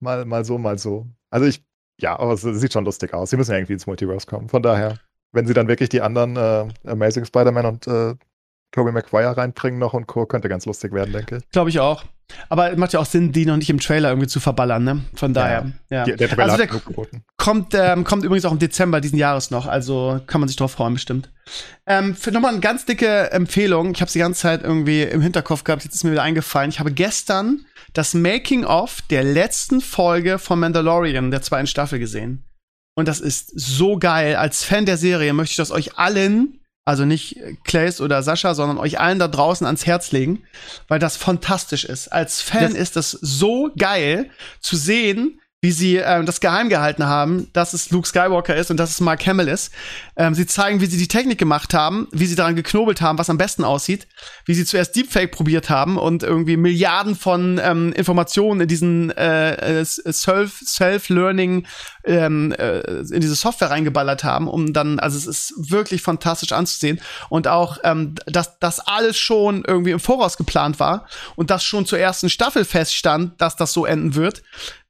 [0.00, 1.06] Mal, mal so, mal so.
[1.30, 1.64] Also ich,
[2.00, 3.30] ja, aber es sieht schon lustig aus.
[3.30, 4.48] Sie müssen ja irgendwie ins Multiverse kommen.
[4.48, 4.98] Von daher,
[5.32, 8.14] wenn sie dann wirklich die anderen äh, Amazing Spider-Man und äh,
[8.70, 11.48] Tobey Maguire reinbringen noch und Co., könnte ganz lustig werden, denke ich.
[11.50, 12.04] Glaube ich auch.
[12.48, 15.00] Aber es macht ja auch Sinn, die noch nicht im Trailer irgendwie zu verballern, ne?
[15.14, 15.72] Von daher.
[15.90, 16.04] Ja.
[16.04, 17.24] Die, der Trailer also der genug geboten.
[17.36, 20.72] kommt, ähm, kommt übrigens auch im Dezember diesen Jahres noch, also kann man sich drauf
[20.72, 21.30] freuen, bestimmt.
[21.86, 25.64] Ähm, für nochmal eine ganz dicke Empfehlung, ich habe die ganze Zeit irgendwie im Hinterkopf
[25.64, 26.70] gehabt, jetzt ist mir wieder eingefallen.
[26.70, 32.44] Ich habe gestern das Making-of der letzten Folge von Mandalorian, der zweiten Staffel, gesehen.
[32.94, 34.36] Und das ist so geil.
[34.36, 38.78] Als Fan der Serie möchte ich das euch allen, also nicht Clays oder Sascha, sondern
[38.78, 40.42] euch allen da draußen ans Herz legen,
[40.88, 42.08] weil das fantastisch ist.
[42.08, 44.30] Als Fan Das- ist es so geil
[44.60, 48.78] zu sehen, wie sie ähm, das geheim gehalten haben, dass es Luke Skywalker ist und
[48.78, 49.72] dass es Mark Hamill ist.
[50.16, 53.30] Ähm, sie zeigen, wie sie die Technik gemacht haben, wie sie daran geknobelt haben, was
[53.30, 54.08] am besten aussieht,
[54.44, 59.80] wie sie zuerst Deepfake probiert haben und irgendwie Milliarden von ähm, Informationen in diesen äh,
[59.80, 61.64] äh, Self Self Learning
[62.04, 67.00] ähm, äh, in diese Software reingeballert haben, um dann, also es ist wirklich fantastisch anzusehen
[67.28, 71.06] und auch, ähm, dass das alles schon irgendwie im Voraus geplant war
[71.36, 74.42] und das schon zur ersten Staffel feststand, dass das so enden wird.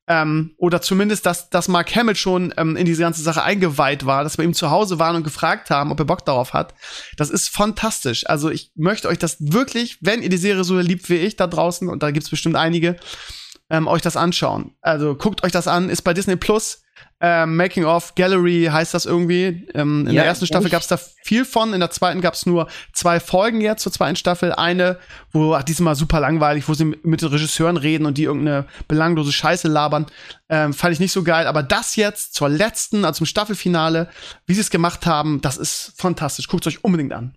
[0.09, 4.25] Ähm, oder zumindest, dass, dass Mark Hamill schon ähm, in diese ganze Sache eingeweiht war,
[4.25, 6.75] dass wir ihm zu Hause waren und gefragt haben, ob er Bock darauf hat.
[7.17, 8.29] Das ist fantastisch.
[8.29, 11.47] Also ich möchte euch das wirklich, wenn ihr die Serie so liebt wie ich da
[11.47, 12.97] draußen, und da gibt's bestimmt einige,
[13.71, 14.75] ähm, euch das anschauen.
[14.81, 16.82] Also guckt euch das an, ist bei Disney Plus.
[17.25, 19.69] Ähm, Making of Gallery heißt das irgendwie.
[19.75, 22.47] Ähm, in Ja, der ersten Staffel ich- gab's da viel von, in der zweiten gab's
[22.47, 24.53] nur zwei Folgen jetzt zur zweiten Staffel.
[24.53, 24.99] Eine,
[25.31, 28.67] wo ach, diesmal super langweilig, wo sie mit mit den Regisseuren reden und die irgendeine
[28.89, 30.07] belanglose Scheiße labern.
[30.49, 31.47] Ähm, fand ich nicht so geil.
[31.47, 34.09] Aber das jetzt zur letzten, also zum Staffelfinale,
[34.47, 36.49] wie sie es gemacht haben, das ist fantastisch.
[36.49, 37.37] Guckt euch unbedingt an.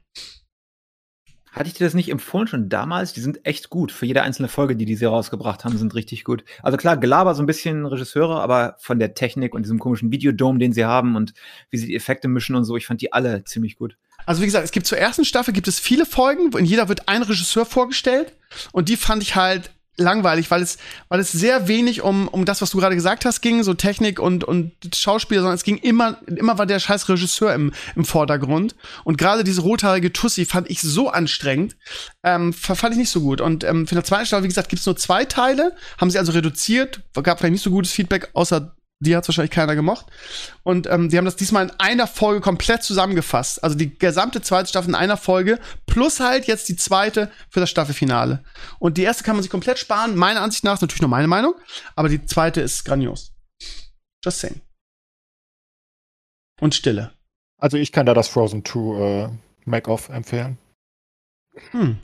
[1.56, 3.14] Hatte ich dir das nicht empfohlen schon damals?
[3.14, 3.94] Die sind echt gut.
[3.94, 6.44] Für jede einzelne Folge, die die sie rausgebracht haben, sind richtig gut.
[6.62, 10.60] Also klar, Gelaber so ein bisschen Regisseure, aber von der Technik und diesem komischen Videodome,
[10.60, 11.34] den sie haben und
[11.70, 13.98] wie sie die Effekte mischen und so, ich fand die alle ziemlich gut.
[14.26, 17.08] Also wie gesagt, es gibt zur ersten Staffel gibt es viele Folgen, in jeder wird
[17.08, 18.34] ein Regisseur vorgestellt
[18.74, 20.78] und die fand ich halt langweilig, weil es
[21.10, 24.20] weil es sehr wenig um um das, was du gerade gesagt hast, ging, so Technik
[24.20, 28.76] und und Schauspieler, sondern es ging immer immer war der scheiß Regisseur im im Vordergrund.
[29.04, 31.76] Und gerade diese rothaarige Tussi fand ich so anstrengend,
[32.24, 33.42] ähm, fand ich nicht so gut.
[33.42, 36.32] Und ähm, für eine zweite Staffel, wie gesagt, gibt's nur zwei Teile, haben sie also
[36.32, 38.76] reduziert, gab vielleicht nicht so gutes Feedback, außer
[39.06, 40.08] die hat's wahrscheinlich keiner gemocht.
[40.64, 43.64] Und ähm, die haben das diesmal in einer Folge komplett zusammengefasst.
[43.64, 47.70] Also die gesamte zweite Staffel in einer Folge, plus halt jetzt die zweite für das
[47.70, 48.44] Staffelfinale.
[48.80, 51.28] Und die erste kann man sich komplett sparen, meiner Ansicht nach, ist natürlich nur meine
[51.28, 51.56] Meinung,
[51.96, 53.32] aber die zweite ist grandios.
[54.24, 54.62] Just saying.
[56.60, 57.12] Und Stille.
[57.58, 59.30] Also ich kann da das Frozen 2 äh,
[59.66, 60.58] Make-off empfehlen.
[61.72, 62.00] Hm.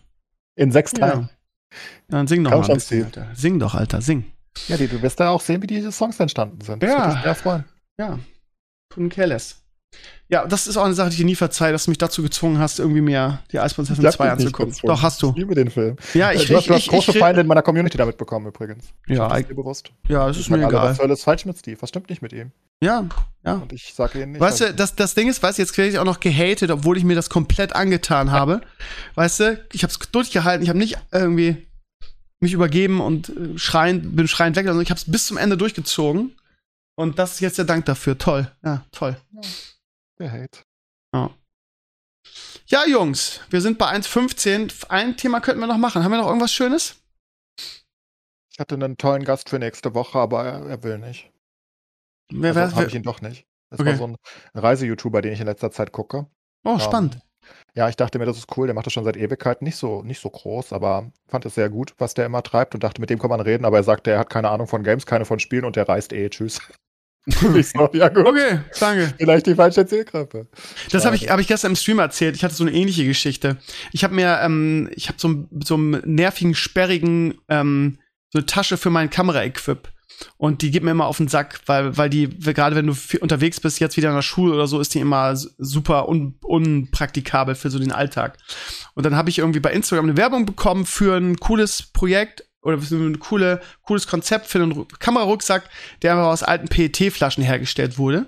[0.56, 0.92] In sechs.
[0.92, 1.30] Teilen.
[1.30, 1.78] Ja,
[2.10, 3.06] dann sing doch Komm mal ein bisschen.
[3.06, 3.28] Alter.
[3.34, 4.32] Sing doch, Alter, sing.
[4.68, 6.84] Ja, die, du wirst da auch sehen, wie die Songs entstanden sind.
[6.84, 7.22] Das Ja.
[7.24, 7.64] sehr freuen.
[8.00, 8.20] Ja.
[9.10, 9.58] Care less.
[10.30, 12.24] Ja, das ist auch eine Sache, die ich dir nie verzeihe, dass du mich dazu
[12.24, 14.76] gezwungen hast, irgendwie mir die Eisprinzessin Ich hab 2 dich nicht anzugucken.
[14.88, 15.32] Doch, hast du.
[15.32, 15.98] Ich liebe den Film.
[16.14, 18.18] Ja, ich, du hast, ich, du hast ich, große ich, Feinde in meiner Community damit
[18.18, 18.86] bekommen, übrigens.
[19.08, 19.92] Ja, das ich- dir bewusst.
[20.08, 20.90] Ja, es Ich ist mir alle, egal.
[20.92, 21.82] Was soll ist falsch mit Steve?
[21.82, 22.52] Was stimmt nicht mit ihm?
[22.82, 23.06] Ja,
[23.46, 23.56] ja.
[23.56, 24.42] Und ich sage ihnen nicht.
[24.42, 26.98] Weißt du, das, das Ding ist, weißt du, jetzt werde ich auch noch gehatet, obwohl
[26.98, 28.62] ich mir das komplett angetan habe.
[29.16, 31.68] Weißt du, ich habe es durchgehalten, ich habe nicht irgendwie
[32.42, 35.58] mich übergeben und äh, schreiend, bin schreiend weg, sondern ich habe es bis zum Ende
[35.58, 36.36] durchgezogen.
[36.96, 38.18] Und das ist jetzt der Dank dafür.
[38.18, 38.52] Toll.
[38.64, 39.16] Ja, toll.
[40.20, 40.60] der Hate.
[42.68, 44.88] Ja, Jungs, wir sind bei 1,15.
[44.88, 46.04] Ein Thema könnten wir noch machen.
[46.04, 46.96] Haben wir noch irgendwas Schönes?
[48.50, 51.32] Ich hatte einen tollen Gast für nächste Woche, aber er, er will nicht.
[52.32, 53.46] Wer, Also wer, habe ich ihn doch nicht.
[53.70, 53.90] Das Okay.
[53.90, 54.18] war so ein
[54.54, 56.28] Reise-YouTuber, den ich in letzter Zeit gucke.
[56.64, 57.20] oh, Ähm, spannend.
[57.74, 58.68] Ja, ich dachte mir, das ist cool.
[58.68, 59.64] Der macht das schon seit Ewigkeiten.
[59.66, 62.84] Nicht so, nicht so groß, aber fand es sehr gut, was der immer treibt und
[62.84, 63.64] dachte, mit dem kann man reden.
[63.66, 66.12] Aber er sagte, er hat keine Ahnung von Games, keine von Spielen und der reist
[66.12, 66.30] eh.
[66.30, 66.60] Tschüss.
[67.56, 68.26] ich so, ja gut.
[68.26, 69.14] Okay, danke.
[69.18, 70.48] Vielleicht die falsche Zielgruppe.
[70.92, 72.36] Das habe ich, hab ich gestern im Stream erzählt.
[72.36, 73.58] Ich hatte so eine ähnliche Geschichte.
[73.92, 78.00] Ich habe mir, ähm, ich habe so, einen- so einen nervigen, sperrigen, ähm,
[78.34, 79.88] so eine Tasche für mein Kameraequip.
[80.38, 83.60] Und die geht mir immer auf den Sack, weil, weil die, gerade wenn du unterwegs
[83.60, 87.70] bist, jetzt wieder in der Schule oder so, ist die immer super un, unpraktikabel für
[87.70, 88.38] so den Alltag.
[88.94, 92.80] Und dann habe ich irgendwie bei Instagram eine Werbung bekommen für ein cooles Projekt oder
[92.80, 95.70] für ein coole, cooles Konzept für einen Ru- Kamerarucksack,
[96.02, 98.28] der einfach aus alten PET-Flaschen hergestellt wurde.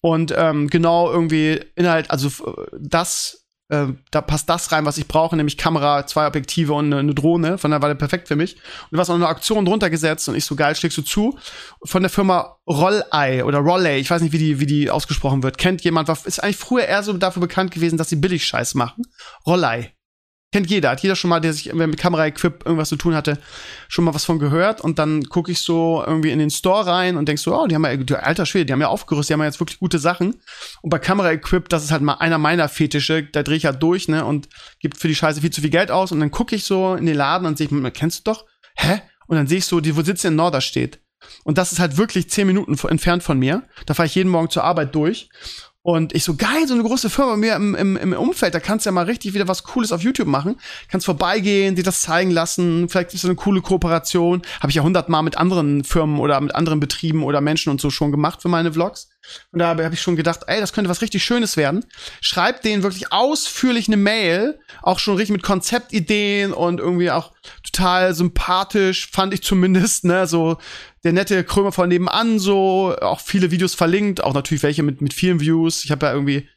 [0.00, 2.42] Und ähm, genau irgendwie Inhalt, also f-
[2.78, 3.41] das,
[3.72, 7.14] äh, da passt das rein, was ich brauche, nämlich Kamera, zwei Objektive und eine, eine
[7.14, 7.56] Drohne.
[7.56, 8.56] Von daher war der perfekt für mich.
[8.90, 11.38] Und hast auch eine Aktion drunter gesetzt und ich so geil, schlägst du zu.
[11.82, 15.56] Von der Firma Rollei oder Rollei, ich weiß nicht, wie die, wie die ausgesprochen wird.
[15.56, 19.04] Kennt jemand, war, ist eigentlich früher eher so dafür bekannt gewesen, dass sie Billig-Scheiß machen.
[19.46, 19.94] Rollei.
[20.52, 23.38] Kennt jeder, hat jeder schon mal, der sich mit Kamera-Equip irgendwas zu tun hatte,
[23.88, 24.82] schon mal was von gehört.
[24.82, 27.74] Und dann gucke ich so irgendwie in den Store rein und denk so, oh, die
[27.74, 30.36] haben ja, alter Schwede, die haben ja aufgerüstet, die haben ja jetzt wirklich gute Sachen.
[30.82, 34.08] Und bei Kamera-Equip, das ist halt mal einer meiner Fetische, da drehe ich halt durch,
[34.08, 36.12] ne, und gibt für die Scheiße viel zu viel Geld aus.
[36.12, 38.44] Und dann gucke ich so in den Laden und sehe kennst du doch?
[38.74, 39.00] Hä?
[39.26, 41.00] Und dann sehe ich so, die, wo sitzt in Norderstedt.
[41.44, 43.62] Und das ist halt wirklich zehn Minuten entfernt von mir.
[43.86, 45.30] Da fahre ich jeden Morgen zur Arbeit durch.
[45.84, 48.86] Und ich so, geil, so eine große Firma mir im, im, im Umfeld, da kannst
[48.86, 50.56] du ja mal richtig wieder was Cooles auf YouTube machen.
[50.88, 54.42] Kannst vorbeigehen, dir das zeigen lassen, vielleicht ist so eine coole Kooperation.
[54.60, 57.90] Habe ich ja hundertmal mit anderen Firmen oder mit anderen Betrieben oder Menschen und so
[57.90, 59.08] schon gemacht für meine Vlogs.
[59.52, 61.84] Und da habe hab ich schon gedacht, ey, das könnte was richtig Schönes werden.
[62.20, 67.32] Schreib denen wirklich ausführlich eine Mail, auch schon richtig mit Konzeptideen und irgendwie auch
[67.62, 70.58] total sympathisch, fand ich zumindest, ne, so
[71.04, 75.14] der nette Krömer von nebenan, so, auch viele Videos verlinkt, auch natürlich welche mit, mit
[75.14, 75.84] vielen Views.
[75.84, 76.48] Ich habe ja irgendwie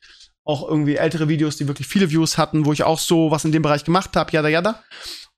[0.44, 3.52] auch irgendwie ältere Videos, die wirklich viele Views hatten, wo ich auch so was in
[3.52, 4.84] dem Bereich gemacht habe, jada jada.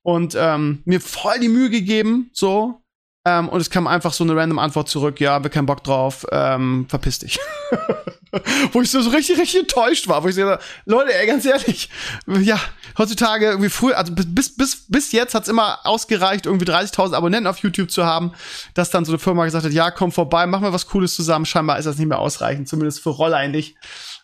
[0.02, 2.82] Und ähm, mir voll die Mühe gegeben, so.
[3.28, 6.24] Ähm, und es kam einfach so eine random Antwort zurück, ja, wir keinen Bock drauf,
[6.32, 7.38] ähm, verpiss dich.
[8.72, 10.56] wo ich so, so richtig, richtig enttäuscht war, wo ich so,
[10.86, 11.90] Leute, ey, ganz ehrlich,
[12.26, 12.58] ja,
[12.96, 17.58] heutzutage irgendwie früher, also bis, bis, bis, jetzt hat's immer ausgereicht, irgendwie 30.000 Abonnenten auf
[17.58, 18.32] YouTube zu haben,
[18.72, 21.44] dass dann so eine Firma gesagt hat, ja, komm vorbei, machen wir was Cooles zusammen.
[21.44, 23.76] Scheinbar ist das nicht mehr ausreichend, zumindest für Roller nicht.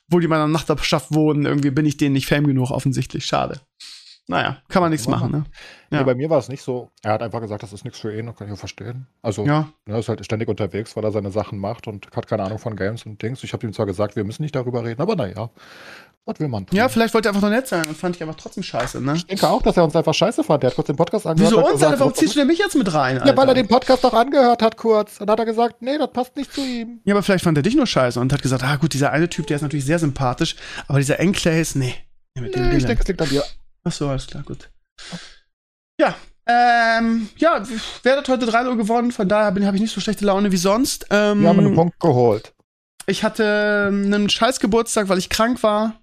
[0.09, 3.24] Wo die in meiner Nachbarschaft wohnen, irgendwie bin ich denen nicht fame genug, offensichtlich.
[3.24, 3.60] Schade.
[4.26, 5.44] Naja, kann man nichts machen, ne?
[5.90, 5.98] Ja.
[5.98, 6.90] Nee, bei mir war es nicht so.
[7.02, 9.06] Er hat einfach gesagt, das ist nichts für ihn, das kann ich auch verstehen.
[9.20, 12.42] Also, Ja, er ist halt ständig unterwegs, weil er seine Sachen macht und hat keine
[12.42, 13.44] Ahnung von Games und Dings.
[13.44, 15.51] Ich habe ihm zwar gesagt, wir müssen nicht darüber reden, aber naja,
[16.24, 16.76] was will man tun?
[16.76, 19.14] ja, vielleicht wollte er einfach nur nett sein und fand ich einfach trotzdem scheiße, ne?
[19.14, 20.62] Ich denke auch, dass er uns einfach scheiße fand.
[20.62, 21.52] Der hat kurz den Podcast angehört.
[21.52, 22.01] Wieso uns, gesagt?
[22.01, 23.30] Warum ziehst du denn mich jetzt mit rein, Alter?
[23.30, 25.20] Ja, weil er den Podcast doch angehört hat kurz.
[25.20, 27.01] Und dann hat er gesagt, nee, das passt nicht zu ihm.
[27.05, 29.28] Ja, aber vielleicht fand er dich nur scheiße und hat gesagt, ah gut, dieser eine
[29.28, 30.56] Typ, der ist natürlich sehr sympathisch,
[30.88, 31.94] aber dieser Enclays, nee.
[32.34, 33.44] nee Nee, ich denke, es liegt an dir.
[33.85, 34.70] Ach so, alles klar, gut.
[36.01, 36.15] Ja,
[36.47, 37.62] ähm, ja,
[38.02, 40.56] wer hat heute 3 Uhr gewonnen, von daher habe ich nicht so schlechte Laune wie
[40.56, 41.06] sonst.
[41.11, 42.55] Ähm, Wir haben einen Punkt geholt.
[43.06, 46.01] Ich hatte einen scheiß Geburtstag, weil ich krank war.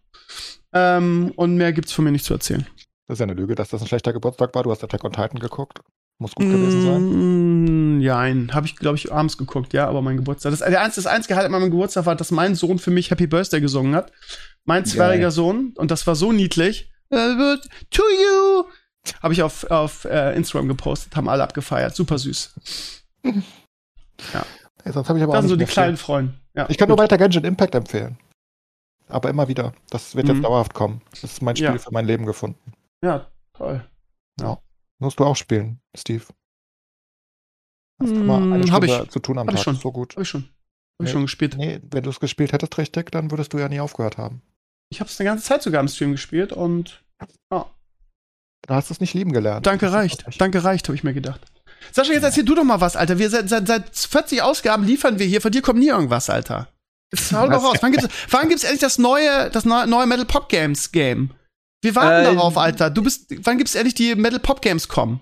[0.74, 2.66] Ähm, und mehr gibt's von mir nicht zu erzählen.
[3.08, 4.64] Das ist ja eine Lüge, dass das ein schlechter Geburtstag war.
[4.64, 5.80] Du hast Attack on Titan geguckt.
[6.20, 7.98] Muss gut gewesen sein.
[7.98, 10.52] Mm, Nein, habe ich, glaube ich, abends geguckt, ja, aber mein Geburtstag.
[10.52, 13.10] Das, der einzige, das einzige Highlight an meinem Geburtstag war, dass mein Sohn für mich
[13.12, 14.12] Happy Birthday gesungen hat.
[14.66, 15.74] Mein zweijähriger Sohn.
[15.76, 16.92] Und das war so niedlich.
[17.12, 17.58] Äh,
[17.92, 18.64] To you!
[19.22, 21.96] Habe ich auf, auf äh, Instagram gepostet, haben alle abgefeiert.
[21.96, 22.54] Super süß.
[24.84, 25.96] Hey, sonst habe ich aber Das sind so die kleinen.
[25.98, 26.34] Freunde.
[26.56, 27.04] Ja, Ich kann nur gut.
[27.04, 28.18] weiter Genshin Impact empfehlen.
[29.10, 29.74] Aber immer wieder.
[29.92, 30.34] Das wird Mhm.
[30.36, 31.02] jetzt dauerhaft kommen.
[31.12, 31.78] Das ist mein Spiel Ja.
[31.78, 32.74] für mein Leben gefunden.
[33.04, 33.88] Ja, toll.
[35.00, 36.24] Musst du auch spielen, Steve.
[38.00, 39.10] Hast Mm, immer eine hab Stunde ich.
[39.12, 39.74] zu tun am Hab ich Tag.
[39.74, 39.76] schon.
[39.82, 40.16] So gut.
[40.16, 40.44] Hab ich schon.
[40.44, 40.50] Hab
[41.00, 41.12] ich Nee.
[41.12, 41.58] schon gespielt.
[41.58, 44.42] Nee, wenn du es gespielt hättest richtig, dann würdest du ja nie aufgehört haben.
[44.92, 47.02] Ich habe es eine ganze Zeit sogar im Stream gespielt und
[47.52, 47.66] ja,
[48.68, 49.66] Da hast du es nicht lieben gelernt.
[49.66, 50.26] danke reicht.
[50.38, 51.42] Danke reicht, habe ich mir gedacht.
[51.92, 53.18] Sascha, jetzt erzähl du doch mal was, Alter.
[53.18, 55.42] Wir seit, seit, seit 40 Ausgaben liefern wir hier.
[55.42, 56.68] Von dir kommt nie irgendwas, Alter.
[57.12, 57.78] Jetzt hau doch raus.
[57.82, 61.32] Wann gibt's, wann gibt's endlich das neue, das neue, Metal Pop Games Game?
[61.82, 62.90] Wir warten Ähm, darauf, Alter.
[62.92, 65.22] Du bist, wann gibt's endlich die Metal Pop Games kommen?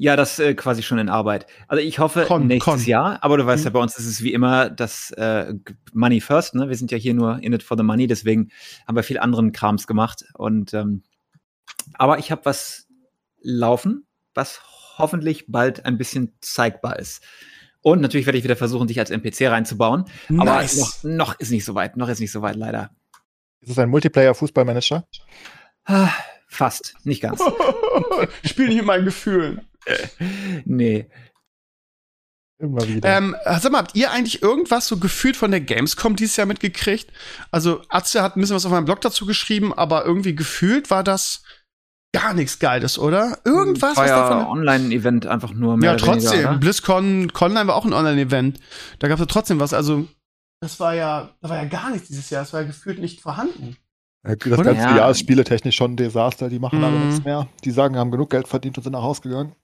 [0.00, 1.46] Ja, das äh, quasi schon in Arbeit.
[1.66, 2.84] Also ich hoffe Con, nächstes Con.
[2.84, 3.66] Jahr, aber du weißt Mhm.
[3.66, 5.52] ja, bei uns ist es wie immer das äh,
[5.92, 6.68] Money first, ne?
[6.68, 8.50] Wir sind ja hier nur in it for the money, deswegen
[8.86, 10.24] haben wir viel anderen Krams gemacht.
[10.34, 11.02] Und ähm,
[11.94, 12.86] aber ich habe was
[13.42, 14.60] laufen, was
[14.98, 17.24] hoffentlich bald ein bisschen zeigbar ist.
[17.80, 20.04] Und natürlich werde ich wieder versuchen, dich als NPC reinzubauen.
[20.38, 22.90] Aber noch, noch ist nicht so weit, noch ist nicht so weit, leider.
[23.60, 25.04] Ist es ein Multiplayer-Fußballmanager?
[25.86, 26.10] Ah,
[26.50, 27.42] Fast, nicht ganz.
[28.44, 29.60] Spiel nicht mit meinen Gefühlen.
[30.64, 31.08] Nee.
[32.60, 33.16] Immer wieder.
[33.16, 37.12] Ähm, sag mal, habt ihr eigentlich irgendwas so gefühlt von der Gamescom dieses Jahr mitgekriegt?
[37.52, 41.04] Also, Atze hat ein bisschen was auf meinem Blog dazu geschrieben, aber irgendwie gefühlt war
[41.04, 41.42] das
[42.12, 43.38] gar nichts Geiles, oder?
[43.44, 44.46] Irgendwas, war was ja davon.
[44.58, 46.48] Online-Event einfach nur mehr Ja, oder weniger, trotzdem.
[46.48, 46.58] oder?
[46.58, 48.58] BlizzCon Conline war auch ein Online-Event.
[48.98, 49.72] Da gab es ja trotzdem was.
[49.72, 50.08] Also,
[50.60, 52.42] das war ja, da war ja gar nichts dieses Jahr.
[52.42, 53.76] Das war ja gefühlt nicht vorhanden.
[54.26, 54.96] Ja, Das ganze Ja.
[54.96, 56.48] Jahr ist spieletechnisch schon ein Desaster.
[56.48, 57.06] Die machen alle Mhm.
[57.10, 57.46] nichts mehr.
[57.62, 59.54] Die sagen, haben genug Geld verdient und sind nach Hause gegangen.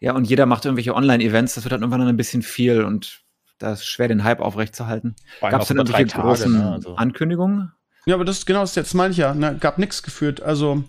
[0.00, 3.22] Ja, und jeder macht irgendwelche Online-Events, das wird dann irgendwann dann ein bisschen viel und
[3.58, 5.14] da ist schwer, den Hype aufrechtzuerhalten.
[5.40, 6.72] Gab es denn irgendwelche großen ne?
[6.72, 7.72] Also, Ankündigungen?
[8.06, 9.34] Ja, aber das ist genau das jetzt meine ich ja.
[9.34, 9.56] Ne?
[9.58, 10.42] Gab nichts gefühlt.
[10.42, 10.82] Also,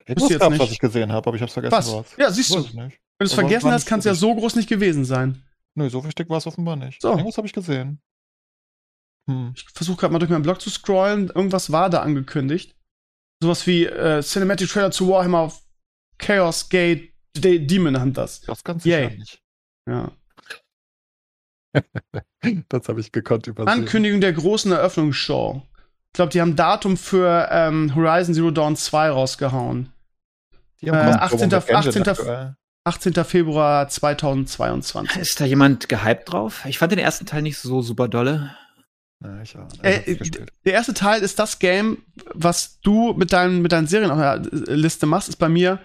[0.00, 0.60] ich jetzt jetzt nicht.
[0.60, 1.74] was ich gesehen habe, aber ich hab's vergessen.
[1.74, 2.16] was?
[2.18, 2.56] Ja, siehst du.
[2.56, 5.42] Wenn ich du es vergessen hast, kann es ja so groß nicht gewesen sein.
[5.74, 7.00] Nö, so wichtig war es offenbar nicht.
[7.00, 7.10] So.
[7.10, 8.02] Irgendwas habe ich gesehen.
[9.26, 9.52] Hm.
[9.56, 11.28] Ich versuche gerade mal durch meinen Blog zu scrollen.
[11.28, 12.76] Irgendwas war da angekündigt.
[13.40, 15.52] Sowas wie äh, Cinematic Trailer zu Warhammer
[16.18, 18.40] Chaos Gate De Demon Hunters.
[18.42, 19.04] Das ganz Yay.
[19.08, 19.42] sicher nicht.
[19.88, 20.12] Ja.
[22.68, 23.68] Das habe ich gekonnt übersehen.
[23.68, 25.62] Ankündigung der großen Eröffnungsshow.
[26.08, 29.92] Ich glaube, die haben Datum für ähm, Horizon Zero Dawn 2 rausgehauen.
[30.80, 31.48] Die haben äh, Kostenpromo 18.
[31.48, 32.08] mit Engine 18.
[32.08, 32.56] aktuell.
[32.84, 33.24] 18.
[33.24, 35.16] Februar 2022.
[35.16, 36.64] Ist da jemand gehypt drauf?
[36.66, 38.54] Ich fand den ersten Teil nicht so super dolle.
[39.22, 40.52] Ja, ich habe Äh, gespielt.
[40.64, 42.02] Der erste Teil ist das Game,
[42.34, 45.78] was du mit deinen, mit deinen Serien auf der Liste machst, ist bei mir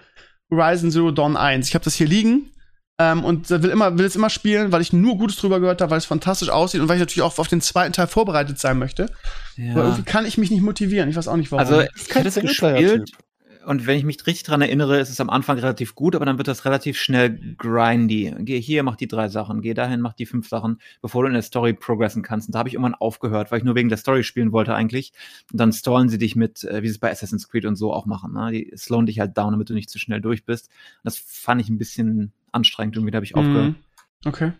[0.50, 1.68] Horizon Zero Dawn 1.
[1.68, 2.50] Ich habe das hier liegen
[2.98, 5.90] ähm, und will, immer, will es immer spielen, weil ich nur Gutes drüber gehört habe,
[5.90, 8.78] weil es fantastisch aussieht und weil ich natürlich auch auf den zweiten Teil vorbereitet sein
[8.78, 9.04] möchte.
[9.04, 9.12] Aber
[9.56, 9.82] Ja.
[9.84, 11.08] irgendwie kann ich mich nicht motivieren.
[11.08, 11.60] Ich weiß auch nicht warum.
[11.60, 13.10] Also, ist ich hatte es gespielt
[13.66, 16.38] und wenn ich mich richtig dran erinnere, ist es am Anfang relativ gut, aber dann
[16.38, 18.34] wird das relativ schnell grindy.
[18.38, 21.34] Geh hier, mach die drei Sachen, geh dahin, mach die fünf Sachen, bevor du in
[21.34, 22.48] der Story progressen kannst.
[22.48, 25.12] Und da habe ich irgendwann aufgehört, weil ich nur wegen der Story spielen wollte eigentlich.
[25.52, 27.92] Und dann stallen sie dich mit, äh, wie sie es bei Assassin's Creed und so
[27.92, 28.32] auch machen.
[28.32, 28.50] Ne?
[28.52, 30.68] Die slowen dich halt down, damit du nicht zu schnell durch bist.
[30.68, 33.70] Und das fand ich ein bisschen anstrengend irgendwie, da habe ich aufgehört.
[33.70, 33.76] Mhm.
[34.24, 34.52] Okay.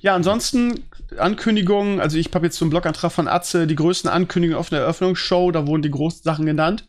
[0.00, 0.84] Ja, ansonsten
[1.18, 4.80] Ankündigungen, also ich habe jetzt so einen Blogantrag von Atze, die größten Ankündigungen auf der
[4.80, 6.88] Eröffnungsshow, da wurden die großen Sachen genannt.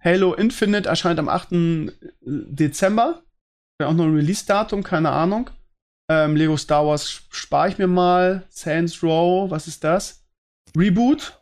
[0.00, 1.92] Halo Infinite erscheint am 8.
[2.20, 3.22] Dezember.
[3.78, 5.50] Wäre auch noch ein Release-Datum, keine Ahnung.
[6.10, 8.46] Ähm, Lego Star Wars spare ich mir mal.
[8.48, 10.24] Saints Row, was ist das?
[10.76, 11.37] Reboot.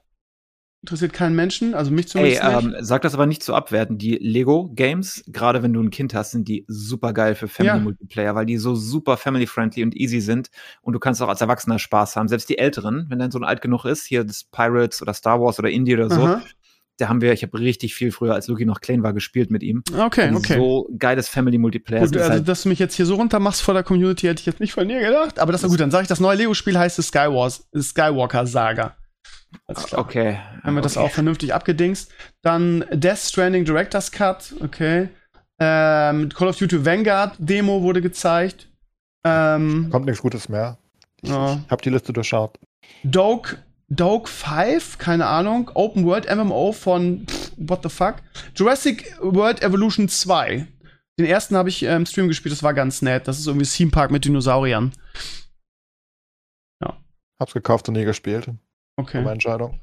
[0.83, 2.65] Interessiert keinen Menschen, also mich zumindest nicht.
[2.65, 3.99] ähm, sag das aber nicht zu abwerten.
[3.99, 8.47] Die Lego-Games, gerade wenn du ein Kind hast, sind die super geil für Family-Multiplayer, weil
[8.47, 10.49] die so super family-friendly und easy sind.
[10.83, 12.29] Und du kannst auch als Erwachsener Spaß haben.
[12.29, 15.59] Selbst die Älteren, wenn dein Sohn alt genug ist, hier das Pirates oder Star Wars
[15.59, 16.43] oder Indie oder so, Aha.
[16.99, 19.65] da haben wir, ich habe richtig viel früher, als Luki noch klein war, gespielt mit
[19.65, 19.83] ihm.
[19.93, 20.57] Okay, okay.
[20.57, 22.03] So geiles Family-Multiplayer.
[22.05, 24.47] Gut, also, halt, dass du mich jetzt hier so runtermachst vor der Community, hätte ich
[24.47, 25.41] jetzt nicht von dir gedacht.
[25.41, 28.95] Aber das ist gut, dann sage ich, das neue Lego-Spiel heißt Skywars, Skywalker Saga.
[29.67, 30.01] Alles klar.
[30.01, 30.39] okay.
[30.63, 31.07] Haben wir das okay.
[31.07, 32.13] auch vernünftig abgedingst.
[32.43, 35.09] Dann Death Stranding Director's Cut, okay.
[35.59, 38.69] Ähm, Call of Duty Vanguard Demo wurde gezeigt.
[39.25, 40.79] Ähm, Kommt nichts Gutes mehr.
[41.23, 41.61] Ich, Ja.
[41.65, 42.59] ich habe die Liste durchschaut.
[43.03, 43.57] Doke,
[43.89, 45.71] Doke 5, keine Ahnung.
[45.75, 48.17] Open World MMO von pff, What the fuck?
[48.55, 50.67] Jurassic World Evolution 2.
[51.19, 53.27] Den ersten habe ich im Stream gespielt, das war ganz nett.
[53.27, 54.93] Das ist irgendwie Theme Park mit Dinosauriern.
[57.39, 58.49] Hab's gekauft und nie gespielt.
[58.97, 59.19] Okay.
[59.19, 59.81] Meine Entscheidung.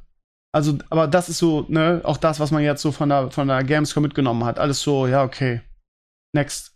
[0.56, 3.48] Also, aber das ist so, ne, auch das, was man jetzt so von der, von
[3.48, 4.60] der Gamescom mitgenommen hat.
[4.60, 5.62] Alles so, ja, okay.
[6.36, 6.76] Next.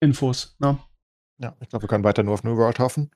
[0.00, 0.78] Infos, ne?
[1.42, 3.10] Ja, ich glaube, wir können weiter nur auf New World hoffen.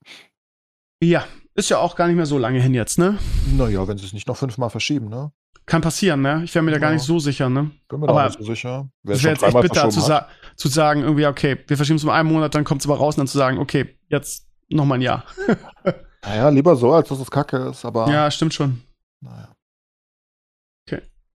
[1.03, 1.25] Ja,
[1.55, 3.19] ist ja auch gar nicht mehr so lange hin jetzt, ne?
[3.57, 5.33] Naja, wenn sie es nicht noch fünfmal verschieben, ne?
[5.67, 6.43] Kann passieren, ne?
[6.45, 6.95] Ich wäre mir da gar Ja.
[6.95, 7.71] nicht so sicher, ne?
[7.89, 8.89] Bin mir da nicht so sicher.
[9.03, 12.05] Wer es wäre jetzt echt bitter zu, sa zu sagen, irgendwie, okay, wir verschieben es
[12.05, 14.85] um einen Monat, dann kommt es aber raus und dann zu sagen, okay, jetzt noch
[14.85, 15.25] mal ein Jahr.
[16.25, 18.09] Naja, lieber so, als dass es kacke ist, aber.
[18.11, 18.83] Ja, stimmt schon.
[19.21, 19.53] Naja.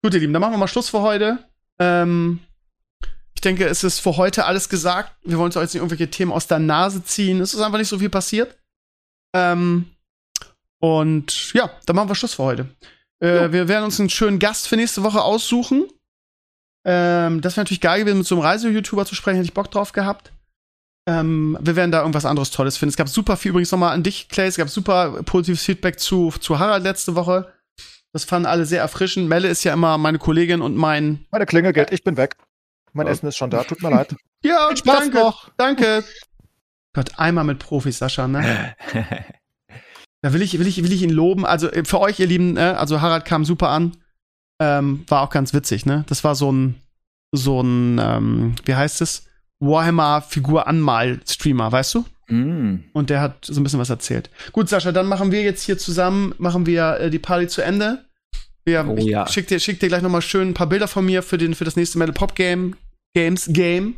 [0.05, 1.39] Gut, ihr Lieben, dann machen wir mal Schluss für heute.
[1.79, 2.41] Ähm,
[3.35, 5.15] ich denke, es ist für heute alles gesagt.
[5.25, 7.41] Wir wollen uns jetzt nicht irgendwelche Themen aus der Nase ziehen.
[7.41, 8.55] Es ist einfach nicht so viel passiert.
[9.35, 9.87] Ähm,
[10.79, 12.69] und ja, dann machen wir Schluss für heute.
[13.21, 15.89] Äh, wir werden uns einen schönen Gast für nächste Woche aussuchen.
[16.85, 19.71] Ähm, das wäre natürlich geil gewesen, mit so einem Reise-YouTuber zu sprechen, hätte ich Bock
[19.71, 20.34] drauf gehabt.
[21.07, 22.91] Ähm, wir werden da irgendwas anderes Tolles finden.
[22.91, 26.31] Es gab super viel, übrigens nochmal an dich, Clay, es gab super positives Feedback zu,
[26.41, 27.53] zu Harald letzte Woche.
[28.13, 29.29] Das fanden alle sehr erfrischend.
[29.29, 31.27] Melle ist ja immer meine Kollegin und mein.
[31.31, 32.37] Meine Klinge geht, ich bin weg.
[32.93, 33.13] Mein Ja.
[33.13, 34.15] Essen ist schon da, tut mir leid.
[34.45, 35.51] Ja, Viel Spaß danke, noch.
[35.57, 36.05] danke.
[36.93, 38.77] Gott, einmal mit Profis, Sascha, ne?
[40.21, 41.45] Da will ich, will ich, will ich ihn loben.
[41.45, 42.79] Also äh, für euch, ihr Lieben, ne?
[42.79, 43.97] also Harald kam super an.
[44.61, 46.05] Ähm, war auch ganz witzig, ne?
[46.09, 46.81] Das war so ein,
[47.33, 49.27] so ein, ähm, wie heißt es?
[49.67, 52.05] Warhammer-Figur-Anmal-Streamer, weißt du?
[52.29, 52.85] Mm.
[52.93, 54.31] Und der hat so ein bisschen was erzählt.
[54.53, 58.05] Gut, Sascha, dann machen wir jetzt hier zusammen, machen wir äh, die Party zu Ende.
[58.65, 59.29] Wir, Oh ich ja.
[59.29, 61.55] schick dir, schick dir gleich noch mal schön ein paar Bilder von mir für, den,
[61.55, 62.77] für das nächste Metal Pop Game,
[63.15, 63.97] Games Game.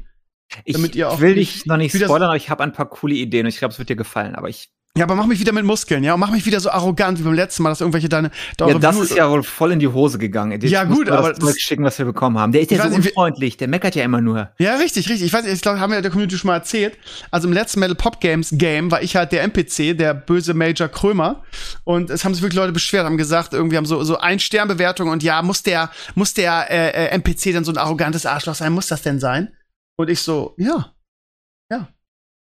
[0.64, 2.88] Ich Damit ihr auch will nicht dich noch nicht spoilern, aber ich habe ein paar
[2.88, 4.34] coole Ideen und ich glaube, es wird dir gefallen.
[4.34, 6.70] Aber ich, Ja, aber mach mich wieder mit Muskeln, ja, und mach mich wieder so
[6.70, 8.30] arrogant wie beim letzten Mal, dass irgendwelche deine.
[8.58, 10.52] ja, eure das ist ja wohl voll in die Hose gegangen.
[10.52, 12.52] Jetzt Ja, gut, aber das Zeug das- schicken, was wir bekommen haben.
[12.52, 13.56] Der ist ja so unfreundlich.
[13.58, 14.50] Der meckert ja immer nur.
[14.58, 15.26] Ja, richtig, richtig.
[15.26, 16.96] Ich weiß nicht, ich glaube, haben wir der Community schon mal erzählt.
[17.30, 20.88] Also im letzten Metal Pop Games Game war ich halt der NPC, der böse Major
[20.88, 21.42] Krömer.
[21.84, 25.08] Und es haben sich wirklich Leute beschwert, haben gesagt, irgendwie haben so, so ein Sternbewertung
[25.08, 28.72] und ja, muss der, muss der äh, äh, NPC dann so ein arrogantes Arschloch sein?
[28.72, 29.52] Muss das denn sein?
[29.98, 30.92] Und ich so, ja.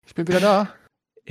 [0.08, 0.68] Ich bin wieder da.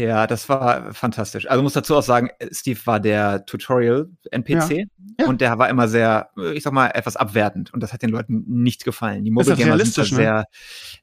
[0.00, 1.48] Ja, das war fantastisch.
[1.50, 4.86] Also muss dazu auch sagen, Steve war der Tutorial-NPC
[5.18, 5.26] Ja.
[5.26, 8.44] und der war immer sehr, ich sag mal, etwas abwertend und das hat den Leuten
[8.46, 9.24] nicht gefallen.
[9.24, 10.04] Die Mobile Gamer sind ne?
[10.16, 10.44] sehr,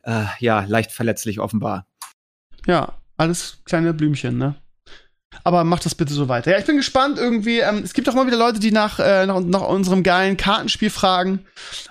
[0.02, 1.86] äh, ja, leicht verletzlich offenbar.
[2.65, 4.56] Ja, alles kleine Blümchen, ne?
[5.44, 6.52] Aber macht das bitte so weiter.
[6.52, 7.60] Ja, ich bin gespannt irgendwie.
[7.60, 10.90] Ähm, es gibt auch mal wieder Leute, die nach, äh, nach, nach unserem geilen Kartenspiel
[10.90, 11.45] fragen.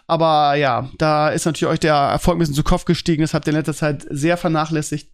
[0.09, 3.23] Aber ja, da ist natürlich euch der Erfolg ein bisschen zu Kopf gestiegen.
[3.23, 5.11] Das habt ihr in letzter Zeit sehr vernachlässigt.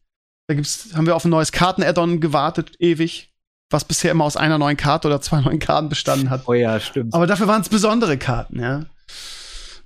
[0.53, 3.33] Da gibt's, haben wir auf ein neues Karten-Add-on gewartet, ewig.
[3.71, 6.43] Was bisher immer aus einer neuen Karte oder zwei neuen Karten bestanden hat.
[6.45, 7.15] Oh ja, stimmt.
[7.15, 8.85] Aber dafür waren es besondere Karten, ja.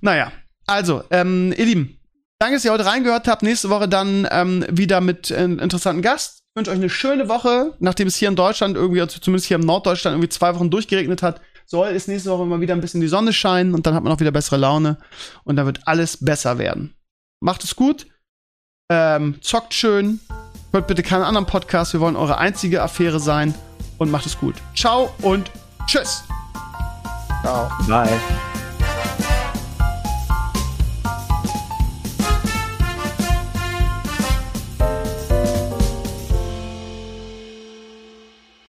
[0.01, 0.29] Naja,
[0.65, 1.97] also, ähm, ihr Lieben,
[2.37, 3.43] danke, dass ihr heute reingehört habt.
[3.43, 6.39] Nächste Woche dann ähm, wieder mit äh, einem interessanten Gast.
[6.49, 9.55] Ich wünsche euch eine schöne Woche, nachdem es hier in Deutschland irgendwie, also zumindest hier
[9.55, 11.39] im Norddeutschland, irgendwie zwei Wochen durchgeregnet hat.
[11.65, 14.11] Soll es nächste Woche mal wieder ein bisschen die Sonne scheinen und dann hat man
[14.11, 14.97] auch wieder bessere Laune
[15.45, 16.93] und dann wird alles besser werden.
[17.39, 18.07] Macht es gut,
[18.89, 20.19] ähm, zockt schön,
[20.71, 23.53] hört bitte keinen anderen Podcast, wir wollen eure einzige Affäre sein
[23.97, 24.55] und macht es gut.
[24.75, 25.51] Ciao und
[25.87, 26.23] tschüss.
[27.43, 27.69] Ciao.
[27.87, 28.09] Bye.